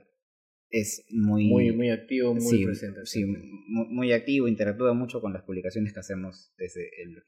es 0.70 1.04
muy, 1.10 1.46
Muy, 1.48 1.72
muy 1.72 1.90
activo, 1.90 2.32
muy 2.34 2.40
sí, 2.42 2.64
presente. 2.64 3.00
sí, 3.04 3.24
mu- 3.26 3.86
muy, 3.90 4.12
activo, 4.12 4.48
interactúa 4.48 4.94
mucho 4.94 5.20
con 5.20 5.32
las 5.34 5.42
publicaciones 5.42 5.92
que 5.92 6.00
hacemos 6.00 6.52
desde 6.56 6.88
el. 7.02 7.22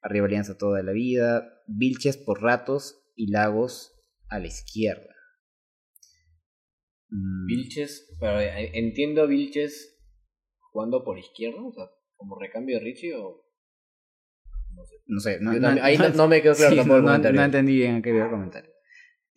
Arriba 0.00 0.26
Alianza 0.26 0.56
toda 0.56 0.82
la 0.82 0.92
vida, 0.92 1.62
Vilches 1.66 2.16
por 2.16 2.40
ratos 2.40 3.04
y 3.16 3.30
Lagos 3.30 3.94
a 4.28 4.38
la 4.38 4.46
izquierda. 4.46 5.14
Mm, 7.10 7.46
Vilches, 7.46 8.16
pero 8.20 8.40
eh, 8.40 8.70
entiendo 8.74 9.22
a 9.22 9.26
Vilches 9.26 9.98
jugando 10.72 11.04
por 11.04 11.18
izquierda, 11.18 11.62
o 11.62 11.72
sea, 11.72 11.84
como 12.16 12.38
recambio 12.38 12.78
de 12.78 12.84
Richie 12.84 13.14
o. 13.14 13.44
No 14.74 14.84
sé. 14.86 14.94
no 15.06 15.20
sé, 15.20 15.38
no, 15.40 15.52
Yo 15.54 15.60
no- 15.60 15.66
también- 15.68 15.84
ahí 15.86 15.98
no, 15.98 16.08
no 16.10 16.28
me 16.28 16.40
quedó 16.42 16.54
claro 16.54 16.70
sí, 16.70 16.76
tampoco 16.76 16.94
no, 16.94 16.98
el 17.00 17.04
no- 17.04 17.10
comentario. 17.10 17.40
no 17.40 17.44
entendí 17.46 17.76
bien 17.76 17.96
a 17.96 18.02
qué 18.02 18.10
iba 18.10 18.24
el 18.24 18.30
comentario. 18.30 18.70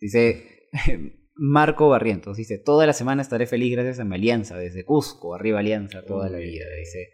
Dice 0.02 0.68
Marco 1.36 1.88
Barrientos, 1.88 2.36
dice, 2.36 2.58
toda 2.58 2.86
la 2.86 2.92
semana 2.92 3.22
estaré 3.22 3.46
feliz 3.46 3.72
gracias 3.72 4.00
a 4.00 4.04
mi 4.04 4.16
alianza, 4.16 4.56
desde 4.58 4.84
Cusco, 4.84 5.34
arriba 5.34 5.60
alianza 5.60 6.04
toda 6.04 6.28
la 6.28 6.38
vida, 6.38 6.64
dice 6.76 7.08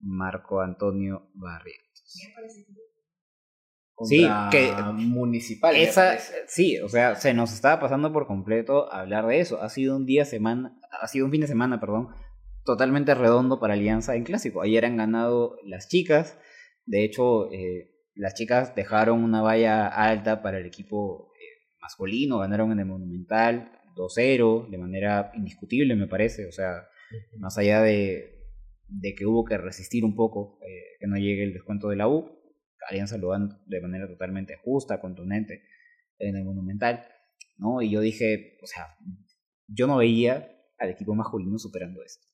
Marco 0.00 0.62
Antonio 0.62 1.30
Barrientos. 1.34 2.02
Sí, 4.04 4.26
que- 4.50 4.72
Municipal. 4.94 5.76
Esa, 5.76 6.16
sí, 6.46 6.78
o 6.78 6.88
sea, 6.88 7.16
se 7.16 7.34
nos 7.34 7.52
estaba 7.52 7.78
pasando 7.78 8.10
por 8.10 8.26
completo 8.26 8.90
hablar 8.90 9.26
de 9.26 9.40
eso. 9.40 9.60
Ha 9.60 9.68
sido 9.68 9.94
un 9.94 10.06
día 10.06 10.24
semana, 10.24 10.80
ha 11.02 11.06
sido 11.06 11.26
un 11.26 11.30
fin 11.30 11.42
de 11.42 11.46
semana, 11.46 11.78
perdón, 11.78 12.08
totalmente 12.64 13.14
redondo 13.14 13.60
para 13.60 13.74
Alianza 13.74 14.16
en 14.16 14.24
clásico. 14.24 14.62
Ayer 14.62 14.86
han 14.86 14.96
ganado 14.96 15.58
las 15.66 15.88
chicas. 15.88 16.38
De 16.86 17.04
hecho, 17.04 17.52
eh, 17.52 17.90
las 18.14 18.32
chicas 18.34 18.74
dejaron 18.74 19.22
una 19.22 19.42
valla 19.42 19.86
alta 19.86 20.40
para 20.42 20.56
el 20.58 20.64
equipo 20.64 21.29
masculino, 21.80 22.38
ganaron 22.38 22.72
en 22.72 22.80
el 22.80 22.86
Monumental 22.86 23.72
2-0 23.96 24.68
de 24.70 24.78
manera 24.78 25.32
indiscutible, 25.34 25.94
me 25.96 26.06
parece. 26.06 26.46
O 26.46 26.52
sea, 26.52 26.88
más 27.38 27.58
allá 27.58 27.82
de, 27.82 28.44
de 28.88 29.14
que 29.14 29.26
hubo 29.26 29.44
que 29.44 29.58
resistir 29.58 30.04
un 30.04 30.14
poco 30.14 30.58
eh, 30.62 30.96
que 30.98 31.06
no 31.06 31.16
llegue 31.16 31.44
el 31.44 31.52
descuento 31.52 31.88
de 31.88 31.96
la 31.96 32.08
U, 32.08 32.38
Alianza 32.88 33.18
lo 33.18 33.30
dan 33.30 33.60
de 33.66 33.80
manera 33.80 34.08
totalmente 34.08 34.56
justa, 34.56 35.00
contundente 35.00 35.62
en 36.18 36.36
el 36.36 36.44
Monumental, 36.44 37.06
¿no? 37.56 37.82
Y 37.82 37.90
yo 37.90 38.00
dije, 38.00 38.58
o 38.62 38.66
sea, 38.66 38.96
yo 39.68 39.86
no 39.86 39.98
veía 39.98 40.50
al 40.78 40.90
equipo 40.90 41.14
masculino 41.14 41.58
superando 41.58 42.02
esto. 42.02 42.26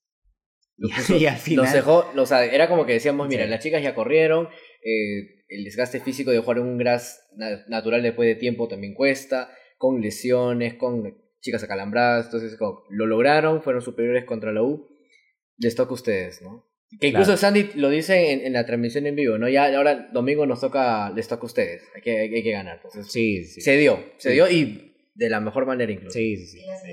Y, 1.19 1.27
al 1.27 1.37
final, 1.37 1.65
Los 1.65 1.73
dejó, 1.73 2.05
era 2.53 2.69
como 2.69 2.85
que 2.87 2.93
decíamos, 2.95 3.29
mira, 3.29 3.45
Sí. 3.45 3.51
las 3.51 3.63
chicas 3.63 3.83
ya 3.83 3.95
corrieron, 3.95 4.49
eh, 4.85 5.36
el 5.49 5.65
desgaste 5.65 6.01
físico 6.01 6.31
de 6.31 6.39
jugar 6.39 6.61
un 6.61 6.79
gras 6.79 7.27
na- 7.37 7.65
natural 7.69 8.03
después 8.03 8.27
de 8.29 8.35
tiempo 8.35 8.69
también 8.69 8.95
cuesta, 8.95 9.51
con 9.79 10.01
lesiones, 10.01 10.75
con 10.75 11.17
chicas 11.41 11.63
acalambradas, 11.63 12.27
entonces 12.27 12.57
como, 12.57 12.83
lo 12.91 13.07
lograron, 13.07 13.63
fueron 13.63 13.83
superiores 13.83 14.25
contra 14.25 14.53
la 14.53 14.63
U, 14.63 14.89
les 15.59 15.75
toca 15.75 15.91
a 15.91 15.95
ustedes, 15.95 16.43
¿no? 16.43 16.65
Que 17.01 17.09
incluso 17.09 17.33
Claro. 17.33 17.39
Sandy 17.39 17.71
lo 17.75 17.91
dice 17.91 18.33
en, 18.33 18.41
en 18.47 18.53
la 18.53 18.65
transmisión 18.65 19.07
en 19.07 19.17
vivo, 19.17 19.39
¿no? 19.39 19.49
Ya 19.49 19.75
ahora 19.77 20.09
domingo 20.13 20.47
nos 20.47 20.61
toca, 20.61 21.11
les 21.11 21.27
toca 21.29 21.43
a 21.43 21.47
ustedes, 21.47 21.83
hay 21.95 22.01
que, 22.03 22.19
hay, 22.19 22.43
que 22.43 22.51
ganar, 22.53 22.77
entonces 22.77 23.11
sí, 23.13 23.45
sí, 23.45 23.61
se 23.61 23.77
dio, 23.77 23.99
se 24.19 24.31
Sí. 24.31 24.35
dio 24.35 24.51
y 24.51 24.95
de 25.15 25.29
la 25.31 25.41
mejor 25.41 25.67
manera 25.67 25.91
incluso. 25.93 26.13
sí, 26.19 26.37
sí, 26.37 26.59
sí. 26.59 26.93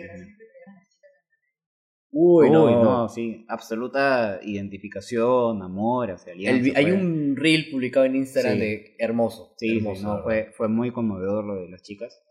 Uy, 2.15 2.45
Uy, 2.45 2.51
no. 2.51 3.09
sí, 3.09 3.43
absoluta 3.49 4.39
identificación, 4.43 5.63
amor 5.63 6.11
hacia 6.11 6.33
Alianza. 6.33 6.69
El 6.69 6.75
hay 6.77 6.83
fue- 6.85 6.93
un 6.93 7.35
reel 7.35 7.69
publicado 7.71 8.05
en 8.05 8.15
Instagram 8.17 8.53
Sí. 8.53 8.59
de 8.59 8.95
hermoso. 8.99 9.55
Sí, 9.57 9.69
sí, 9.69 9.77
hermoso, 9.77 10.17
no, 10.17 10.23
fue, 10.23 10.67
muy 10.69 10.91
conmovedor 10.91 11.43
lo 11.43 11.55
de 11.55 11.69
las 11.69 11.81
chicas. 11.81 12.21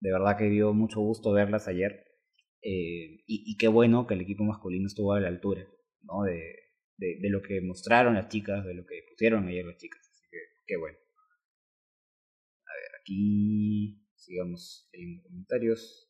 De 0.00 0.10
verdad 0.10 0.36
que 0.36 0.48
dio 0.50 0.74
mucho 0.74 0.98
gusto 1.00 1.30
verlas 1.32 1.68
ayer. 1.68 2.04
Eh, 2.62 3.22
y, 3.26 3.44
y 3.46 3.56
qué 3.56 3.68
bueno 3.68 4.06
que 4.08 4.14
el 4.14 4.20
equipo 4.22 4.42
masculino 4.44 4.86
estuvo 4.88 5.12
a 5.12 5.20
la 5.20 5.28
altura 5.28 5.64
¿no? 6.02 6.22
de, 6.24 6.40
de, 6.96 7.18
de 7.20 7.30
lo 7.30 7.42
que 7.42 7.60
mostraron 7.60 8.14
las 8.14 8.28
chicas, 8.28 8.64
de 8.64 8.74
lo 8.74 8.84
que 8.84 9.02
pusieron 9.08 9.46
ayer 9.46 9.64
las 9.64 9.76
chicas. 9.76 10.00
Así 10.00 10.26
que 10.30 10.38
qué 10.66 10.76
bueno. 10.76 10.98
A 12.66 12.72
ver, 12.74 13.00
aquí 13.00 14.02
sigamos 14.16 14.88
leyendo 14.92 15.22
comentarios. 15.22 16.08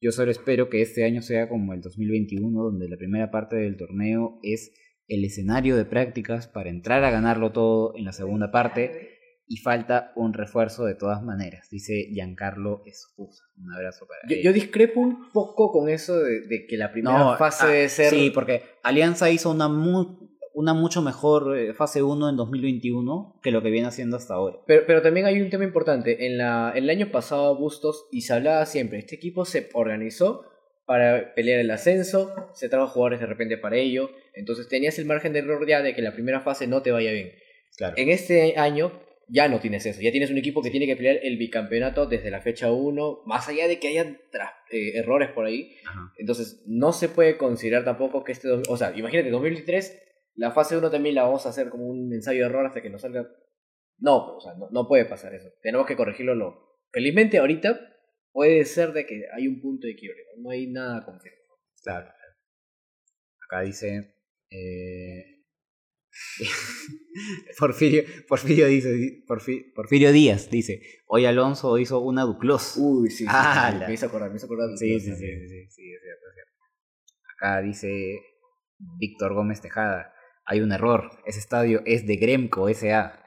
Yo 0.00 0.12
solo 0.12 0.30
espero 0.30 0.68
que 0.70 0.80
este 0.82 1.04
año 1.04 1.20
sea 1.22 1.48
como 1.48 1.74
el 1.74 1.80
2021, 1.82 2.62
donde 2.62 2.88
la 2.88 2.96
primera 2.96 3.30
parte 3.30 3.56
del 3.56 3.76
torneo 3.76 4.38
es 4.42 4.72
el 5.08 5.24
escenario 5.24 5.76
de 5.76 5.84
prácticas 5.84 6.48
para 6.48 6.70
entrar 6.70 7.04
a 7.04 7.10
ganarlo 7.10 7.52
todo 7.52 7.94
en 7.96 8.04
la 8.04 8.12
segunda 8.12 8.50
parte 8.50 9.18
y 9.46 9.56
falta 9.56 10.12
un 10.14 10.32
refuerzo 10.32 10.84
de 10.84 10.94
todas 10.94 11.22
maneras, 11.24 11.66
dice 11.70 12.06
Giancarlo 12.12 12.82
Escusa. 12.86 13.42
Un 13.58 13.72
abrazo 13.72 14.06
para 14.06 14.20
Yo, 14.28 14.36
él. 14.36 14.42
yo 14.44 14.52
discrepo 14.52 15.00
un 15.00 15.32
poco 15.32 15.72
con 15.72 15.88
eso 15.88 16.18
de, 16.20 16.42
de 16.46 16.66
que 16.68 16.76
la 16.76 16.92
primera 16.92 17.18
No, 17.18 17.36
fase 17.36 17.64
ah, 17.64 17.68
debe 17.68 17.88
ser. 17.88 18.10
Sí, 18.10 18.30
porque 18.32 18.62
Alianza 18.84 19.28
hizo 19.30 19.50
una, 19.50 19.68
mu- 19.68 20.30
una 20.60 20.74
mucho 20.74 21.00
mejor 21.02 21.56
eh, 21.56 21.72
fase 21.72 22.02
1 22.02 22.28
en 22.28 22.36
2021 22.36 23.40
que 23.42 23.50
lo 23.50 23.62
que 23.62 23.70
viene 23.70 23.88
haciendo 23.88 24.16
hasta 24.16 24.34
ahora. 24.34 24.58
Pero, 24.66 24.82
pero 24.86 25.02
también 25.02 25.26
hay 25.26 25.40
un 25.40 25.50
tema 25.50 25.64
importante. 25.64 26.26
En 26.26 26.38
la, 26.38 26.72
el 26.74 26.88
año 26.90 27.10
pasado, 27.10 27.56
Bustos, 27.56 28.06
y 28.12 28.20
se 28.20 28.34
hablaba 28.34 28.66
siempre, 28.66 28.98
este 28.98 29.16
equipo 29.16 29.44
se 29.44 29.70
organizó 29.72 30.44
para 30.84 31.34
pelear 31.34 31.60
el 31.60 31.70
ascenso, 31.70 32.34
se 32.52 32.68
trajo 32.68 32.88
jugadores 32.88 33.20
de 33.20 33.26
repente 33.26 33.56
para 33.56 33.76
ello, 33.76 34.10
entonces 34.34 34.68
tenías 34.68 34.98
el 34.98 35.06
margen 35.06 35.32
de 35.32 35.38
error 35.38 35.66
ya 35.66 35.82
de 35.82 35.94
que 35.94 36.02
la 36.02 36.12
primera 36.12 36.40
fase 36.40 36.66
no 36.66 36.82
te 36.82 36.90
vaya 36.90 37.12
bien. 37.12 37.32
Claro. 37.76 37.94
En 37.96 38.10
este 38.10 38.58
año 38.58 38.92
ya 39.28 39.48
no 39.48 39.60
tienes 39.60 39.86
eso, 39.86 40.00
ya 40.00 40.10
tienes 40.10 40.30
un 40.30 40.38
equipo 40.38 40.62
que 40.62 40.70
tiene 40.70 40.86
que 40.86 40.96
pelear 40.96 41.20
el 41.22 41.38
bicampeonato 41.38 42.06
desde 42.06 42.30
la 42.30 42.40
fecha 42.40 42.72
1, 42.72 43.22
más 43.24 43.48
allá 43.48 43.68
de 43.68 43.78
que 43.78 43.88
haya 43.88 44.02
eh, 44.72 44.92
errores 44.96 45.30
por 45.30 45.46
ahí, 45.46 45.76
Ajá. 45.86 46.12
entonces 46.18 46.62
no 46.66 46.92
se 46.92 47.08
puede 47.08 47.36
considerar 47.36 47.84
tampoco 47.84 48.24
que 48.24 48.32
este, 48.32 48.48
o 48.50 48.76
sea, 48.76 48.92
imagínate 48.96 49.30
2023, 49.30 50.09
la 50.34 50.52
fase 50.52 50.76
1 50.76 50.90
también 50.90 51.14
la 51.14 51.24
vamos 51.24 51.44
a 51.46 51.50
hacer 51.50 51.68
como 51.70 51.86
un 51.86 52.12
ensayo 52.12 52.40
de 52.40 52.46
error 52.46 52.66
hasta 52.66 52.82
que 52.82 52.90
nos 52.90 53.02
salga... 53.02 53.28
No, 53.98 54.36
o 54.36 54.40
sea, 54.40 54.54
no, 54.54 54.68
no 54.70 54.88
puede 54.88 55.04
pasar 55.04 55.34
eso, 55.34 55.48
tenemos 55.62 55.86
que 55.86 55.96
corregirlo. 55.96 56.34
Lo... 56.34 56.78
Felizmente 56.92 57.38
ahorita 57.38 57.78
puede 58.32 58.64
ser 58.64 58.92
de 58.92 59.04
que 59.06 59.24
hay 59.34 59.46
un 59.46 59.60
punto 59.60 59.86
de 59.86 59.94
quiebre, 59.96 60.20
no, 60.38 60.50
hay 60.50 60.66
nada 60.70 61.04
confirmado. 61.04 61.58
Claro. 61.82 62.10
Acá 63.44 63.60
dice. 63.62 64.14
eh, 64.50 65.24
Porfirio, 67.58 68.02
Porfirio 68.28 68.66
dice. 68.66 69.24
Porfi- 69.26 69.72
Porfirio 69.74 70.12
Díaz 70.12 70.50
dice. 70.50 70.80
Hoy 71.06 71.26
Alonso 71.26 71.76
hizo 71.78 72.00
una 72.00 72.22
Duclos. 72.22 72.76
Uy, 72.78 73.10
sí, 73.10 73.18
sí, 73.18 73.26
Ah, 73.28 73.70
sí, 73.78 73.84
me 73.86 73.94
hizo 73.94 74.06
acordar, 74.06 74.30
me 74.30 74.36
hizo 74.36 74.46
acordar. 74.46 74.68
Sí, 74.76 74.98
sí, 75.00 75.10
sí, 75.10 75.16
sí, 75.16 75.48
sí, 75.48 75.66
sí, 75.68 75.92
es 75.92 76.00
cierto, 76.02 76.26
es 76.28 76.34
cierto. 76.34 76.52
Acá 77.36 77.60
dice 77.62 78.20
Víctor 78.78 79.34
Gómez 79.34 79.60
Tejada, 79.60 80.12
hay 80.50 80.60
un 80.62 80.72
error, 80.72 81.12
ese 81.26 81.38
estadio 81.38 81.80
es 81.86 82.08
de 82.08 82.16
Gremco 82.16 82.68
SA, 82.74 83.22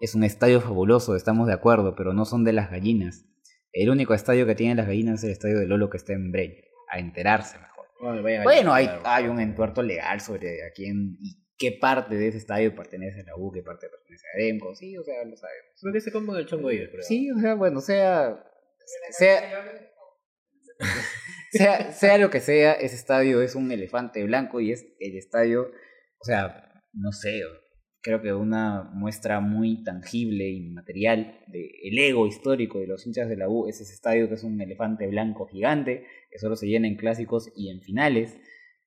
es 0.00 0.14
un 0.14 0.22
estadio 0.22 0.60
fabuloso, 0.60 1.16
estamos 1.16 1.48
de 1.48 1.52
acuerdo, 1.52 1.96
pero 1.96 2.12
no 2.12 2.24
son 2.24 2.44
de 2.44 2.52
las 2.52 2.70
gallinas. 2.70 3.24
El 3.72 3.90
único 3.90 4.14
estadio 4.14 4.46
que 4.46 4.54
tiene 4.54 4.76
las 4.76 4.86
gallinas 4.86 5.18
es 5.18 5.24
el 5.24 5.30
estadio 5.32 5.58
de 5.58 5.66
Lolo 5.66 5.90
que 5.90 5.96
está 5.96 6.12
en 6.12 6.30
Breña, 6.30 6.62
a 6.88 7.00
enterarse 7.00 7.58
mejor. 7.58 7.86
Bueno, 8.44 8.72
hay, 8.72 9.26
un 9.26 9.40
entuerto 9.40 9.82
legal 9.82 10.20
sobre 10.20 10.62
a 10.64 10.70
quién 10.72 11.16
y 11.20 11.44
qué 11.58 11.72
parte 11.72 12.14
de 12.14 12.28
ese 12.28 12.38
estadio 12.38 12.72
pertenece 12.76 13.22
a 13.22 13.24
la 13.24 13.36
U, 13.36 13.50
qué 13.50 13.64
parte 13.64 13.88
pertenece 13.88 14.24
a 14.32 14.38
Gremco, 14.38 14.76
sí, 14.76 14.96
o 14.96 15.02
sea, 15.02 15.24
lo 15.24 15.36
sabemos. 15.36 15.72
Creo 15.80 15.92
que 15.92 16.00
se 16.00 16.12
comen 16.12 16.36
el 16.36 16.46
chongo 16.46 16.70
ellos, 16.70 16.90
creo. 16.92 17.02
Sí, 17.02 17.28
o 17.32 17.40
sea, 17.40 17.54
bueno, 17.54 17.80
sea, 17.80 18.40
sea, 19.10 19.64
sea, 21.50 21.92
sea 21.92 22.18
lo 22.18 22.30
que 22.30 22.38
sea, 22.38 22.74
ese 22.74 22.94
estadio 22.94 23.42
es 23.42 23.56
un 23.56 23.72
elefante 23.72 24.22
blanco 24.22 24.60
y 24.60 24.70
es 24.70 24.86
el 25.00 25.16
estadio, 25.16 25.72
o 26.20 26.24
sea, 26.24 26.67
no 26.92 27.12
sé, 27.12 27.42
creo 28.00 28.22
que 28.22 28.32
una 28.32 28.90
muestra 28.94 29.40
muy 29.40 29.82
tangible 29.82 30.48
y 30.48 30.60
material 30.70 31.40
del 31.48 31.98
ego 31.98 32.26
histórico 32.26 32.78
de 32.78 32.86
los 32.86 33.06
hinchas 33.06 33.28
de 33.28 33.36
la 33.36 33.48
U 33.48 33.66
es 33.68 33.80
ese 33.80 33.92
estadio 33.92 34.28
que 34.28 34.34
es 34.34 34.44
un 34.44 34.60
elefante 34.60 35.06
blanco 35.06 35.46
gigante, 35.46 36.04
que 36.30 36.38
solo 36.38 36.56
se 36.56 36.66
llena 36.66 36.86
en 36.88 36.96
clásicos 36.96 37.50
y 37.56 37.70
en 37.70 37.80
finales, 37.80 38.38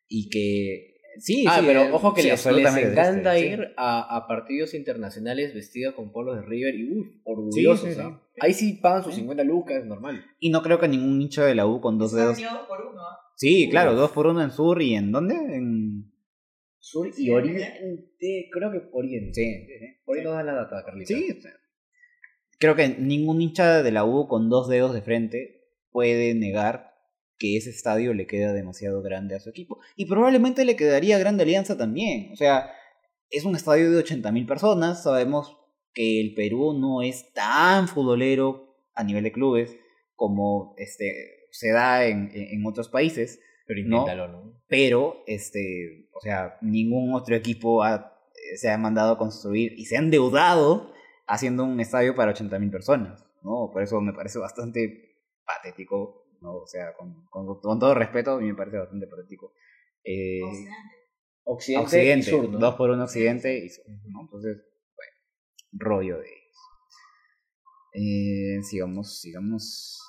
y 0.07 0.29
que... 0.29 0.87
Sí, 1.17 1.43
Ah, 1.45 1.57
sí, 1.59 1.65
pero 1.67 1.81
eh, 1.81 1.91
ojo 1.91 2.13
que 2.13 2.21
sí, 2.21 2.29
les, 2.29 2.45
encanta 2.47 3.35
sí. 3.35 3.45
ir 3.47 3.73
a, 3.75 4.15
a 4.15 4.27
partidos 4.27 4.73
internacionales 4.73 5.53
vestidos 5.53 5.93
con 5.93 6.13
polos 6.13 6.37
de 6.37 6.43
River 6.43 6.73
y 6.73 6.89
uff, 6.89 7.07
orgullosos. 7.25 7.89
Sí, 7.89 7.95
sí, 7.95 8.01
sí. 8.01 8.15
Ahí 8.39 8.53
sí 8.53 8.79
pagan 8.81 9.03
sus 9.03 9.13
Sí. 9.15 9.19
50 9.19 9.43
lucas, 9.43 9.85
normal. 9.85 10.23
Y 10.39 10.51
no 10.51 10.61
creo 10.61 10.79
que 10.79 10.87
ningún 10.87 11.21
hincha 11.21 11.43
de 11.45 11.53
la 11.53 11.67
U 11.67 11.81
con 11.81 11.97
dos 11.97 12.13
Es 12.13 12.17
dedos... 12.17 12.39
por 12.65 12.79
uno. 12.85 13.01
¿ah? 13.01 13.17
Sí, 13.35 13.67
claro, 13.69 13.93
dos 13.93 14.11
por 14.11 14.25
uno 14.27 14.41
en 14.41 14.51
Sur 14.51 14.81
y 14.81 14.95
en 14.95 15.11
¿dónde? 15.11 15.35
En 15.35 16.10
Sur 16.83 17.09
y 17.17 17.29
Oriente. 17.29 18.49
Creo 18.51 18.71
que 18.71 18.81
Oriente. 18.91 19.33
Sí, 19.33 19.65
sí, 19.67 19.73
sí. 19.79 19.85
Por 20.03 20.17
ahí 20.17 20.23
nos 20.23 20.33
da 20.33 20.43
la 20.43 20.53
data, 20.53 20.83
Carlita. 20.85 21.07
Sí, 21.13 21.27
creo 22.59 22.75
que 22.75 22.89
ningún 22.89 23.41
hincha 23.41 23.81
de 23.83 23.91
la 23.91 24.03
U 24.03 24.27
con 24.27 24.49
dos 24.49 24.67
dedos 24.67 24.93
de 24.93 25.01
frente 25.01 25.61
puede 25.91 26.33
negar 26.33 26.91
que 27.37 27.57
ese 27.57 27.69
estadio 27.71 28.13
le 28.13 28.27
queda 28.27 28.53
demasiado 28.53 29.01
grande 29.01 29.35
a 29.35 29.39
su 29.39 29.49
equipo. 29.49 29.79
Y 29.95 30.05
probablemente 30.05 30.65
le 30.65 30.75
quedaría 30.75 31.17
grande 31.17 31.43
Alianza 31.43 31.77
también. 31.77 32.31
O 32.33 32.35
sea, 32.35 32.71
es 33.29 33.45
un 33.45 33.55
estadio 33.55 33.89
de 33.91 34.03
80.000 34.03 34.45
personas. 34.45 35.03
Sabemos 35.03 35.57
que 35.93 36.19
el 36.21 36.33
Perú 36.35 36.73
no 36.79 37.01
es 37.01 37.31
tan 37.33 37.87
futbolero 37.87 38.75
a 38.93 39.03
nivel 39.03 39.23
de 39.23 39.31
clubes 39.31 39.75
como 40.15 40.75
este, 40.77 41.13
se 41.51 41.71
da 41.71 42.05
en- 42.05 42.29
en 42.33 42.65
otros 42.65 42.89
países. 42.89 43.39
Pero 43.67 43.81
No. 43.87 43.97
inténtalo, 43.99 44.27
¿no? 44.27 44.61
Pero, 44.67 45.23
este, 45.27 46.09
o 46.13 46.19
sea, 46.21 46.57
ningún 46.61 47.13
otro 47.13 47.35
equipo 47.35 47.83
ha- 47.83 48.17
se 48.55 48.69
ha 48.69 48.77
mandado 48.77 49.13
a 49.13 49.17
construir 49.17 49.73
y 49.77 49.85
se 49.85 49.97
han 49.97 50.05
endeudado 50.05 50.93
haciendo 51.27 51.63
un 51.63 51.79
estadio 51.79 52.15
para 52.15 52.31
80.000 52.31 52.71
personas, 52.71 53.23
¿no? 53.43 53.69
Por 53.71 53.83
eso 53.83 53.99
me 54.01 54.13
parece 54.13 54.39
bastante 54.39 55.17
patético, 55.45 56.25
¿no? 56.41 56.55
O 56.55 56.67
sea, 56.67 56.93
con, 56.97 57.25
con- 57.27 57.59
con 57.61 57.79
todo 57.79 57.93
respeto, 57.93 58.31
a 58.31 58.39
mí 58.39 58.47
me 58.47 58.55
parece 58.55 58.77
bastante 58.77 59.07
patético. 59.07 59.53
Eh, 60.03 60.41
Occidente, 61.43 61.85
occidente, 61.85 62.19
y 62.29 62.31
sur, 62.31 62.49
¿no? 62.49 62.59
dos 62.59 62.75
por 62.75 62.89
uno 62.91 63.03
occidente 63.03 63.57
y 63.57 63.69
sur, 63.69 63.85
¿no? 64.07 64.21
Entonces, 64.21 64.57
bueno, 64.95 65.11
rollo 65.73 66.17
de 66.19 66.27
ellos. 66.27 66.57
Eh, 67.93 68.63
sigamos, 68.63 69.19
sigamos. 69.19 69.99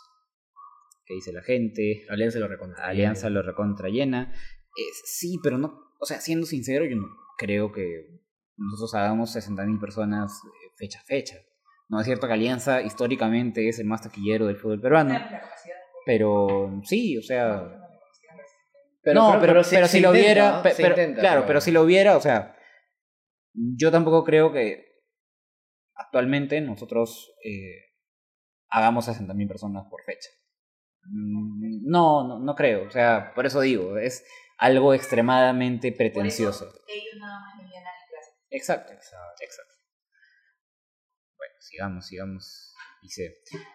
¿Qué 1.05 1.15
dice 1.15 1.33
la 1.33 1.43
gente? 1.43 2.05
Alianza 2.09 2.39
lo 2.39 2.49
recontra. 2.49 2.85
Alianza 2.87 3.29
lo 3.31 3.43
recontra 3.43 3.89
llena. 3.89 4.33
Sí, 5.05 5.39
pero 5.43 5.59
no, 5.59 5.93
o 6.01 6.07
sea, 6.07 6.21
siendo 6.21 6.47
sincero, 6.47 6.85
yo 6.85 6.97
no 6.97 7.07
creo 7.39 7.73
que 7.73 8.21
nosotros 8.57 8.95
hagamos 8.95 9.35
60.000 9.35 9.79
personas 9.81 10.33
eh, 10.45 10.71
fecha 10.77 11.01
a 11.01 11.05
fecha. 11.05 11.37
No 11.89 12.01
es 12.01 12.07
cierto 12.07 12.27
que 12.27 12.33
Alianza 12.33 12.81
históricamente 12.83 13.69
es 13.69 13.79
el 13.79 13.87
más 13.87 14.01
taquillero 14.03 14.47
del 14.47 14.57
fútbol 14.57 14.81
peruano, 14.81 15.15
pero 16.07 16.81
sí, 16.85 17.19
o 17.19 17.23
sea, 17.23 17.79
no, 19.15 19.33
pero, 19.41 19.65
se- 19.65 19.77
pero 19.77 19.87
se 19.89 19.97
si 19.99 20.03
lo 20.03 20.09
intenta, 20.11 20.25
¿no? 20.57 20.63
pe- 20.63 20.75
pero- 20.77 20.95
claro, 21.21 21.45
pero 21.47 21.61
si 21.61 21.71
lo 21.73 21.83
hubiera, 21.83 22.17
o 22.17 22.21
sea, 22.21 22.57
yo 23.53 23.91
tampoco 23.91 24.25
creo 24.25 24.53
que 24.53 24.87
actualmente 25.95 26.61
nosotros 26.61 27.35
eh, 27.45 27.77
hagamos 28.71 29.07
60.000 29.09 29.49
personas 29.49 29.85
por 29.91 30.03
fecha. 30.05 30.31
Mm, 31.05 31.89
No, 31.91 32.27
no, 32.27 32.39
no 32.39 32.55
creo, 32.55 32.87
o 32.87 32.91
sea, 32.91 33.33
por 33.35 33.47
eso 33.47 33.61
digo, 33.61 33.97
es 33.99 34.25
algo 34.59 34.95
extremadamente 34.95 35.93
pretencioso. 35.93 36.67
ellos 36.89 37.19
nada 37.19 37.41
más. 37.41 37.53
Exacto, 38.51 38.93
exacto, 38.93 39.43
exacto. 39.43 39.73
Bueno, 41.37 41.55
sigamos, 41.61 42.07
sigamos. 42.07 42.69
Dice, 43.03 43.35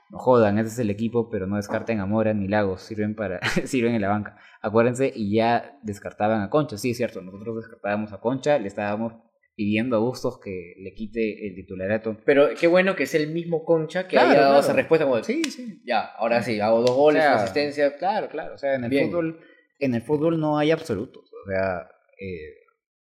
no 0.09 0.19
jodan, 0.19 0.57
ese 0.57 0.69
es 0.69 0.79
el 0.79 0.89
equipo, 0.89 1.29
pero 1.29 1.47
no 1.47 1.57
descarten 1.57 1.99
a 1.99 2.05
Mora 2.05 2.33
ni 2.33 2.47
Lagos, 2.47 2.81
sirven 2.83 3.13
para 3.13 3.41
sirven 3.65 3.95
en 3.95 4.01
la 4.01 4.07
banca. 4.07 4.37
Acuérdense, 4.61 5.11
y 5.13 5.35
ya 5.35 5.77
descartaban 5.81 6.41
a 6.41 6.49
Concha. 6.49 6.77
Sí, 6.77 6.91
es 6.91 6.97
cierto, 6.97 7.21
nosotros 7.21 7.57
descartábamos 7.57 8.13
a 8.13 8.19
Concha, 8.21 8.57
le 8.57 8.69
estábamos 8.69 9.13
pidiendo 9.57 9.95
a 9.95 9.99
Bustos 9.99 10.39
que 10.39 10.75
le 10.77 10.93
quite 10.93 11.47
el 11.47 11.55
titularato. 11.55 12.15
Pero 12.25 12.49
qué 12.57 12.67
bueno 12.67 12.95
que 12.95 13.03
es 13.03 13.15
el 13.15 13.33
mismo 13.33 13.65
Concha 13.65 14.03
que 14.03 14.11
Claro, 14.11 14.29
haya 14.29 14.39
dado 14.41 14.51
claro. 14.51 14.63
esa 14.63 14.73
respuesta 14.73 15.05
como 15.05 15.17
de, 15.17 15.23
Sí, 15.23 15.43
sí. 15.45 15.81
ya, 15.83 16.01
ahora 16.15 16.43
sí, 16.43 16.59
hago 16.59 16.81
dos 16.81 16.95
goles, 16.95 17.21
O 17.21 17.23
sea, 17.23 17.33
una 17.33 17.41
asistencia. 17.43 17.97
Claro, 17.97 18.29
claro. 18.29 18.53
O 18.53 18.57
sea, 18.59 18.75
en 18.75 18.83
el 18.83 18.89
Bien. 18.91 19.07
fútbol, 19.09 19.39
en 19.79 19.95
el 19.95 20.03
fútbol 20.03 20.39
no 20.39 20.59
hay 20.59 20.69
absolutos. 20.69 21.31
O 21.33 21.49
sea, 21.49 21.89
eh, 22.21 22.53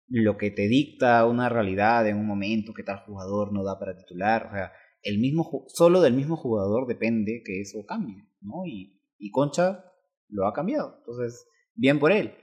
lo 0.09 0.37
que 0.37 0.51
te 0.51 0.67
dicta 0.67 1.25
una 1.27 1.49
realidad 1.49 2.09
en 2.09 2.17
un 2.17 2.27
momento, 2.27 2.75
que 2.75 2.83
tal 2.83 2.99
jugador 3.07 3.53
no 3.53 3.63
da 3.63 3.79
para 3.79 3.97
titular, 3.97 4.49
o 4.51 4.55
sea, 4.55 4.73
el 5.05 5.19
mismo 5.21 5.65
solo 5.69 6.01
del 6.01 6.15
mismo 6.15 6.37
jugador 6.37 6.89
depende 6.89 7.43
que 7.45 7.61
eso 7.61 7.87
cambie, 7.87 8.25
¿no? 8.41 8.67
Y, 8.67 9.01
y 9.17 9.31
Concha 9.31 9.85
lo 10.29 10.49
ha 10.49 10.53
cambiado. 10.53 10.97
Entonces, 10.99 11.47
bien 11.77 12.01
por 12.01 12.11
él. 12.11 12.35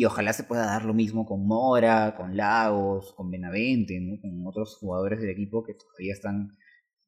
Y 0.00 0.04
ojalá 0.04 0.32
se 0.32 0.44
pueda 0.44 0.64
dar 0.64 0.84
lo 0.84 0.94
mismo 0.94 1.26
con 1.26 1.44
Mora, 1.44 2.14
con 2.16 2.36
Lagos, 2.36 3.12
con 3.14 3.32
Benavente, 3.32 3.98
¿no? 4.00 4.20
Con 4.20 4.46
otros 4.46 4.76
jugadores 4.76 5.20
del 5.20 5.30
equipo 5.30 5.64
que 5.64 5.74
todavía 5.74 6.12
están 6.12 6.56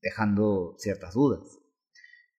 dejando 0.03 0.75
ciertas 0.77 1.15
dudas. 1.15 1.61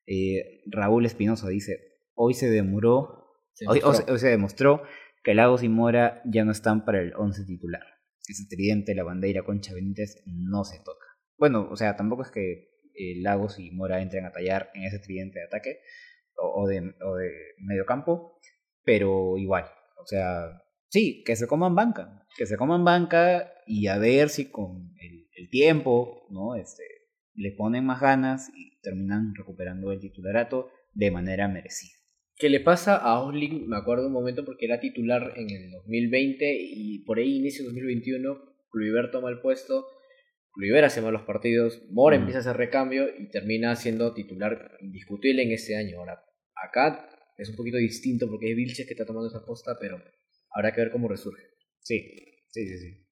Eh, 0.05 0.61
Raúl 0.65 1.05
Espinosa 1.05 1.47
dice, 1.47 1.79
hoy 2.15 2.33
se 2.33 2.49
demoró, 2.49 3.27
Se 3.53 3.65
hoy, 3.67 3.79
se- 3.79 4.11
hoy 4.11 4.19
se 4.19 4.27
demostró 4.27 4.83
que 5.23 5.33
Lagos 5.35 5.63
y 5.63 5.69
Mora 5.69 6.21
ya 6.25 6.43
no 6.43 6.51
están 6.51 6.83
para 6.83 6.99
el 6.99 7.13
11 7.15 7.45
titular. 7.45 7.83
Ese 8.27 8.43
tridente, 8.49 8.93
la 8.93 9.03
bandera 9.03 9.43
Concha 9.43 9.73
Benítez, 9.73 10.21
no 10.25 10.65
se 10.65 10.79
toca. 10.79 11.05
Bueno, 11.37 11.69
o 11.71 11.77
sea, 11.77 11.95
tampoco 11.95 12.23
es 12.23 12.31
que 12.31 12.71
eh, 12.93 13.21
Lagos 13.21 13.57
y 13.57 13.71
Mora 13.71 14.01
entren 14.01 14.25
a 14.25 14.31
tallar 14.33 14.69
en 14.73 14.83
ese 14.83 14.99
tridente 14.99 15.39
de 15.39 15.45
ataque 15.45 15.79
o, 16.35 16.61
o 16.63 16.67
de, 16.67 16.93
o 17.05 17.15
de 17.15 17.31
medio 17.59 17.85
campo, 17.85 18.37
pero 18.83 19.37
igual, 19.37 19.63
o 20.01 20.05
sea, 20.05 20.61
sí, 20.89 21.23
que 21.25 21.35
se 21.35 21.47
coman 21.47 21.75
banca, 21.75 22.25
que 22.37 22.45
se 22.45 22.57
coman 22.57 22.83
banca 22.83 23.51
y 23.65 23.87
a 23.87 23.97
ver 23.97 24.29
si 24.29 24.49
con 24.49 24.93
el, 24.99 25.27
el 25.35 25.49
tiempo, 25.49 26.27
¿no? 26.29 26.55
Este, 26.55 26.83
le 27.35 27.51
ponen 27.51 27.85
más 27.85 28.01
ganas 28.01 28.49
y 28.55 28.79
terminan 28.81 29.33
recuperando 29.35 29.91
el 29.91 29.99
titularato 29.99 30.69
de 30.93 31.11
manera 31.11 31.47
merecida. 31.47 31.95
¿Qué 32.35 32.49
le 32.49 32.59
pasa 32.59 32.95
a 32.97 33.21
Osling? 33.21 33.67
Me 33.67 33.77
acuerdo 33.77 34.07
un 34.07 34.13
momento 34.13 34.43
porque 34.45 34.65
era 34.65 34.79
titular 34.79 35.33
en 35.35 35.49
el 35.49 35.71
2020 35.71 36.57
y 36.59 36.99
por 37.05 37.19
ahí 37.19 37.37
inicio 37.37 37.63
2021, 37.65 38.35
Kluivert 38.71 39.11
toma 39.11 39.29
el 39.29 39.39
puesto, 39.41 39.85
Kluivert 40.53 40.85
hace 40.87 41.01
malos 41.01 41.21
partidos, 41.21 41.81
Mora 41.91 42.17
Mm. 42.17 42.21
empieza 42.21 42.39
a 42.39 42.41
hacer 42.41 42.57
recambio 42.57 43.07
y 43.17 43.29
termina 43.29 43.75
siendo 43.75 44.13
titular 44.13 44.71
indiscutible 44.81 45.43
en 45.43 45.51
este 45.51 45.77
año. 45.77 45.99
Ahora, 45.99 46.23
acá 46.55 47.07
es 47.41 47.49
un 47.49 47.55
poquito 47.55 47.77
distinto 47.77 48.29
porque 48.29 48.51
es 48.51 48.55
Vilches 48.55 48.85
que 48.85 48.93
está 48.93 49.05
tomando 49.05 49.29
esa 49.29 49.45
posta, 49.45 49.77
pero 49.79 50.01
habrá 50.51 50.73
que 50.73 50.81
ver 50.81 50.91
cómo 50.91 51.07
resurge. 51.07 51.43
Sí, 51.79 51.99
sí, 52.49 52.67
sí, 52.67 52.77
sí. 52.77 53.07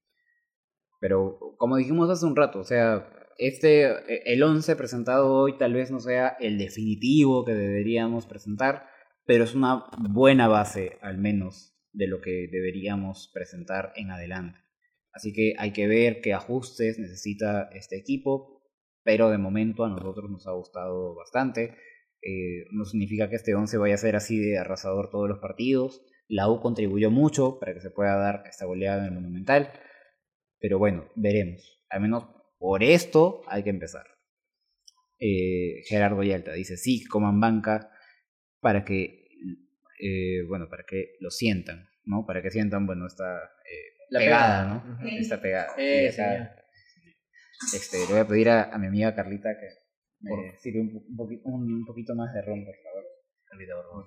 Pero 1.00 1.56
como 1.58 1.78
dijimos 1.78 2.10
hace 2.10 2.26
un 2.26 2.36
rato, 2.36 2.60
o 2.60 2.64
sea, 2.64 3.10
este, 3.38 3.86
eh, 3.86 4.24
el 4.26 4.44
11 4.44 4.76
presentado 4.76 5.34
hoy 5.34 5.58
tal 5.58 5.74
vez 5.74 5.92
no 5.92 6.00
sea 6.00 6.36
el 6.40 6.58
definitivo 6.58 7.46
que 7.46 7.54
deberíamos 7.54 8.28
presentar, 8.28 8.86
pero 9.26 9.44
es 9.46 9.56
una 9.56 9.86
buena 9.98 10.48
base 10.48 10.98
al 11.02 11.18
menos 11.18 11.76
de 11.94 12.08
lo 12.08 12.22
que 12.22 12.48
deberíamos 12.52 13.32
presentar 13.34 13.94
en 13.96 14.12
adelante. 14.12 14.60
Así 15.12 15.34
que 15.34 15.54
hay 15.58 15.72
que 15.72 15.88
ver 15.88 16.22
qué 16.22 16.34
ajustes 16.34 17.00
necesita 17.00 17.70
este 17.74 17.98
equipo, 17.98 18.62
pero 19.04 19.30
de 19.30 19.38
momento 19.38 19.86
a 19.86 19.90
nosotros 19.90 20.30
nos 20.30 20.46
ha 20.46 20.52
gustado 20.52 21.16
bastante. 21.16 21.76
Eh, 22.22 22.66
no 22.72 22.86
significa 22.86 23.30
que 23.30 23.36
este 23.36 23.56
11 23.56 23.78
vaya 23.78 23.96
a 23.96 23.98
ser 23.98 24.16
así 24.16 24.38
de 24.40 24.58
arrasador 24.58 25.10
todos 25.10 25.30
los 25.30 25.40
partidos. 25.40 26.02
La 26.28 26.50
U 26.50 26.60
contribuyó 26.60 27.10
mucho 27.12 27.60
para 27.60 27.74
que 27.74 27.82
se 27.82 27.90
pueda 27.90 28.16
dar 28.16 28.44
esta 28.48 28.66
goleada 28.66 29.00
en 29.00 29.06
el 29.06 29.14
Monumental. 29.14 29.72
Pero 30.60 30.78
bueno, 30.78 31.10
veremos. 31.16 31.82
Al 31.90 32.02
menos 32.02 32.26
por 32.58 32.84
esto 32.84 33.42
hay 33.48 33.64
que 33.64 33.70
empezar. 33.70 34.06
Eh, 35.20 35.82
Gerardo 35.86 36.24
Yalta 36.24 36.54
dice, 36.54 36.78
sí, 36.78 37.04
coman 37.06 37.40
banca 37.40 37.92
para 38.62 38.86
que, 38.86 39.28
eh, 40.00 40.44
bueno, 40.48 40.70
para 40.70 40.84
que 40.84 41.16
lo 41.20 41.30
sientan, 41.30 41.90
¿no? 42.06 42.26
Para 42.26 42.42
que 42.42 42.52
sientan, 42.52 42.86
bueno, 42.86 43.08
esta 43.08 43.36
eh, 43.36 44.06
La 44.10 44.20
pegada, 44.20 44.84
pegada. 44.84 45.00
¿no? 45.02 45.10
Esta 45.10 45.42
pegada. 45.42 45.76
Este, 47.74 47.98
le 48.00 48.06
voy 48.06 48.20
a 48.20 48.28
pedir 48.28 48.50
a, 48.50 48.74
a 48.74 48.78
mi 48.78 48.88
amiga 48.88 49.14
Carlita 49.16 49.50
que 49.60 49.68
me 50.22 50.30
Por- 50.32 50.58
sirva 50.60 50.82
un, 50.82 50.88
un, 51.08 51.18
poqui- 51.18 51.42
un 51.44 51.86
poquito 51.86 52.16
más 52.16 52.34
de 52.34 52.42
ron, 52.42 52.66
por 52.66 52.76
favor. 52.76 53.04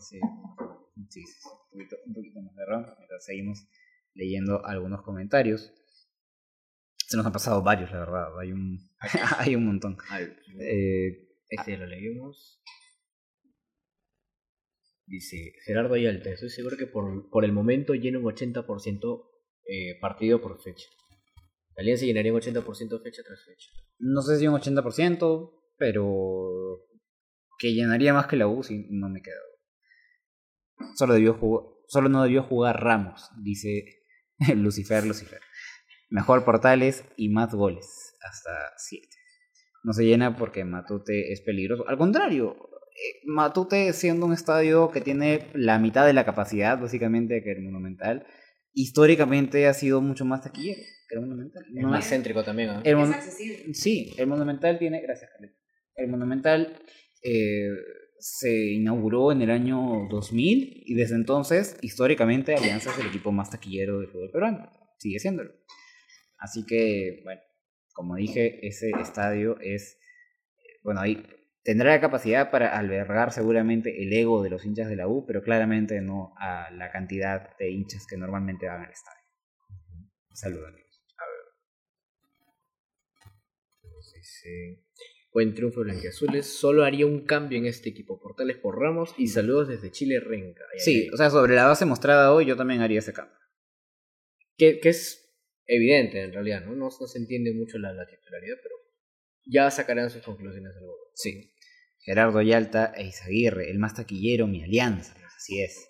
Sí, 0.00 0.18
sí, 1.08 1.20
sí, 1.22 1.22
sí, 1.26 1.48
un, 1.48 1.78
poquito, 1.78 1.96
un 2.06 2.14
poquito 2.14 2.40
más 2.42 2.54
de 2.56 2.66
ron. 2.66 2.86
Mientras 2.98 3.24
seguimos 3.24 3.66
leyendo 4.14 4.64
algunos 4.64 5.02
comentarios. 5.02 5.72
Se 7.06 7.16
nos 7.16 7.26
han 7.26 7.32
pasado 7.32 7.62
varios, 7.62 7.90
la 7.92 7.98
verdad. 8.00 8.38
Hay 8.38 8.52
un, 8.52 8.78
hay 9.38 9.54
un 9.56 9.66
montón. 9.66 9.96
Eh, 10.60 11.28
Este 11.48 11.76
lo 11.76 11.86
leímos. 11.86 12.62
Dice 15.06 15.52
Gerardo 15.64 15.94
Ayalta, 15.94 16.30
estoy 16.30 16.48
seguro 16.48 16.76
que 16.76 16.86
por, 16.86 17.28
por 17.30 17.44
el 17.44 17.52
momento 17.52 17.92
llena 17.94 18.18
un 18.18 18.24
80% 18.24 19.24
eh, 19.66 19.98
partido 20.00 20.40
por 20.40 20.62
fecha. 20.62 20.86
La 21.74 21.82
Alianza 21.82 22.04
llenaría 22.06 22.32
un 22.32 22.40
80% 22.40 23.02
fecha 23.02 23.22
tras 23.26 23.44
fecha. 23.44 23.70
no 23.98 24.22
sé 24.22 24.38
si 24.38 24.46
un 24.46 24.54
80%, 24.54 25.50
pero 25.82 26.78
que 27.58 27.74
llenaría 27.74 28.14
más 28.14 28.28
que 28.28 28.36
la 28.36 28.46
U, 28.46 28.62
si 28.62 28.86
no 28.90 29.08
me 29.08 29.20
queda. 29.20 29.34
Solo, 30.94 31.14
debió 31.14 31.34
jugar, 31.34 31.64
solo 31.88 32.08
no 32.08 32.22
debió 32.22 32.44
jugar 32.44 32.80
Ramos, 32.80 33.28
dice 33.42 33.84
Lucifer 34.56 35.04
Lucifer. 35.04 35.40
Mejor 36.08 36.44
portales 36.44 37.04
y 37.16 37.30
más 37.30 37.52
goles, 37.52 38.14
hasta 38.22 38.50
7. 38.76 39.08
No 39.82 39.92
se 39.92 40.04
llena 40.04 40.36
porque 40.36 40.64
Matute 40.64 41.32
es 41.32 41.40
peligroso. 41.40 41.88
Al 41.88 41.98
contrario, 41.98 42.54
eh, 42.92 43.20
Matute 43.26 43.92
siendo 43.92 44.26
un 44.26 44.32
estadio 44.32 44.90
que 44.92 45.00
tiene 45.00 45.48
la 45.54 45.80
mitad 45.80 46.06
de 46.06 46.12
la 46.12 46.24
capacidad, 46.24 46.78
básicamente, 46.78 47.42
que 47.42 47.50
el 47.50 47.62
Monumental, 47.62 48.24
históricamente 48.72 49.66
ha 49.66 49.74
sido 49.74 50.00
mucho 50.00 50.24
más 50.24 50.42
taquillero 50.42 50.80
que 51.08 51.16
el 51.16 51.22
Monumental. 51.22 51.64
Es 51.74 51.82
No 51.82 51.88
más 51.88 52.04
es- 52.04 52.10
céntrico 52.10 52.44
también, 52.44 52.70
el 52.70 52.82
Es 52.84 52.94
Mon- 52.96 53.12
accesible. 53.12 53.74
Sí, 53.74 54.12
el 54.16 54.28
Monumental 54.28 54.78
tiene. 54.78 55.00
Gracias, 55.02 55.28
Carlita. 55.32 55.58
El 55.96 56.08
Monumental 56.08 56.78
eh, 57.22 57.68
se 58.18 58.72
inauguró 58.72 59.32
en 59.32 59.42
el 59.42 59.50
año 59.50 60.06
2000 60.10 60.82
y 60.86 60.94
desde 60.94 61.16
entonces, 61.16 61.76
históricamente, 61.82 62.54
Alianza 62.54 62.90
es 62.90 62.98
el 62.98 63.06
equipo 63.06 63.32
más 63.32 63.50
taquillero 63.50 63.98
del 64.00 64.08
fútbol 64.08 64.30
peruano. 64.30 64.70
Sigue 64.98 65.18
siéndolo. 65.18 65.52
Así 66.38 66.64
que, 66.66 67.20
bueno, 67.24 67.40
como 67.92 68.16
dije, 68.16 68.66
ese 68.66 68.90
estadio 69.00 69.58
es. 69.60 69.98
eh, 70.58 70.80
Bueno, 70.82 71.00
ahí 71.00 71.26
tendrá 71.64 71.90
la 71.92 72.00
capacidad 72.00 72.50
para 72.50 72.76
albergar 72.76 73.32
seguramente 73.32 74.02
el 74.02 74.12
ego 74.12 74.42
de 74.42 74.50
los 74.50 74.64
hinchas 74.64 74.88
de 74.88 74.96
la 74.96 75.06
U, 75.08 75.24
pero 75.26 75.42
claramente 75.42 76.00
no 76.00 76.34
a 76.38 76.70
la 76.72 76.90
cantidad 76.90 77.56
de 77.58 77.70
hinchas 77.70 78.06
que 78.08 78.16
normalmente 78.16 78.66
van 78.66 78.82
al 78.84 78.90
estadio. 78.90 79.22
Saludos, 80.34 80.68
amigos. 80.68 81.02
Dice, 85.32 85.34
Buen 85.34 85.54
triunfo 85.54 85.80
blanquiazules. 85.80 86.46
Solo 86.46 86.84
haría 86.84 87.06
un 87.06 87.24
cambio 87.24 87.58
en 87.58 87.66
este 87.66 87.88
equipo. 87.90 88.20
Portales 88.20 88.58
por 88.58 88.78
Ramos 88.78 89.14
y 89.16 89.28
saludos 89.28 89.68
desde 89.68 89.90
Chile 89.90 90.20
Renca. 90.20 90.64
Sí, 90.76 91.08
o 91.12 91.16
sea, 91.16 91.30
sobre 91.30 91.54
la 91.54 91.66
base 91.66 91.84
mostrada 91.86 92.32
hoy, 92.32 92.46
yo 92.46 92.56
también 92.56 92.80
haría 92.80 92.98
ese 92.98 93.12
cambio. 93.12 93.36
que, 94.56 94.78
que 94.80 94.90
es 94.90 95.18
evidente 95.66 96.22
en 96.22 96.32
realidad, 96.32 96.64
¿no? 96.64 96.72
No, 96.72 96.88
no 96.98 97.06
se 97.06 97.18
entiende 97.18 97.52
mucho 97.54 97.78
la, 97.78 97.92
la 97.92 98.06
titularidad, 98.06 98.56
pero 98.62 98.74
ya 99.46 99.70
sacarán 99.70 100.10
sus 100.10 100.22
conclusiones 100.22 100.74
al 100.76 100.82
momento. 100.82 101.10
Sí. 101.14 101.52
Gerardo 102.00 102.42
Yalta 102.42 102.92
e 102.96 103.04
Izaguirre, 103.06 103.70
el 103.70 103.78
más 103.78 103.94
taquillero, 103.94 104.46
mi 104.46 104.62
alianza. 104.62 105.14
Así 105.36 105.62
es. 105.62 105.88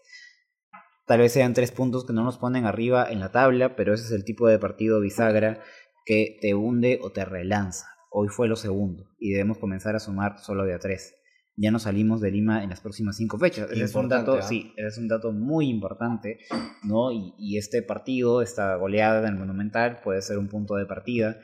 Tal 1.06 1.20
vez 1.20 1.32
sean 1.32 1.52
tres 1.52 1.72
puntos 1.72 2.06
que 2.06 2.12
no 2.12 2.22
nos 2.22 2.38
ponen 2.38 2.64
arriba 2.64 3.10
en 3.10 3.18
la 3.18 3.32
tabla, 3.32 3.74
pero 3.76 3.94
ese 3.94 4.04
es 4.04 4.12
el 4.12 4.24
tipo 4.24 4.46
de 4.46 4.58
partido 4.58 5.00
bisagra 5.00 5.62
que 6.06 6.38
te 6.40 6.54
hunde 6.54 6.98
o 7.02 7.10
te 7.12 7.24
relanza. 7.24 7.88
Hoy 8.14 8.28
fue 8.28 8.46
lo 8.46 8.56
segundo 8.56 9.06
y 9.18 9.32
debemos 9.32 9.58
comenzar 9.58 9.96
a 9.96 10.00
sumar 10.00 10.38
solo 10.38 10.64
de 10.64 10.74
a 10.74 10.78
tres. 10.78 11.14
Ya 11.56 11.70
no 11.70 11.78
salimos 11.78 12.20
de 12.20 12.30
Lima 12.30 12.62
en 12.62 12.70
las 12.70 12.80
próximas 12.80 13.16
cinco 13.16 13.38
fechas. 13.38 13.70
Ese 13.70 13.84
es 13.84 13.94
un 13.94 14.08
dato, 14.08 14.34
¿ah? 14.34 14.42
sí, 14.42 14.72
ese 14.76 14.88
es 14.88 14.98
un 14.98 15.08
dato 15.08 15.32
muy 15.32 15.68
importante, 15.68 16.38
¿no? 16.84 17.12
Y, 17.12 17.34
y 17.38 17.58
este 17.58 17.82
partido, 17.82 18.42
esta 18.42 18.76
goleada 18.76 19.20
en 19.20 19.34
el 19.34 19.38
Monumental 19.38 20.00
puede 20.02 20.22
ser 20.22 20.38
un 20.38 20.48
punto 20.48 20.76
de 20.76 20.86
partida 20.86 21.38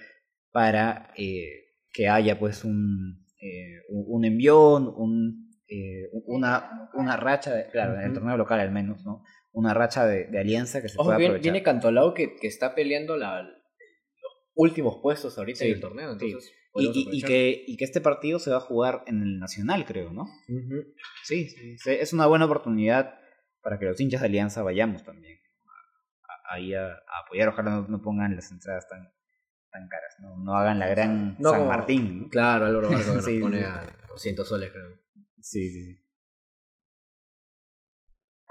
para 0.50 1.10
eh, 1.16 1.48
que 1.92 2.08
haya 2.08 2.38
pues 2.38 2.64
un, 2.64 3.26
eh, 3.40 3.82
un 3.88 4.24
envión, 4.24 4.88
un, 4.88 5.50
eh, 5.68 6.08
una, 6.26 6.90
una 6.94 7.16
racha, 7.16 7.54
de, 7.54 7.66
claro, 7.68 7.94
en 7.94 8.06
el 8.06 8.12
torneo 8.12 8.36
local 8.36 8.60
al 8.60 8.72
menos, 8.72 9.04
¿no? 9.04 9.22
Una 9.52 9.74
racha 9.74 10.06
de, 10.06 10.24
de 10.26 10.38
alianza 10.38 10.80
que 10.82 10.88
se 10.88 10.96
Ojo, 10.98 11.10
viene, 11.10 11.24
aprovechar. 11.24 11.42
viene 11.42 11.62
Cantolao 11.62 12.14
que, 12.14 12.36
que 12.36 12.46
está 12.46 12.74
peleando 12.74 13.16
la, 13.16 13.46
últimos 14.58 14.98
puestos 15.00 15.38
ahorita 15.38 15.60
Sí, 15.60 15.66
en 15.68 15.74
el 15.74 15.80
torneo. 15.80 16.12
Entonces, 16.12 16.52
Y, 16.74 17.22
que, 17.22 17.64
y 17.66 17.76
que 17.76 17.84
este 17.84 18.00
partido 18.00 18.38
se 18.38 18.50
va 18.50 18.58
a 18.58 18.60
jugar 18.60 19.02
en 19.06 19.22
el 19.22 19.38
Nacional, 19.38 19.84
creo, 19.86 20.12
¿no? 20.12 20.26
Sí, 21.24 21.48
sí, 21.48 21.78
sí, 21.78 21.90
es 21.90 22.12
una 22.12 22.26
buena 22.26 22.44
oportunidad 22.44 23.18
para 23.62 23.78
que 23.78 23.86
los 23.86 24.00
hinchas 24.00 24.20
de 24.20 24.26
Alianza 24.26 24.62
vayamos 24.62 25.02
también 25.04 25.38
ahí 26.50 26.74
a, 26.74 26.86
a 26.86 27.18
apoyar. 27.24 27.48
Ojalá 27.48 27.70
no, 27.70 27.88
no 27.88 28.00
pongan 28.02 28.34
las 28.36 28.50
entradas 28.50 28.88
tan, 28.88 29.12
tan 29.70 29.88
caras, 29.88 30.14
no, 30.20 30.36
no 30.38 30.54
hagan 30.56 30.78
la 30.78 30.88
gran 30.88 31.36
No 31.38 31.50
San 31.50 31.60
como- 31.60 31.70
Martín. 31.70 32.22
¿no? 32.22 32.28
Claro, 32.28 32.66
Álvaro 32.66 32.88
Barco 32.90 33.04
que 33.10 33.14
nos 33.16 33.24
Sí, 33.24 33.38
pone 33.40 33.64
a 33.64 33.84
200 34.08 34.48
soles, 34.48 34.70
creo. 34.72 34.98
Sí, 35.40 35.70
sí, 35.70 35.84
sí. 35.94 36.04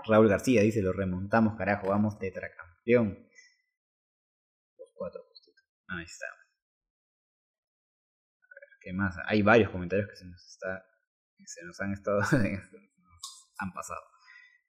Raúl 0.06 0.30
García 0.30 0.62
dice, 0.62 0.82
lo 0.82 0.94
remontamos, 0.94 1.56
carajo, 1.58 1.90
vamos 1.90 2.18
tetracampeón. 2.18 3.28
Los 4.78 4.90
cuatro. 4.94 5.27
Ahí 5.88 6.04
está. 6.04 6.26
A 8.42 8.54
ver, 8.60 8.70
¿qué 8.82 8.94
más? 8.94 9.16
Hay 9.26 9.42
varios 9.42 9.70
comentarios 9.70 10.10
que 10.10 10.16
se 10.16 10.26
nos 10.26 10.46
está 10.46 10.84
que 11.38 11.46
se 11.48 11.64
nos 11.66 11.80
han 11.80 11.94
estado 11.94 12.20
han 13.60 13.74
pasado. 13.74 14.02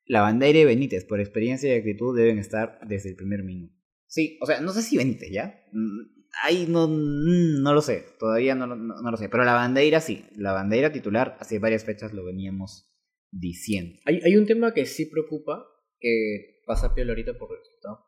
La 0.05 0.23
bandera 0.23 0.59
y 0.59 0.64
Benítez, 0.64 1.05
por 1.05 1.21
experiencia 1.21 1.75
y 1.75 1.79
actitud, 1.79 2.16
deben 2.16 2.39
estar 2.39 2.79
desde 2.87 3.11
el 3.11 3.16
primer 3.16 3.43
minuto. 3.43 3.75
Sí, 4.07 4.39
o 4.41 4.47
sea, 4.47 4.61
no 4.61 4.73
sé 4.73 4.83
si 4.83 4.97
Benítez, 4.97 5.31
¿ya? 5.31 5.62
Mm, 5.73 6.19
Ahí 6.43 6.66
no, 6.69 6.87
mm, 6.89 7.62
no 7.62 7.73
lo 7.73 7.81
sé, 7.81 8.05
todavía 8.19 8.55
no, 8.55 8.66
no, 8.66 9.11
lo 9.11 9.16
sé. 9.16 9.29
Pero 9.29 9.45
la 9.45 9.55
bandera 9.55 10.01
sí, 10.01 10.27
la 10.37 10.53
bandera 10.53 10.93
titular, 10.93 11.37
hace 11.41 11.59
varias 11.59 11.85
fechas 11.85 12.12
lo 12.12 12.25
veníamos 12.25 12.95
diciendo. 13.31 13.99
Hay, 14.05 14.21
hay 14.25 14.37
un 14.37 14.47
tema 14.47 14.73
que 14.73 14.87
sí 14.87 15.07
preocupa, 15.07 15.66
que 15.99 16.61
pasa 16.66 16.95
piola 16.95 17.12
ahorita 17.12 17.37
por 17.39 17.51
resultado, 17.51 18.07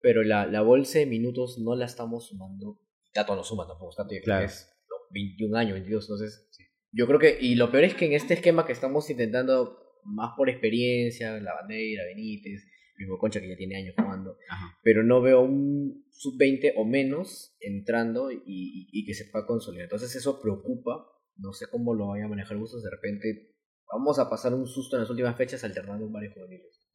pero 0.00 0.22
la, 0.22 0.46
la 0.46 0.62
bolsa 0.62 0.98
de 0.98 1.06
minutos 1.06 1.58
no 1.58 1.74
la 1.76 1.84
estamos 1.86 2.28
sumando. 2.28 2.80
Tato 3.12 3.34
no 3.36 3.42
suma 3.44 3.66
tampoco, 3.66 3.94
Tato 3.96 4.08
creo 4.10 4.22
Claro. 4.22 4.40
que 4.46 4.52
es 4.52 4.68
los 4.88 5.00
21 5.12 5.56
años, 5.56 5.72
22, 5.74 6.04
entonces 6.04 6.48
yo 6.92 7.06
creo 7.06 7.18
que, 7.18 7.38
y 7.40 7.54
lo 7.56 7.70
peor 7.70 7.84
es 7.84 7.94
que 7.94 8.06
en 8.06 8.12
este 8.12 8.34
esquema 8.34 8.66
que 8.66 8.72
estamos 8.72 9.08
intentando 9.10 9.78
más 10.04 10.32
por 10.36 10.48
experiencia, 10.48 11.38
la 11.40 11.54
bandera, 11.54 12.04
Benítez, 12.04 12.64
mismo 12.96 13.18
Concha 13.18 13.40
que 13.40 13.48
ya 13.48 13.56
tiene 13.56 13.76
años 13.76 13.94
jugando, 13.96 14.36
Ajá. 14.48 14.76
pero 14.82 15.02
no 15.02 15.20
veo 15.22 15.40
un 15.42 16.04
sub-20 16.10 16.74
o 16.76 16.84
menos 16.84 17.56
entrando 17.60 18.30
y, 18.30 18.36
y- 18.46 18.88
y 18.92 19.04
que 19.06 19.14
se 19.14 19.24
pueda 19.30 19.46
consolidar. 19.46 19.84
Entonces 19.84 20.14
eso 20.16 20.40
preocupa, 20.40 21.06
no 21.36 21.52
sé 21.52 21.66
cómo 21.70 21.94
lo 21.94 22.08
vaya 22.08 22.26
a 22.26 22.28
manejar 22.28 22.56
Bustos, 22.58 22.82
de 22.82 22.90
repente 22.90 23.54
vamos 23.90 24.18
a 24.18 24.28
pasar 24.28 24.52
un 24.54 24.66
susto 24.66 24.96
en 24.96 25.02
las 25.02 25.10
últimas 25.10 25.36
fechas 25.36 25.64
alternando 25.64 26.08
varios 26.10 26.34
juveniles. 26.34 26.86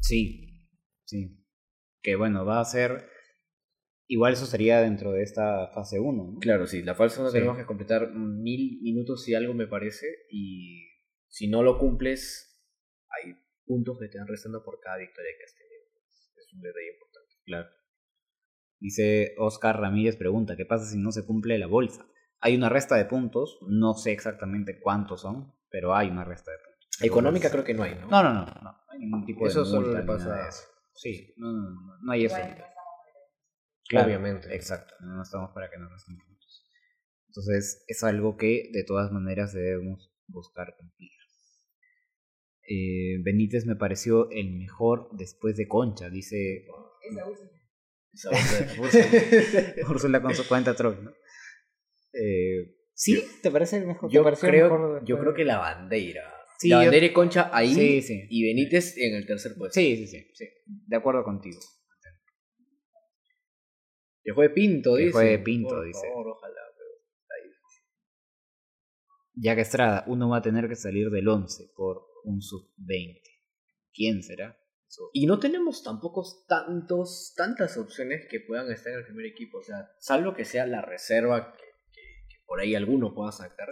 Sí, 0.00 0.68
sí. 1.04 1.41
Que 2.02 2.16
bueno, 2.16 2.44
va 2.44 2.60
a 2.60 2.64
ser. 2.64 3.08
Igual 4.08 4.34
eso 4.34 4.46
sería 4.46 4.80
dentro 4.80 5.12
de 5.12 5.22
esta 5.22 5.68
fase 5.68 6.00
1. 6.00 6.32
¿no? 6.34 6.38
Claro, 6.40 6.66
sí, 6.66 6.82
la 6.82 6.94
no 6.94 7.08
Sí. 7.08 7.32
tenemos 7.32 7.56
que 7.56 7.64
completar 7.64 8.12
mil 8.12 8.80
minutos 8.82 9.26
y 9.28 9.34
algo 9.34 9.54
me 9.54 9.66
parece, 9.66 10.06
y 10.30 10.86
si 11.28 11.48
no 11.48 11.62
lo 11.62 11.78
cumples, 11.78 12.60
hay 13.08 13.34
puntos 13.64 13.98
que 13.98 14.08
te 14.08 14.18
van 14.18 14.26
restando 14.28 14.62
por 14.64 14.80
cada 14.80 14.98
victoria 14.98 15.30
que 15.38 15.44
has 15.44 15.54
tenido. 15.54 15.82
Es 16.36 16.52
un 16.52 16.60
detalle 16.60 16.92
importante. 16.92 17.34
Claro. 17.44 17.68
Dice 18.80 19.34
Oscar 19.38 19.80
Ramírez, 19.80 20.16
pregunta: 20.16 20.56
¿qué 20.56 20.66
pasa 20.66 20.84
si 20.84 20.98
no 20.98 21.12
se 21.12 21.24
cumple 21.24 21.56
la 21.58 21.68
bolsa? 21.68 22.04
Hay 22.40 22.56
una 22.56 22.68
resta 22.68 22.96
de 22.96 23.04
puntos, 23.04 23.58
no 23.68 23.94
sé 23.94 24.10
exactamente 24.10 24.80
cuántos 24.80 25.20
son, 25.20 25.54
pero 25.70 25.94
hay 25.94 26.08
una 26.08 26.24
resta 26.24 26.50
de 26.50 26.58
puntos. 26.58 26.72
Económica 27.00 27.50
creo 27.50 27.64
que 27.64 27.74
no 27.74 27.84
hay, 27.84 27.94
¿no? 27.94 28.08
No, 28.08 28.22
no, 28.22 28.32
no, 28.34 28.44
no. 28.44 28.76
Hay 28.90 28.98
ningún 28.98 29.24
tipo 29.24 29.46
Eso 29.46 29.60
de 29.60 29.66
solo 29.66 29.86
multa 29.86 30.00
le 30.00 30.06
pasa 30.06 30.48
Sí, 30.94 31.32
no, 31.36 31.50
no, 31.52 31.70
no, 31.70 31.98
no 32.02 32.12
hay 32.12 32.26
eso. 32.26 32.36
Claro, 33.88 34.06
Obviamente. 34.06 34.54
Exacto, 34.54 34.94
no 35.00 35.22
estamos 35.22 35.50
para 35.52 35.70
que 35.70 35.78
nos 35.78 35.90
resten 35.90 36.16
puntos. 36.16 36.70
Entonces, 37.28 37.84
es 37.88 38.04
algo 38.04 38.36
que 38.36 38.70
de 38.72 38.84
todas 38.84 39.10
maneras 39.10 39.52
debemos 39.52 40.12
buscar 40.28 40.74
cumplir. 40.76 41.10
Eh, 42.68 43.20
Benítez 43.24 43.66
me 43.66 43.74
pareció 43.74 44.30
el 44.30 44.52
mejor 44.52 45.08
después 45.12 45.56
de 45.56 45.66
Concha, 45.66 46.08
dice 46.10 46.64
Esa 48.12 48.30
bolsa- 48.76 49.10
Úrsula 49.90 50.22
con 50.22 50.34
su 50.34 50.46
cuenta 50.46 50.74
troll, 50.74 51.02
¿no? 51.02 51.10
Eh, 52.12 52.76
¿Sí? 52.94 53.24
¿Te 53.42 53.50
parece 53.50 53.78
el 53.78 53.86
mejor? 53.86 54.10
¿Te 54.10 54.14
Yo 54.14 54.22
pareció 54.22 54.46
el 54.48 54.52
creo, 54.54 54.70
mejor 54.70 55.04
yo 55.04 55.18
creo 55.18 55.34
que 55.34 55.44
la 55.44 55.58
bandera. 55.58 56.32
Sí, 56.62 56.68
la 56.68 56.76
yo- 56.76 56.82
bandera 56.82 57.06
y 57.06 57.12
Concha 57.12 57.50
ahí 57.52 57.74
Sí, 57.74 58.02
sí. 58.02 58.26
y 58.30 58.42
Benítez 58.44 58.96
en 58.96 59.14
el 59.16 59.26
tercer 59.26 59.54
puesto. 59.56 59.74
Sí, 59.78 59.96
sí, 59.96 60.06
sí, 60.06 60.30
sí. 60.34 60.44
De 60.66 60.96
acuerdo 60.96 61.22
contigo. 61.24 61.60
Que 64.24 64.32
fue 64.34 64.50
Pinto, 64.50 64.94
Que 64.94 65.00
dice. 65.06 65.12
fue 65.12 65.38
Pinto, 65.38 65.70
Por 65.74 65.84
dice. 65.86 66.00
favor, 66.08 66.28
ojalá. 66.28 66.54
pero 66.54 66.90
está 69.34 69.54
que 69.56 69.60
Estrada, 69.60 70.04
uno 70.06 70.28
va 70.28 70.36
a 70.38 70.42
tener 70.42 70.68
que 70.68 70.76
salir 70.76 71.10
del 71.10 71.26
11 71.28 71.72
por 71.74 72.06
un 72.24 72.40
sub-20. 72.40 73.20
¿Quién 73.92 74.22
será? 74.22 74.56
Y 75.14 75.26
no 75.26 75.40
tenemos 75.40 75.82
tampoco 75.82 76.22
tantos, 76.46 77.32
tantas 77.34 77.76
opciones 77.78 78.26
que 78.30 78.40
puedan 78.40 78.70
estar 78.70 78.92
en 78.92 78.98
el 79.00 79.06
primer 79.06 79.24
equipo. 79.26 79.58
O 79.58 79.62
sea, 79.62 79.88
salvo 79.98 80.34
que 80.34 80.44
sea 80.44 80.66
la 80.66 80.82
reserva 80.82 81.54
que, 81.56 81.64
que- 81.92 82.26
que 82.28 82.36
por 82.46 82.60
ahí 82.60 82.74
alguno 82.74 83.14
pueda 83.14 83.32
sacar. 83.32 83.68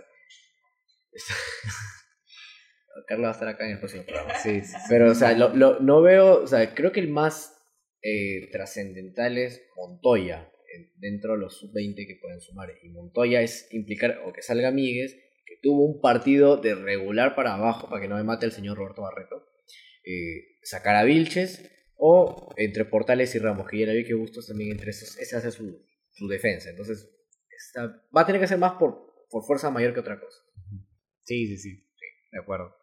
Carlos 3.07 3.27
va 3.27 3.31
a 3.31 3.33
estar 3.33 3.49
acá 3.49 3.65
en 3.67 3.73
el 3.73 3.79
próximo 3.79 4.05
programa. 4.05 4.35
Sí, 4.39 4.61
sí, 4.61 4.67
sí. 4.67 4.77
Pero, 4.89 5.11
o 5.11 5.15
sea, 5.15 5.33
lo, 5.37 5.55
lo- 5.55 5.81
no 5.81 6.03
veo, 6.03 6.43
o 6.43 6.47
sea, 6.47 6.75
creo 6.75 6.93
que 6.93 7.01
el 7.01 7.09
más 7.09 7.57
eh, 8.03 8.49
trascendental 8.53 9.39
es 9.39 9.63
Montoya, 9.77 10.51
eh, 10.75 10.93
dentro 10.97 11.33
de 11.33 11.39
los 11.39 11.59
sub-20 11.59 12.07
que 12.07 12.19
pueden 12.21 12.41
sumar. 12.41 12.71
Y 12.83 12.89
Montoya 12.91 13.43
es 13.43 13.69
implicar, 13.73 14.19
o 14.27 14.33
que 14.33 14.43
salga 14.43 14.71
Míguez, 14.71 15.15
que 15.47 15.57
tuvo 15.63 15.85
un 15.85 16.01
partido 16.01 16.57
de 16.57 16.75
regular 16.75 17.35
para 17.35 17.55
abajo, 17.55 17.89
para 17.89 18.03
que 18.03 18.09
no 18.09 18.17
me 18.17 18.25
mate 18.25 18.47
el 18.47 18.53
señor 18.53 18.77
Roberto 18.79 19.03
Barreto, 19.03 19.47
eh, 20.05 20.59
sacar 20.63 20.97
a 20.97 21.05
Vilches, 21.05 21.71
o 21.97 22.49
entre 22.57 22.85
Portales 22.87 23.35
y 23.35 23.39
Ramos, 23.39 23.69
que 23.69 23.79
ya 23.79 23.87
le 23.87 23.95
vi 23.95 24.05
que 24.05 24.15
Bustos 24.15 24.47
también 24.47 24.71
entre 24.73 24.91
esos, 24.91 25.19
esa 25.19 25.39
hace 25.39 25.51
su, 25.51 25.85
su 26.13 26.29
defensa. 26.29 26.71
Entonces, 26.71 27.09
está- 27.51 28.03
va 28.17 28.23
a 28.23 28.27
tener 28.27 28.41
que 28.41 28.47
ser 28.47 28.57
más 28.59 28.73
por, 28.79 29.27
por 29.29 29.45
fuerza 29.45 29.71
mayor 29.71 29.93
que 29.93 30.01
otra 30.01 30.19
cosa. 30.19 30.39
Sí, 31.25 31.47
sí, 31.47 31.59
sí, 31.59 31.77
sí, 31.77 32.07
de 32.33 32.39
acuerdo. 32.41 32.75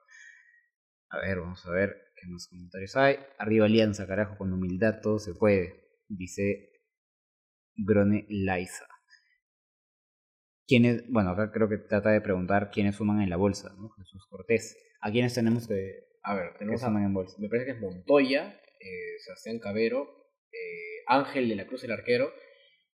A 1.10 1.20
ver, 1.20 1.40
vamos 1.40 1.66
a 1.66 1.72
ver 1.72 1.96
qué 2.16 2.28
más 2.28 2.48
comentarios 2.48 2.96
hay. 2.96 3.18
Arriba 3.38 3.66
Alianza, 3.66 4.08
carajo, 4.08 4.38
con 4.38 4.52
humildad 4.52 5.00
todo 5.02 5.20
se 5.20 5.34
puede, 5.34 5.90
dice 6.08 6.72
Grone 7.76 8.26
Laiza. 8.30 8.86
¿Quiénes, 10.68 11.10
bueno, 11.10 11.30
acá 11.30 11.52
creo 11.52 11.70
que 11.70 11.78
trata 11.78 12.10
de 12.12 12.20
preguntar 12.20 12.72
quiénes 12.72 12.96
suman 12.96 13.22
en 13.22 13.30
la 13.30 13.38
bolsa, 13.38 13.74
¿no? 13.78 13.90
Jesús 13.92 14.28
Cortés. 14.30 14.78
¿A 15.00 15.12
quiénes 15.12 15.34
tenemos 15.34 15.68
que, 15.68 16.08
A 16.24 16.36
ver, 16.36 16.58
tenemos 16.58 16.84
a, 16.84 16.88
suman 16.88 17.04
en 17.04 17.14
bolsa? 17.14 17.38
me 17.40 17.48
parece 17.48 17.68
que 17.68 17.72
es 17.72 17.80
Montoya, 17.80 18.60
eh, 18.82 19.20
Sebastián 19.20 19.60
Cabero, 19.60 20.08
eh, 20.52 21.04
Ángel 21.08 21.48
de 21.48 21.56
la 21.56 21.68
Cruz 21.68 21.86
el 21.86 21.94
arquero, 21.94 22.34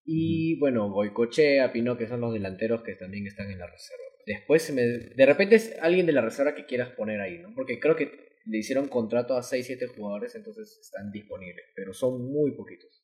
y 0.05 0.59
bueno, 0.59 0.91
Goicochea, 0.91 1.71
Pino, 1.71 1.97
que 1.97 2.07
son 2.07 2.21
los 2.21 2.33
delanteros 2.33 2.83
que 2.83 2.93
también 2.95 3.25
están 3.25 3.49
en 3.49 3.57
la 3.57 3.67
reserva. 3.67 4.03
Después, 4.25 4.71
me, 4.73 4.81
de 4.81 5.25
repente 5.25 5.55
es 5.55 5.77
alguien 5.81 6.05
de 6.05 6.13
la 6.13 6.21
reserva 6.21 6.55
que 6.55 6.65
quieras 6.65 6.89
poner 6.91 7.19
ahí, 7.21 7.39
¿no? 7.39 7.53
Porque 7.53 7.79
creo 7.79 7.95
que 7.95 8.33
le 8.45 8.57
hicieron 8.57 8.87
contrato 8.87 9.35
a 9.35 9.41
6-7 9.41 9.87
jugadores, 9.95 10.35
entonces 10.35 10.77
están 10.81 11.11
disponibles, 11.11 11.65
pero 11.75 11.93
son 11.93 12.31
muy 12.31 12.51
poquitos. 12.51 13.03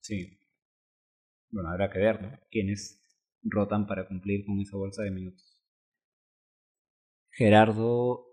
Sí. 0.00 0.38
Bueno, 1.50 1.70
habrá 1.70 1.90
que 1.90 1.98
ver, 1.98 2.20
¿no? 2.20 2.38
Quiénes 2.50 3.00
rotan 3.42 3.86
para 3.86 4.06
cumplir 4.06 4.44
con 4.44 4.60
esa 4.60 4.76
bolsa 4.76 5.02
de 5.02 5.10
minutos. 5.10 5.58
Gerardo. 7.30 8.26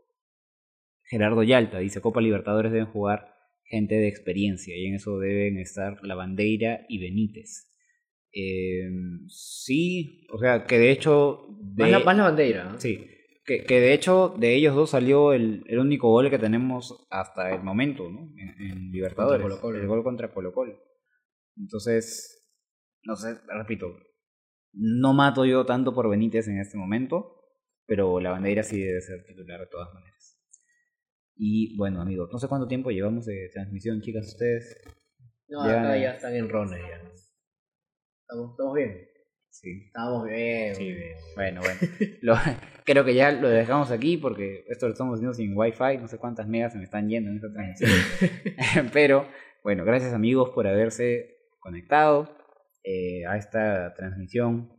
Gerardo 1.04 1.44
Yalta 1.44 1.80
dice: 1.80 2.02
Copa 2.02 2.22
Libertadores 2.22 2.72
deben 2.72 2.88
jugar 2.88 3.36
gente 3.64 3.96
de 3.96 4.08
experiencia 4.08 4.76
y 4.78 4.86
en 4.86 4.96
eso 4.96 5.18
deben 5.18 5.58
estar 5.58 6.04
La 6.04 6.16
Bandeira 6.16 6.86
y 6.90 7.00
Benítez. 7.00 7.71
Eh, 8.34 8.90
sí, 9.28 10.26
o 10.32 10.40
sea, 10.40 10.66
que 10.66 10.78
de 10.80 10.92
hecho. 10.92 11.48
de- 11.60 11.84
Más, 11.84 11.92
la, 11.92 12.00
más 12.00 12.18
la 12.18 12.24
bandera, 12.24 12.64
¿no? 12.66 12.80
Sí, 12.80 13.06
que, 13.46 13.64
que 13.64 13.80
de 13.82 13.94
hecho 13.94 14.34
de 14.38 14.56
ellos 14.56 14.76
dos 14.76 14.92
salió 14.92 15.34
el, 15.34 15.64
el 15.68 15.80
único 15.80 16.10
gol 16.10 16.30
que 16.30 16.40
tenemos 16.40 17.06
hasta 17.10 17.54
el 17.54 17.62
momento, 17.64 18.10
¿no? 18.10 18.30
En, 18.38 18.72
en 18.72 18.92
Libertadores. 18.92 19.46
El 19.76 19.88
gol 19.88 20.04
contra 20.04 20.32
Colo 20.34 20.54
Colo. 20.54 20.78
Entonces, 21.58 22.48
no 23.04 23.16
sé, 23.16 23.36
repito, 23.58 23.94
no 24.74 25.14
mato 25.14 25.44
yo 25.46 25.66
tanto 25.66 25.94
por 25.94 26.10
Benítez 26.10 26.48
en 26.48 26.60
este 26.60 26.78
momento, 26.78 27.36
pero 27.86 28.20
la 28.22 28.32
bandera 28.32 28.64
sí 28.64 28.80
debe 28.82 29.02
ser 29.02 29.26
titular 29.26 29.60
de 29.60 29.68
todas 29.68 29.94
maneras. 29.94 30.38
Y 31.36 31.76
bueno, 31.76 32.00
amigos, 32.02 32.30
no 32.32 32.40
sé 32.40 32.48
cuánto 32.48 32.68
tiempo 32.68 32.92
llevamos 32.92 33.26
de 33.26 33.50
transmisión, 33.52 34.02
chicas, 34.02 34.28
ustedes. 34.28 34.78
No, 35.50 35.66
Ya- 35.68 35.82
acá 35.82 35.98
ya 35.98 36.12
están 36.14 36.36
en 36.36 36.48
rones 36.48 36.80
ya. 36.80 37.12
¿Estamos, 38.32 38.74
bien. 38.76 39.08
Sí. 39.50 39.84
Estamos 39.88 40.26
bien. 40.28 40.76
Sí, 40.76 40.92
bien. 40.94 41.16
Bueno, 41.36 41.62
bueno. 41.62 41.80
Lo- 42.22 42.36
creo 42.86 43.04
que 43.04 43.14
ya 43.14 43.32
lo 43.32 43.50
dejamos 43.50 43.92
aquí 43.92 44.18
porque 44.18 44.64
esto 44.70 44.88
lo 44.88 44.94
estamos 44.94 45.16
haciendo 45.16 45.34
sin 45.34 45.56
wifi. 45.58 45.98
No 46.00 46.08
sé 46.08 46.18
cuántas 46.18 46.48
megas 46.48 46.72
se 46.72 46.78
me 46.78 46.86
están 46.86 47.10
yendo 47.10 47.30
en 47.30 47.36
esta 47.38 47.52
transmisión. 47.52 48.90
Pero, 48.94 49.28
bueno, 49.64 49.84
gracias 49.84 50.14
amigos 50.14 50.52
por 50.52 50.66
haberse 50.68 51.36
conectado 51.60 52.34
eh, 52.84 53.26
a 53.28 53.38
esta 53.38 53.94
transmisión 53.94 54.72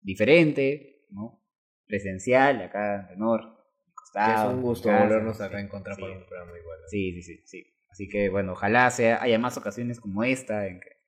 diferente, 0.00 1.04
¿no? 1.10 1.42
Presencial, 1.86 2.62
acá 2.62 3.00
en 3.02 3.08
Tenor, 3.08 3.40
Que 3.40 3.48
es 3.50 3.94
costado. 3.96 4.50
un 4.54 4.62
gusto 4.62 4.88
casa, 4.88 5.02
volvernos 5.04 5.40
acá 5.40 5.56
sí, 5.56 5.62
a 5.62 5.66
encontrar 5.66 5.96
sí. 5.96 6.02
para 6.02 6.12
un 6.16 6.24
programa 6.26 6.58
igual. 6.58 6.78
¿no? 6.80 6.88
Sí, 6.88 7.12
sí, 7.14 7.22
sí, 7.22 7.42
sí. 7.44 7.66
Así 7.90 8.08
que 8.08 8.28
bueno, 8.28 8.52
ojalá 8.52 8.88
sea, 8.90 9.20
haya 9.20 9.38
más 9.40 9.56
ocasiones 9.58 9.98
como 10.00 10.22
esta 10.22 10.68
en 10.68 10.78
que 10.80 10.99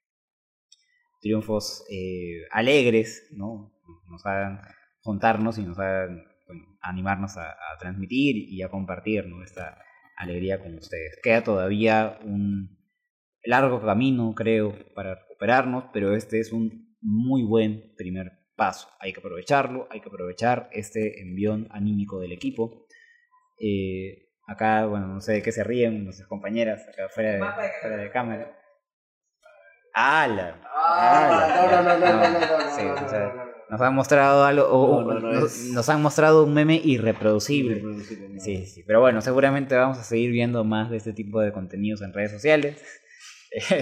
triunfos 1.22 1.84
eh, 1.88 2.42
alegres, 2.50 3.28
¿no? 3.30 3.72
Nos 4.10 4.26
hagan 4.26 4.60
juntarnos 5.00 5.56
y 5.58 5.62
nos 5.62 5.78
hagan 5.78 6.24
bueno, 6.46 6.78
animarnos 6.82 7.38
a, 7.38 7.52
a 7.52 7.78
transmitir 7.78 8.36
y 8.36 8.60
a 8.62 8.68
compartir 8.68 9.26
¿no? 9.26 9.42
esta 9.42 9.78
alegría 10.16 10.60
con 10.60 10.74
ustedes. 10.74 11.18
Queda 11.22 11.42
todavía 11.42 12.18
un 12.24 12.76
largo 13.44 13.80
camino, 13.80 14.34
creo, 14.34 14.76
para 14.94 15.14
recuperarnos, 15.14 15.84
pero 15.92 16.14
este 16.14 16.40
es 16.40 16.52
un 16.52 16.96
muy 17.00 17.42
buen 17.42 17.94
primer 17.96 18.32
paso. 18.56 18.88
Hay 19.00 19.12
que 19.12 19.20
aprovecharlo, 19.20 19.88
hay 19.90 20.00
que 20.00 20.08
aprovechar 20.08 20.68
este 20.72 21.22
envión 21.22 21.68
anímico 21.70 22.20
del 22.20 22.32
equipo. 22.32 22.86
Eh, 23.58 24.28
acá, 24.46 24.86
bueno, 24.86 25.06
no 25.06 25.20
sé 25.20 25.34
de 25.34 25.42
qué 25.42 25.52
se 25.52 25.64
ríen 25.64 26.04
nuestras 26.04 26.28
compañeras, 26.28 26.86
acá 26.88 27.08
fuera 27.08 27.32
de 27.32 27.40
fuera 27.80 27.96
de 27.96 28.10
cámara. 28.10 28.58
Ah, 29.94 30.24
¡Hala! 30.24 31.82
no, 31.82 31.82
no, 31.82 31.98
no, 31.98 31.98
no, 31.98 32.16
no, 32.16 32.40
no, 32.40 32.76
Sí, 32.76 32.82
no, 32.84 32.94
o 33.06 33.08
sea, 33.08 33.20
no, 33.20 33.34
no, 33.36 33.44
no. 33.46 33.52
Nos 33.70 33.80
han 33.80 33.94
mostrado 33.94 34.44
algo, 34.44 34.66
o- 34.68 35.02
nos, 35.20 35.52
es- 35.54 35.70
nos 35.72 35.88
han 35.88 36.02
mostrado 36.02 36.44
un 36.44 36.52
meme 36.54 36.80
irreproducible. 36.82 37.72
Irreproducible. 37.76 38.40
Sí, 38.40 38.66
sí, 38.66 38.82
pero 38.86 39.00
bueno, 39.00 39.20
seguramente 39.22 39.74
vamos 39.76 39.98
a 39.98 40.02
seguir 40.02 40.30
viendo 40.30 40.62
más 40.64 40.90
de 40.90 40.96
este 40.98 41.12
tipo 41.12 41.40
de 41.40 41.52
contenidos 41.52 42.02
en 42.02 42.12
redes 42.12 42.32
sociales. 42.32 42.82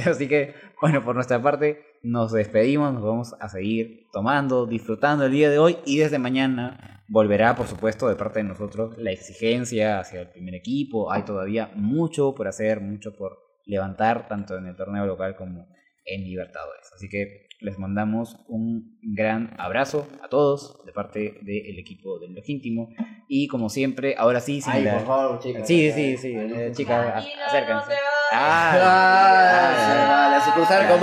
Así 0.06 0.28
que, 0.28 0.54
bueno, 0.80 1.04
por 1.04 1.14
nuestra 1.14 1.40
parte, 1.40 1.84
nos 2.02 2.32
despedimos, 2.32 2.92
nos 2.92 3.02
vamos 3.02 3.34
a 3.40 3.48
seguir 3.48 4.06
tomando, 4.12 4.66
disfrutando 4.66 5.24
el 5.26 5.32
día 5.32 5.50
de 5.50 5.58
hoy 5.58 5.78
y 5.84 5.98
desde 5.98 6.18
mañana 6.18 7.04
volverá, 7.08 7.54
por 7.56 7.66
supuesto, 7.66 8.08
de 8.08 8.14
parte 8.16 8.40
de 8.40 8.44
nosotros 8.44 8.96
la 8.98 9.10
exigencia 9.12 9.98
hacia 10.00 10.20
el 10.20 10.28
primer 10.30 10.54
equipo. 10.54 11.10
Hay 11.12 11.22
todavía 11.24 11.70
mucho 11.74 12.34
por 12.34 12.46
hacer, 12.48 12.80
mucho 12.80 13.16
por 13.16 13.38
levantar, 13.64 14.28
tanto 14.28 14.56
en 14.56 14.66
el 14.66 14.76
torneo 14.76 15.06
local 15.06 15.36
como 15.36 15.68
en 16.10 16.24
Libertadores. 16.24 16.90
Así 16.94 17.08
que 17.08 17.48
les 17.60 17.78
mandamos 17.78 18.36
un 18.48 18.98
gran 19.02 19.54
abrazo 19.58 20.08
a 20.22 20.28
todos 20.28 20.84
de 20.86 20.92
parte 20.92 21.38
del 21.42 21.78
equipo 21.78 22.18
del 22.18 22.34
Legítimo. 22.34 22.88
Y 23.28 23.46
como 23.48 23.68
siempre, 23.68 24.14
ahora 24.18 24.40
sí, 24.40 24.60
sin 24.60 24.72
Ay, 24.72 24.82
la- 24.84 24.94
por 24.98 25.06
favor, 25.06 25.38
chicas. 25.40 25.66
Sí, 25.66 25.92
sí, 25.92 26.16
sí, 26.16 26.34
eh, 26.36 26.72
chicas, 26.74 27.24
acérquense. 27.46 27.92
Ah, 28.32 30.28
la 30.32 30.44
sucursal 30.44 30.88
de 30.88 30.94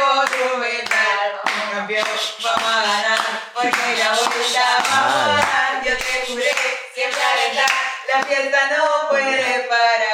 monumental, 0.00 1.28
campeón, 1.72 2.06
vamos 2.42 2.68
a 2.68 2.82
ganar, 2.82 3.18
porque 3.54 3.70
la 3.98 4.08
vuelta 4.10 4.64
vamos 4.90 5.14
a 5.14 5.26
dar, 5.36 5.84
yo 5.84 5.92
te 5.96 6.12
juré, 6.26 6.50
siempre 6.94 7.20
la 8.12 8.18
fiesta 8.24 8.60
no 8.76 8.84
puede 9.10 9.68
parar. 9.68 10.07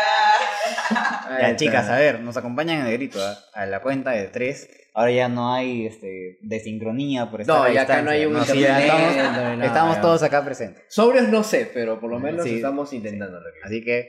Ya, 1.41 1.57
chicas, 1.57 1.89
a 1.89 1.97
ver, 1.99 2.21
nos 2.21 2.37
acompañan 2.37 2.81
en 2.81 2.87
el 2.87 2.93
grito 2.95 3.19
¿ah? 3.23 3.39
a 3.55 3.67
la 3.67 3.81
cuenta 3.81 4.11
de 4.13 4.29
tres. 4.29 4.69
Ahora 4.95 5.11
ya 5.11 5.29
no 5.29 5.53
hay 5.53 5.87
este, 5.87 6.39
desincronía 6.43 7.31
por 7.31 7.41
estar 7.41 7.57
No, 7.57 7.69
ya 7.73 7.83
acá 7.83 8.01
no 8.03 8.11
hay 8.11 8.27
un 8.27 8.45
sí, 8.45 8.61
ya 8.61 8.81
internet, 8.81 9.17
estamos, 9.17 9.59
no 9.59 9.65
estamos 9.65 9.97
ya. 9.97 10.01
todos 10.03 10.23
acá 10.23 10.45
presentes. 10.45 10.85
Sobrios 10.89 11.29
no 11.29 11.43
sé, 11.43 11.69
pero 11.75 11.99
por 12.01 12.11
lo 12.11 12.19
menos 12.21 12.45
Sí. 12.45 12.57
estamos 12.57 12.93
intentando. 12.93 13.39
Así 13.65 13.83
que 13.83 14.09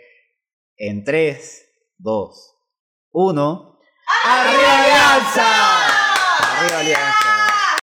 en 0.77 1.03
3, 1.03 1.65
2, 1.97 2.55
1. 3.11 3.79
¡Arriba 4.25 4.83
Alianza! 4.83 5.45
¡Arriba 6.59 6.79
Alianza! 6.79 7.34